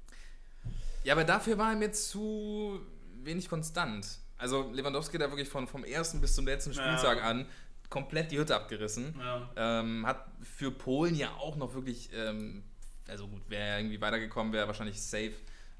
[1.04, 2.80] Ja, aber dafür war er mir zu
[3.22, 4.06] wenig konstant.
[4.38, 7.24] Also Lewandowski hat wirklich von, vom ersten bis zum letzten Spieltag ja.
[7.24, 7.46] an
[7.88, 9.14] komplett die Hütte abgerissen.
[9.18, 9.50] Ja.
[9.56, 12.64] Ähm, hat für Polen ja auch noch wirklich, ähm,
[13.06, 15.34] also gut, wäre er irgendwie weitergekommen, wäre wahrscheinlich safe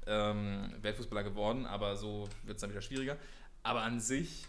[0.05, 3.17] ähm, Weltfußballer geworden, aber so wird es dann wieder schwieriger.
[3.63, 4.45] Aber an sich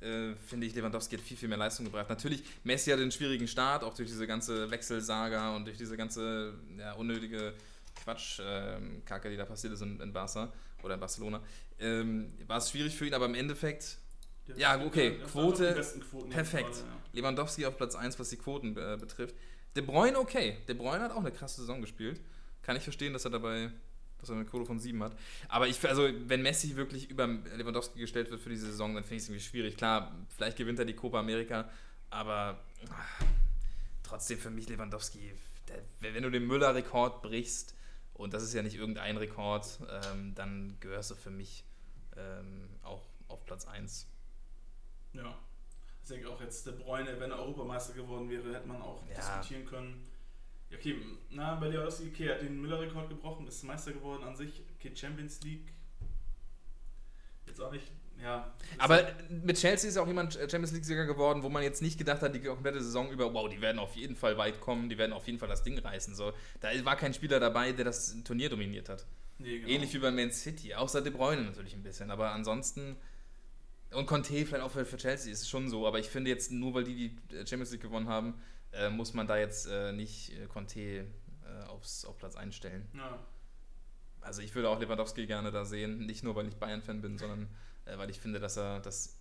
[0.00, 2.08] äh, finde ich, Lewandowski hat viel, viel mehr Leistung gebracht.
[2.08, 6.54] Natürlich, Messi hat einen schwierigen Start, auch durch diese ganze Wechselsaga und durch diese ganze
[6.78, 7.52] ja, unnötige
[7.94, 10.52] Quatsch-Kacke, ähm, die da passiert ist in, in Barca
[10.82, 11.40] oder in Barcelona.
[11.78, 13.98] Ähm, war es schwierig für ihn, aber im Endeffekt,
[14.46, 15.74] ja, ja okay, Quote,
[16.30, 16.76] perfekt.
[16.76, 17.20] Fall, ja.
[17.20, 19.34] Lewandowski auf Platz 1, was die Quoten äh, betrifft.
[19.76, 20.58] De Bruyne okay.
[20.68, 22.20] De Bruyne hat auch eine krasse Saison gespielt.
[22.62, 23.70] Kann ich verstehen, dass er dabei
[24.20, 25.16] dass er eine Quote von 7 hat.
[25.48, 29.16] Aber ich, also, wenn Messi wirklich über Lewandowski gestellt wird für diese Saison, dann finde
[29.16, 29.76] ich es irgendwie schwierig.
[29.76, 31.70] Klar, vielleicht gewinnt er die Copa America,
[32.10, 33.24] aber ach,
[34.02, 35.32] trotzdem für mich Lewandowski,
[35.68, 37.74] der, wenn du den Müller-Rekord brichst,
[38.20, 41.64] und das ist ja nicht irgendein Rekord, ähm, dann gehörst du für mich
[42.16, 44.06] ähm, auch auf Platz 1.
[45.12, 45.38] Ja.
[46.02, 49.14] Ich denke auch jetzt der Bräune, wenn er Europameister geworden wäre, hätte man auch ja.
[49.14, 50.10] diskutieren können
[50.70, 50.96] ja, okay,
[51.30, 54.94] na, bei Lewandowski, okay, er hat den Müller-Rekord gebrochen, ist Meister geworden an sich, okay,
[54.94, 55.72] Champions League.
[57.44, 57.90] Jetzt auch nicht,
[58.22, 58.52] ja.
[58.78, 62.34] Aber mit Chelsea ist auch jemand Champions League-Sieger geworden, wo man jetzt nicht gedacht hat,
[62.34, 65.26] die komplette Saison über, wow, die werden auf jeden Fall weit kommen, die werden auf
[65.26, 66.14] jeden Fall das Ding reißen.
[66.14, 69.06] So, da war kein Spieler dabei, der das Turnier dominiert hat.
[69.38, 69.68] Nee, genau.
[69.70, 72.96] Ähnlich wie bei Man City, außer De Bruyne natürlich ein bisschen, aber ansonsten.
[73.92, 76.52] Und Conte vielleicht auch für, für Chelsea ist es schon so, aber ich finde jetzt,
[76.52, 78.40] nur weil die die Champions League gewonnen haben,
[78.72, 81.04] äh, muss man da jetzt äh, nicht äh, Conte äh,
[81.68, 82.86] aufs, auf Platz einstellen.
[82.94, 83.18] Ja.
[84.20, 87.44] Also ich würde auch Lewandowski gerne da sehen, nicht nur weil ich Bayern-Fan bin, sondern
[87.44, 87.46] äh,
[87.84, 89.16] weil ich finde, dass er das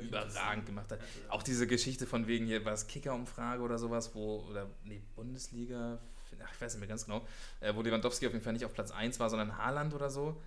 [0.00, 1.00] überragend gemacht hat.
[1.28, 5.98] Auch diese Geschichte von wegen hier, war es Kicker-Umfrage oder sowas, wo, oder nee, Bundesliga,
[6.44, 7.26] ach, ich weiß nicht mehr ganz genau,
[7.60, 10.40] äh, wo Lewandowski auf jeden Fall nicht auf Platz 1 war, sondern Haaland oder so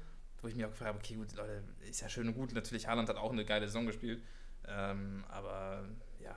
[0.46, 2.54] wo ich mir auch gefragt habe, okay, gut, Leute, ist ja schön und gut.
[2.54, 4.22] Natürlich, Haaland hat auch eine geile Saison gespielt.
[4.68, 5.84] Ähm, aber
[6.20, 6.36] ja,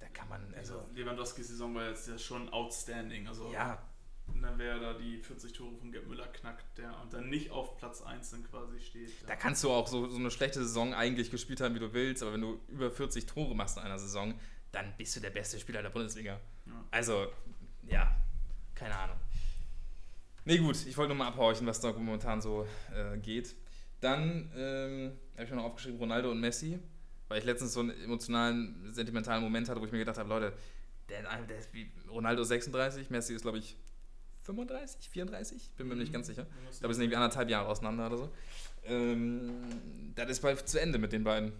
[0.00, 0.52] da kann man.
[0.56, 3.28] Also, Lewandowskis Saison war jetzt ja schon outstanding.
[3.28, 3.80] Also, ja.
[4.42, 7.76] Dann wäre da die 40 Tore von Gerd Müller knackt, der und dann nicht auf
[7.76, 9.08] Platz 1 dann quasi steht.
[9.22, 9.28] Ja.
[9.28, 12.22] Da kannst du auch so, so eine schlechte Saison eigentlich gespielt haben, wie du willst,
[12.22, 14.34] aber wenn du über 40 Tore machst in einer Saison,
[14.72, 16.40] dann bist du der beste Spieler der Bundesliga.
[16.66, 16.84] Ja.
[16.90, 17.26] Also,
[17.82, 18.14] ja,
[18.74, 19.16] keine Ahnung.
[20.44, 23.54] Nee, gut, ich wollte nur mal abhorchen, was da momentan so äh, geht.
[24.00, 26.78] Dann ähm, habe ich mir noch aufgeschrieben, Ronaldo und Messi,
[27.28, 30.52] weil ich letztens so einen emotionalen, sentimentalen Moment hatte, wo ich mir gedacht habe, Leute,
[31.08, 33.76] der, der ist wie Ronaldo 36, Messi ist, glaube ich,
[34.42, 35.70] 35, 34?
[35.76, 36.00] Bin mir mhm.
[36.00, 36.46] nicht ganz sicher.
[36.70, 38.30] Ich glaube, es sind irgendwie anderthalb Jahre auseinander oder so.
[38.84, 39.50] Ähm,
[40.14, 41.52] das ist bald zu Ende mit den beiden.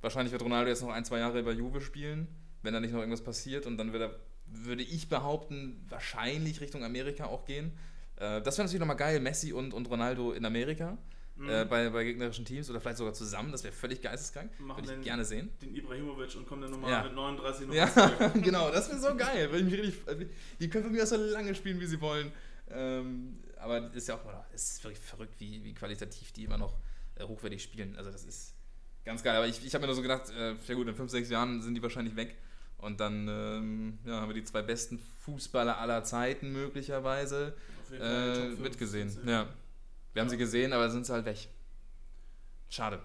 [0.00, 2.28] Wahrscheinlich wird Ronaldo jetzt noch ein, zwei Jahre bei Juve spielen,
[2.62, 3.66] wenn da nicht noch irgendwas passiert.
[3.66, 4.16] Und dann wird er,
[4.46, 7.72] würde ich behaupten, wahrscheinlich Richtung Amerika auch gehen.
[8.16, 10.98] Äh, das wäre natürlich nochmal geil, Messi und, und Ronaldo in Amerika.
[11.36, 11.48] Mhm.
[11.48, 14.50] Äh, bei, bei gegnerischen Teams oder vielleicht sogar zusammen, das wäre völlig geisteskrank.
[14.58, 15.50] Würde ich den, gerne sehen.
[15.62, 17.02] Den Ibrahimovic und kommen dann nochmal ja.
[17.04, 17.86] mit 39 noch Ja,
[18.34, 19.50] genau, das wäre so geil.
[19.50, 20.24] Würde ich mich richtig, also,
[20.60, 22.32] die können von mir aus so lange spielen, wie sie wollen.
[22.70, 26.58] Ähm, aber es ist ja auch es ist wirklich verrückt, wie, wie qualitativ die immer
[26.58, 26.76] noch
[27.16, 27.96] äh, hochwertig spielen.
[27.96, 28.54] Also das ist
[29.04, 29.36] ganz geil.
[29.36, 31.62] Aber ich, ich habe mir nur so gedacht, äh, ja gut, in 5, 6 Jahren
[31.62, 32.36] sind die wahrscheinlich weg.
[32.78, 37.54] Und dann ähm, ja, haben wir die zwei besten Fußballer aller Zeiten möglicherweise
[37.92, 39.16] äh, mitgesehen.
[39.24, 39.48] Ja.
[40.12, 41.48] Wir haben sie gesehen, aber sind sie halt weg.
[42.68, 43.02] Schade.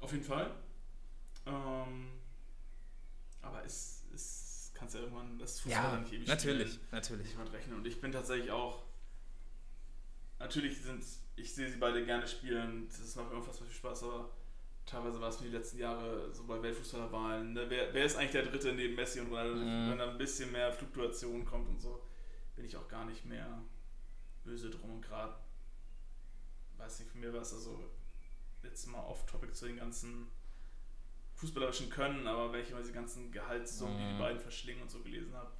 [0.00, 0.50] Auf jeden Fall.
[1.46, 2.08] Ähm,
[3.40, 6.88] aber es, es kannst ja irgendwann das Fußball ja, nicht ewig natürlich, spielen.
[6.92, 7.30] natürlich.
[7.30, 7.76] Jemand rechnen.
[7.76, 8.84] Und ich bin tatsächlich auch.
[10.38, 11.04] Natürlich sind
[11.36, 12.88] ich sehe sie beide gerne spielen.
[12.88, 14.30] Das macht mir unfassbar viel Spaß, aber
[14.86, 17.54] teilweise war es wie die letzten Jahre so bei Weltfußballerwahlen.
[17.54, 17.64] Ne?
[17.68, 19.56] Wer, wer ist eigentlich der Dritte neben Messi und Ronaldo?
[19.56, 19.90] Mhm.
[19.90, 22.02] Wenn da ein bisschen mehr Fluktuation kommt und so,
[22.54, 23.62] bin ich auch gar nicht mehr
[24.44, 25.34] böse drum und gerade
[26.82, 27.90] weiß nicht, für mir war es also
[28.62, 30.28] jetzt mal off-topic zu den ganzen
[31.34, 34.18] fußballerischen Können, aber immer diese ganzen Gehaltssummen, die die mhm.
[34.18, 35.50] beiden verschlingen und so gelesen habe,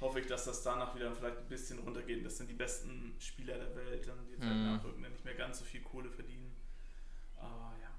[0.00, 2.24] hoffe ich, dass das danach wieder vielleicht ein bisschen runtergeht.
[2.24, 4.64] Das sind die besten Spieler der Welt, dann die mhm.
[4.64, 6.54] nachrücken, die nicht mehr ganz so viel Kohle verdienen.
[7.38, 7.90] Aber ja.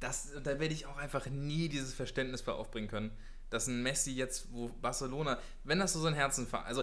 [0.00, 3.16] Das, da werde ich auch einfach nie dieses Verständnis für aufbringen können,
[3.50, 6.82] dass ein Messi jetzt, wo Barcelona, wenn das so sein Herzenverein, also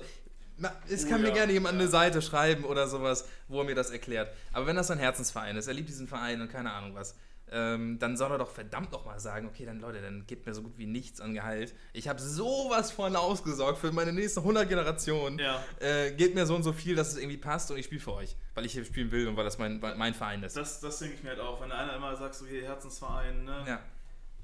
[0.89, 1.81] es kann ja, mir gerne jemand ja.
[1.81, 4.33] eine Seite schreiben oder sowas, wo er mir das erklärt.
[4.53, 7.15] Aber wenn das sein Herzensverein ist, er liebt diesen Verein und keine Ahnung was,
[7.49, 10.61] ähm, dann soll er doch verdammt nochmal sagen, okay, dann Leute, dann gebt mir so
[10.61, 11.73] gut wie nichts an Gehalt.
[11.93, 15.39] Ich habe sowas von ausgesorgt für meine nächsten 100 Generationen.
[15.39, 15.63] Ja.
[15.79, 18.13] Äh, gebt mir so und so viel, dass es irgendwie passt und ich spiele für
[18.13, 20.57] euch, weil ich hier spielen will und weil das mein, mein Verein ist.
[20.57, 21.61] Das, das denke ich mir halt auch.
[21.61, 23.79] Wenn einer immer sagt, so hier Herzensverein, ne, ja.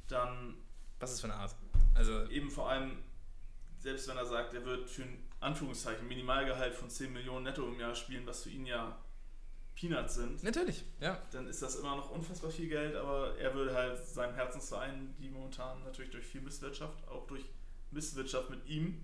[0.08, 0.56] dann...
[1.00, 1.54] Was ist für eine Art?
[1.96, 3.00] Also eben vor allem,
[3.80, 7.80] selbst wenn er sagt, er wird für ein Anführungszeichen, Minimalgehalt von 10 Millionen netto im
[7.80, 8.98] Jahr spielen, was für ihn ja
[9.76, 10.44] Peanuts sind.
[10.44, 11.20] Natürlich, ja.
[11.32, 15.30] Dann ist das immer noch unfassbar viel Geld, aber er würde halt seinem Herzensverein, die
[15.30, 17.46] momentan natürlich durch viel Misswirtschaft, auch durch
[17.92, 19.04] Misswirtschaft mit ihm,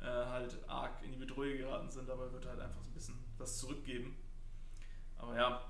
[0.00, 2.94] äh, halt arg in die Bedrohung geraten sind, aber er wird halt einfach so ein
[2.94, 4.16] bisschen was zurückgeben.
[5.16, 5.64] Aber ja,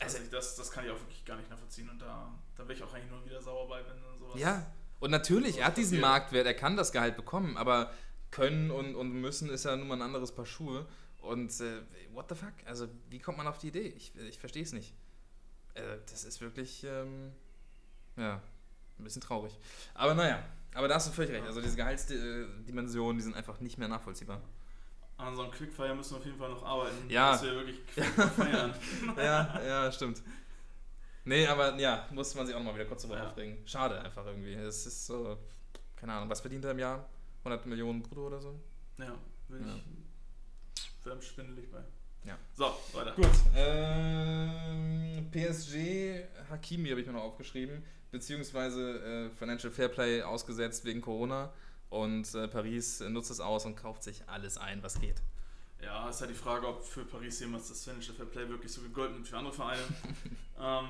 [0.00, 2.82] also das, das kann ich auch wirklich gar nicht nachvollziehen und da, da wäre ich
[2.82, 4.40] auch eigentlich nur wieder sauer bei, wenn dann sowas.
[4.40, 4.66] Ja,
[5.00, 7.92] und natürlich, er hat diesen Marktwert, er kann das Gehalt bekommen, aber
[8.34, 10.86] können und, und müssen ist ja nun mal ein anderes Paar Schuhe.
[11.22, 11.80] Und äh,
[12.12, 12.52] what the fuck?
[12.66, 13.94] Also, wie kommt man auf die Idee?
[13.96, 14.92] Ich, ich verstehe es nicht.
[15.74, 17.32] Äh, das ist wirklich, ähm,
[18.16, 18.42] ja,
[18.98, 19.56] ein bisschen traurig.
[19.94, 20.42] Aber naja,
[20.74, 21.46] aber da hast du völlig recht.
[21.46, 24.42] Also, diese Gehaltsdimensionen, die sind einfach nicht mehr nachvollziehbar.
[25.16, 27.08] An so einem Quickfire müssen wir auf jeden Fall noch arbeiten.
[27.08, 27.32] Ja.
[27.32, 27.80] Dass wir wirklich
[28.36, 28.74] feiern.
[29.16, 30.22] ja, ja, stimmt.
[31.24, 33.30] Nee, aber ja, musste man sich auch nochmal wieder kurz darüber ja.
[33.30, 33.58] aufregen.
[33.64, 34.54] Schade einfach irgendwie.
[34.54, 35.38] Es ist so,
[35.96, 37.08] keine Ahnung, was verdient er im Jahr?
[37.44, 38.58] 100 Millionen brutto oder so.
[38.98, 39.18] Ja,
[39.48, 39.76] bin ja.
[39.76, 39.84] ich
[41.04, 41.84] wäre schwindelig bei.
[42.24, 42.38] Ja.
[42.54, 43.12] So, weiter.
[43.12, 43.28] Gut.
[43.54, 51.52] Ähm, PSG, Hakimi habe ich mir noch aufgeschrieben, beziehungsweise äh, Financial Fairplay ausgesetzt wegen Corona
[51.90, 55.22] und äh, Paris nutzt es aus und kauft sich alles ein, was geht.
[55.82, 59.18] Ja, ist ja die Frage, ob für Paris jemals das Financial Fairplay wirklich so gegolten
[59.18, 59.82] wird für andere Vereine.
[60.58, 60.88] ähm,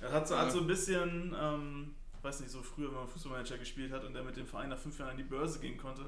[0.00, 3.58] er hat so, hat so ein bisschen ähm, weiß nicht, so früher, wenn man Fußballmanager
[3.58, 6.04] gespielt hat und der mit dem Verein nach fünf Jahren an die Börse gehen konnte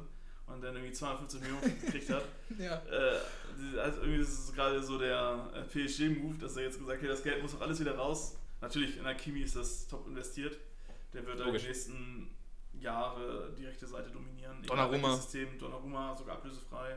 [0.46, 2.24] und dann irgendwie 250 Millionen gekriegt hat.
[2.58, 2.82] ja.
[2.90, 6.98] Äh, also irgendwie ist es gerade so der äh, PSG-Move, dass er jetzt gesagt hat,
[6.98, 8.36] okay, das Geld muss doch alles wieder raus.
[8.60, 10.58] Natürlich, in Akimi ist das top investiert.
[11.12, 12.30] Der wird in den nächsten
[12.74, 14.62] Jahre die rechte Seite dominieren.
[14.62, 15.16] Donnarumma.
[15.16, 16.96] System, Donnarumma, sogar ablösefrei.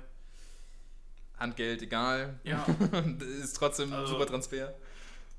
[1.37, 2.39] Handgeld egal.
[2.43, 2.65] Ja.
[3.41, 4.73] ist trotzdem ein also, super Transfer.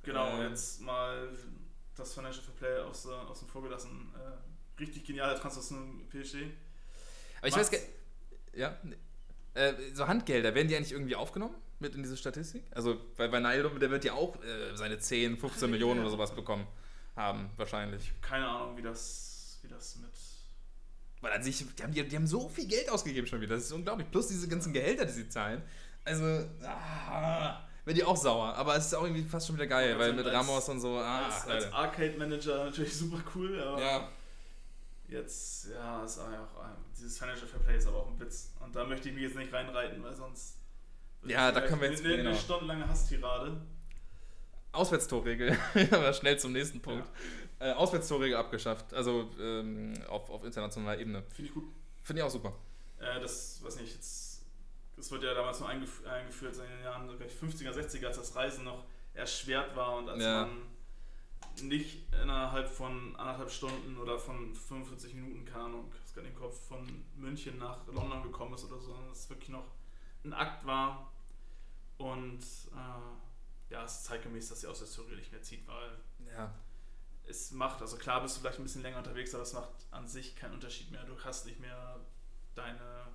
[0.03, 1.29] Genau, äh, jetzt mal
[1.97, 4.13] das Financial Fair Play aus, außen vor gelassen.
[4.15, 6.37] Äh, richtig geniale Transaktion PSG.
[7.39, 7.89] Aber ich Macht's, weiß,
[8.55, 8.77] ja.
[9.55, 12.65] Äh, so Handgelder, werden die eigentlich irgendwie aufgenommen mit in diese Statistik?
[12.75, 16.35] Also, weil bei Nailum, der wird ja auch äh, seine 10, 15 Millionen oder sowas
[16.35, 16.67] bekommen
[17.17, 18.13] haben, wahrscheinlich.
[18.21, 20.11] Keine Ahnung, wie das, wie das mit.
[21.23, 23.65] Weil an sich, die haben, die, die haben so viel Geld ausgegeben schon wieder, das
[23.65, 24.11] ist unglaublich.
[24.11, 25.63] Plus diese ganzen Gehälter, die sie zahlen.
[26.05, 26.25] Also,
[26.63, 28.55] ah, wäre die auch sauer.
[28.55, 30.99] Aber es ist auch irgendwie fast schon wieder geil, also weil mit Ramos und so.
[30.99, 33.81] Ah, als, als Arcade-Manager natürlich super cool, aber.
[33.81, 34.09] Ja.
[35.09, 36.27] Jetzt, ja, ist auch,
[36.99, 38.51] dieses Financial Fair Play ist aber auch ein Witz.
[38.59, 40.59] Und da möchte ich mich jetzt nicht reinreiten, weil sonst.
[41.25, 42.05] Ja, da können wir jetzt.
[42.05, 42.31] Eine, genau.
[42.31, 43.61] eine stundenlange Hasstirade.
[44.73, 45.57] Auswärtstorregel,
[45.91, 47.09] aber schnell zum nächsten Punkt.
[47.61, 47.71] Ja.
[47.71, 51.23] Äh, Auswärtstorregel abgeschafft, also ähm, auf, auf internationaler Ebene.
[51.31, 51.65] Finde ich gut.
[52.03, 52.53] Finde ich auch super.
[52.99, 54.26] Äh, das, weiß nicht, jetzt,
[54.97, 58.65] das wird ja damals nur eingef eingeführt in den Jahren 50er, 60er, als das Reisen
[58.65, 60.47] noch erschwert war und als ja.
[60.47, 60.63] man
[61.63, 66.69] nicht innerhalb von anderthalb Stunden oder von 45 Minuten, keine Ahnung, ich nicht im Kopf,
[66.69, 69.67] von München nach London gekommen ist oder so, sondern es wirklich noch
[70.25, 71.13] ein Akt war.
[71.99, 75.99] Und äh, ja, es ist zeitgemäß, dass die Auswärtstheorie nicht mehr zieht, weil
[76.35, 76.55] ja.
[77.27, 80.09] es macht, also klar bist du vielleicht ein bisschen länger unterwegs, aber es macht an
[80.09, 81.05] sich keinen Unterschied mehr.
[81.05, 82.01] Du hast nicht mehr
[82.55, 83.09] deine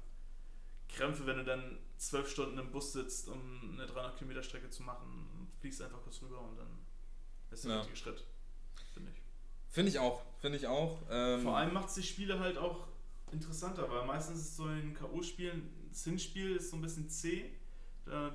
[0.91, 4.83] Krämpfe, wenn du dann zwölf Stunden im Bus sitzt, um eine 300 Kilometer Strecke zu
[4.83, 5.07] machen
[5.37, 6.67] und fliegst einfach kurz rüber und dann
[7.51, 7.77] ist der ja.
[7.79, 8.25] richtige Schritt,
[8.93, 9.21] finde ich.
[9.69, 10.99] Finde ich auch, finde ich auch.
[11.09, 12.87] Ähm Vor allem macht es die Spiele halt auch
[13.31, 17.51] interessanter, weil meistens ist so in K.O.-Spielen, das Hinspiel ist so ein bisschen zäh.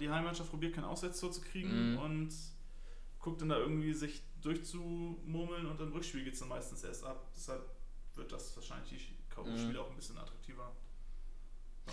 [0.00, 1.98] Die Heimmannschaft probiert kein Auswärtstor zu kriegen mhm.
[1.98, 2.34] und
[3.18, 7.28] guckt dann da irgendwie sich durchzumurmeln und im Rückspiel geht es dann meistens erst ab.
[7.34, 7.68] Deshalb
[8.14, 9.78] wird das wahrscheinlich die K.O.-Spiele mhm.
[9.78, 10.72] auch ein bisschen attraktiver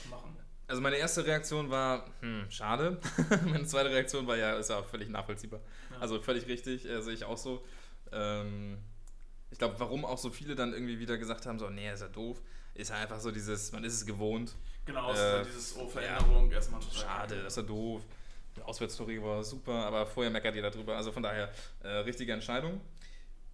[0.10, 0.38] machen.
[0.74, 2.98] Also meine erste Reaktion war, hm, schade.
[3.46, 5.60] meine zweite Reaktion war ja, ist ja völlig nachvollziehbar.
[5.92, 5.98] Ja.
[6.00, 7.64] Also völlig richtig, äh, sehe ich auch so.
[8.12, 8.80] Ähm,
[9.52, 12.08] ich glaube, warum auch so viele dann irgendwie wieder gesagt haben, so, nee, ist ja
[12.08, 12.42] doof,
[12.74, 14.56] ist ja einfach so dieses, man ist es gewohnt.
[14.86, 17.02] Genau, äh, halt dieses Oh, Veränderung ja, erstmal total.
[17.02, 18.02] Schade, das ist ja doof.
[18.58, 20.96] Die Auswärtsstory war super, aber vorher meckert ihr darüber.
[20.96, 21.52] Also von daher,
[21.84, 22.82] äh, richtige Entscheidung.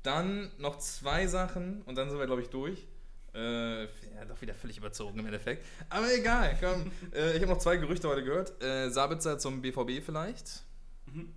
[0.03, 2.87] Dann noch zwei Sachen und dann sind wir, glaube ich, durch.
[3.34, 5.65] Äh, ja, doch wieder völlig überzogen im Endeffekt.
[5.89, 6.91] Aber egal, komm.
[7.14, 8.61] äh, ich habe noch zwei Gerüchte heute gehört.
[8.61, 10.64] Äh, Sabitzer zum BVB vielleicht?
[11.07, 11.34] Mhm.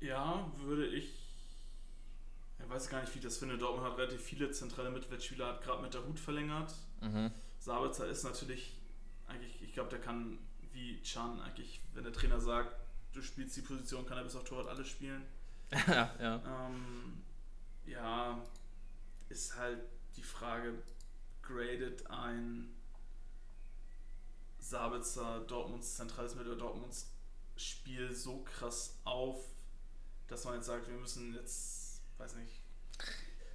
[0.00, 1.14] Ja, würde ich.
[2.58, 3.56] Ich weiß gar nicht, wie ich das finde.
[3.56, 6.74] Dortmund hat relativ viele zentrale Mittelfeldspieler, hat gerade mit der Hut verlängert.
[7.00, 7.30] Mhm.
[7.58, 8.76] Sabitzer ist natürlich,
[9.26, 10.38] eigentlich, ich glaube, der kann
[10.72, 12.76] wie Chan eigentlich, wenn der Trainer sagt,
[13.12, 15.22] du spielst die Position, kann er bis auf Torwart alles spielen.
[15.88, 16.66] ja, ja.
[16.66, 17.22] Ähm,
[17.86, 18.38] ja,
[19.28, 19.80] ist halt
[20.18, 20.74] die Frage,
[21.42, 22.74] gradet ein
[24.58, 27.10] Sabitzer Dortmunds zentrales Mittel Dortmunds
[27.56, 29.40] Spiel so krass auf,
[30.28, 32.60] dass man jetzt sagt, wir müssen jetzt, weiß nicht,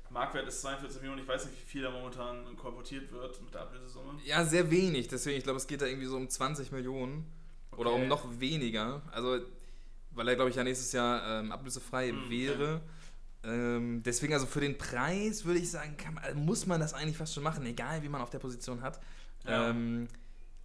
[0.10, 3.62] Marktwert ist 42 Millionen, ich weiß nicht, wie viel da momentan kolportiert wird mit der
[3.62, 4.20] Ablösesumme.
[4.26, 7.26] Ja, sehr wenig, deswegen, ich glaube, es geht da irgendwie so um 20 Millionen
[7.72, 7.82] okay.
[7.82, 9.02] oder um noch weniger.
[9.12, 9.40] Also,
[10.12, 12.82] weil er, glaube ich, ja nächstes Jahr ähm, ablösefrei mhm, wäre.
[13.44, 17.34] Ähm, deswegen, also für den Preis würde ich sagen, kann, muss man das eigentlich fast
[17.34, 19.00] schon machen, egal wie man auf der Position hat.
[19.46, 19.70] Ja.
[19.70, 20.08] Ähm,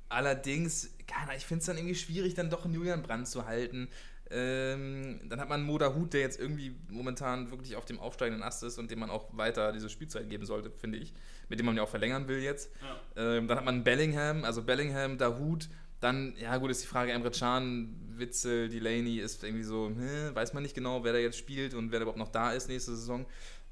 [0.09, 3.89] allerdings, keine, ich finde es dann irgendwie schwierig, dann doch einen Julian Brandt zu halten.
[4.31, 8.63] Ähm, dann hat man Moda Hut, der jetzt irgendwie momentan wirklich auf dem aufsteigenden Ast
[8.63, 11.15] ist und dem man auch weiter diese Spielzeit geben sollte, finde ich.
[11.49, 12.71] Mit dem man ja auch verlängern will jetzt.
[13.17, 13.37] Ja.
[13.37, 15.69] Ähm, dann hat man Bellingham, also Bellingham, Dahut.
[16.01, 20.53] Dann, ja gut, ist die Frage, Emre Can, Witzel, Delaney ist irgendwie so, hm, weiß
[20.55, 22.95] man nicht genau, wer da jetzt spielt und wer da überhaupt noch da ist nächste
[22.95, 23.27] Saison.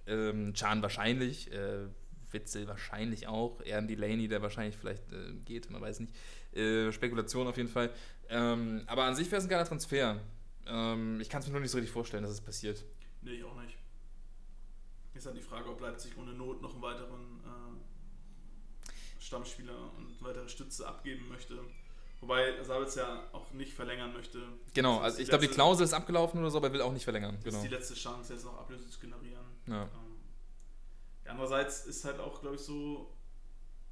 [0.06, 1.86] Ähm, Can wahrscheinlich, äh,
[2.30, 6.14] Witzel wahrscheinlich auch, ein Delaney, der wahrscheinlich vielleicht äh, geht, man weiß nicht.
[6.52, 7.90] Äh, Spekulation auf jeden Fall.
[8.28, 10.20] Ähm, aber an sich wäre es ein geiler Transfer.
[10.66, 12.84] Ähm, ich kann es mir nur nicht so richtig vorstellen, dass es passiert.
[13.22, 13.76] Nee, ich auch nicht.
[15.14, 20.48] Ist halt die Frage, ob Leipzig ohne Not noch einen weiteren äh, Stammspieler und weitere
[20.48, 21.58] Stütze abgeben möchte.
[22.26, 24.42] Wobei Sabitz ja auch nicht verlängern möchte.
[24.74, 27.04] Genau, also ich glaube, die Klausel ist abgelaufen oder so, aber er will auch nicht
[27.04, 27.36] verlängern.
[27.36, 27.56] Das genau.
[27.58, 29.44] ist die letzte Chance, jetzt noch Ablöse zu generieren.
[29.68, 29.82] Ja.
[29.82, 29.88] Ähm,
[31.26, 33.14] andererseits ist halt auch, glaube ich, so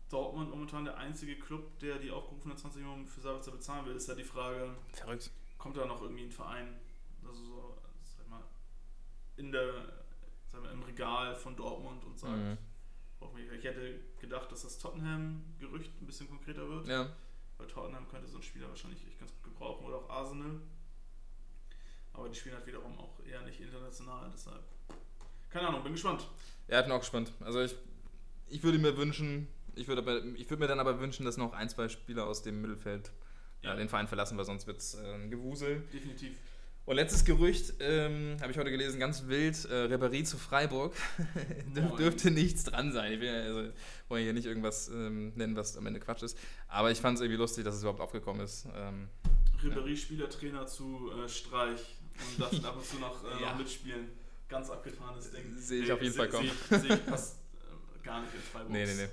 [0.08, 3.94] Dortmund momentan der einzige Club, der die aufgerufenen 20 Millionen für Sabitzer bezahlen will.
[3.94, 5.30] Ist ja die Frage, Verrückt.
[5.56, 6.74] kommt da noch irgendwie ein Verein,
[7.24, 8.42] also so, sag mal,
[9.36, 9.74] in der,
[10.50, 12.58] sag mal, im Regal von Dortmund und sagt, mhm.
[13.56, 16.88] ich hätte gedacht, dass das Tottenham-Gerücht ein bisschen konkreter wird.
[16.88, 17.14] Ja
[17.58, 20.60] bei Tottenham könnte so ein Spieler wahrscheinlich echt ganz gut gebrauchen oder auch Arsenal.
[22.12, 24.62] Aber die spielen halt wiederum auch eher nicht international, deshalb.
[25.50, 26.28] Keine Ahnung, bin gespannt.
[26.68, 27.32] Ja, ich bin auch gespannt.
[27.40, 27.74] Also ich,
[28.48, 31.52] ich würde mir wünschen, ich würde, aber, ich würde mir dann aber wünschen, dass noch
[31.52, 33.10] ein, zwei Spieler aus dem Mittelfeld
[33.62, 33.74] ja.
[33.74, 35.82] den Verein verlassen, weil sonst wird es äh, ein Gewusel.
[35.92, 36.36] Definitiv.
[36.86, 40.94] Und letztes Gerücht ähm, habe ich heute gelesen, ganz wild, äh, Ribéry zu Freiburg.
[41.74, 43.12] Dürf, dürfte nichts dran sein.
[43.12, 43.72] Ich will ja, also,
[44.08, 46.36] wollen hier nicht irgendwas ähm, nennen, was am Ende Quatsch ist.
[46.68, 48.66] Aber ich fand es irgendwie lustig, dass es überhaupt aufgekommen ist.
[48.76, 49.08] Ähm,
[49.62, 49.96] Ribéry ja.
[49.96, 51.80] Spielertrainer zu äh, Streich
[52.36, 53.52] und das ab und zu noch, äh, ja.
[53.52, 54.10] noch mitspielen.
[54.46, 55.56] Ganz abgefahrenes Ding.
[55.56, 56.50] Sehe ich auf jeden Fall kommen.
[56.68, 58.70] Sehe seh ich passt äh, gar nicht in Freiburg.
[58.70, 59.08] Nee, nee, nee.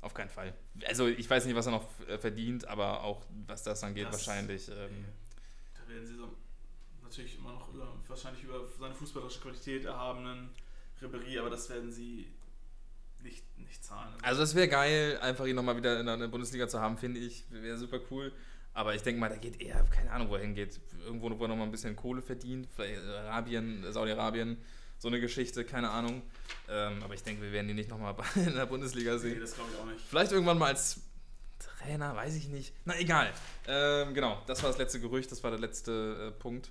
[0.00, 0.54] Auf keinen Fall.
[0.86, 4.12] Also ich weiß nicht, was er noch äh, verdient, aber auch was das angeht, das,
[4.12, 4.68] wahrscheinlich.
[4.68, 5.04] Ähm,
[5.74, 6.28] da werden sie so
[7.08, 10.50] natürlich immer noch über, wahrscheinlich über seine fußballerische Qualität erhabenen
[11.00, 12.28] Ribery, aber das werden sie
[13.22, 14.14] nicht, nicht zahlen.
[14.22, 17.44] Also es wäre geil, einfach ihn nochmal wieder in der Bundesliga zu haben, finde ich.
[17.50, 18.32] Wäre super cool.
[18.74, 20.78] Aber ich denke mal, der geht eher, keine Ahnung, wo er hingeht.
[21.04, 22.68] Irgendwo, wo er nochmal ein bisschen Kohle verdient.
[22.74, 24.56] Vielleicht Arabien, Saudi-Arabien,
[24.98, 26.22] so eine Geschichte, keine Ahnung.
[26.68, 29.34] Ähm, aber ich denke, wir werden ihn nicht nochmal in der Bundesliga sehen.
[29.34, 30.00] Nee, das glaube ich auch nicht.
[30.08, 31.00] Vielleicht irgendwann mal als
[31.58, 32.72] Trainer, weiß ich nicht.
[32.84, 33.32] Na egal.
[33.66, 36.70] Ähm, genau, das war das letzte Gerücht, das war der letzte äh, Punkt.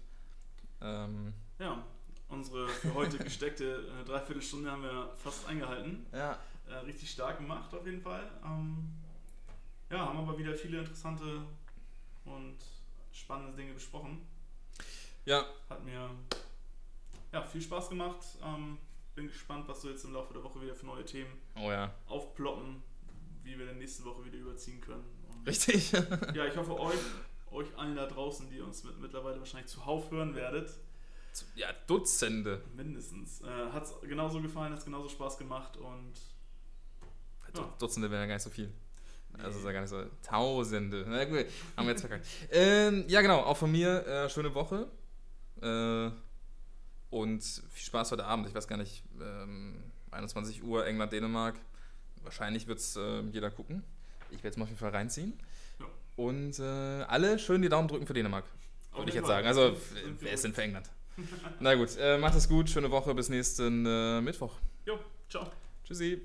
[0.82, 1.84] Ähm, ja,
[2.30, 6.06] unsere für heute gesteckte äh, Dreiviertelstunde haben wir fast eingehalten.
[6.12, 6.38] Ja.
[6.68, 8.30] Äh, richtig stark gemacht auf jeden Fall.
[8.44, 8.90] Ähm,
[9.90, 11.44] ja, haben aber wieder viele interessante
[12.26, 12.58] und
[13.14, 14.22] spannende Dinge besprochen.
[15.26, 15.46] Ja.
[15.70, 16.10] Hat mir
[17.32, 18.26] ja, viel Spaß gemacht.
[18.44, 18.78] Ähm,
[19.16, 21.92] bin gespannt, was so jetzt im Laufe der Woche wieder für neue Themen oh, ja.
[22.08, 22.84] aufploppen,
[23.44, 25.04] wie wir dann nächste Woche wieder überziehen können.
[25.30, 25.92] Und Richtig.
[25.92, 27.00] ja, ich hoffe, euch
[27.58, 30.70] euch allen da draußen, die uns mit, mittlerweile wahrscheinlich zuhauf hören werdet.
[31.56, 32.62] Ja, Dutzende.
[32.76, 33.42] Mindestens.
[33.42, 36.14] Äh, hat es genauso gefallen, hat es genauso Spaß gemacht und.
[37.56, 37.74] Ja.
[37.80, 38.72] Dutzende wären ja gar nicht so viel.
[39.36, 39.44] Nee.
[39.44, 40.04] Also ist ja gar nicht so.
[40.24, 41.06] Tausende.
[41.08, 42.26] Na gut, haben wir jetzt verkackt.
[42.52, 44.88] ähm, ja, genau, auch von mir äh, schöne Woche.
[45.62, 46.12] Äh,
[47.10, 48.48] und viel Spaß heute Abend.
[48.48, 51.56] Ich weiß gar nicht, ähm, 21 Uhr, England, Dänemark.
[52.24, 53.84] Wahrscheinlich wird es äh, jeder gucken.
[54.32, 55.40] Ich werde es mal auf jeden Fall reinziehen.
[56.18, 58.44] Und äh, alle schön die Daumen drücken für Dänemark.
[58.94, 59.48] Würde ich jetzt sagen.
[59.48, 59.78] Also,
[60.20, 60.90] wer ist denn für England?
[61.60, 62.70] Na gut, äh, macht es gut.
[62.70, 63.14] Schöne Woche.
[63.14, 64.54] Bis nächsten äh, Mittwoch.
[64.86, 65.00] Jo,
[65.30, 65.48] ciao.
[65.86, 66.22] Tschüssi.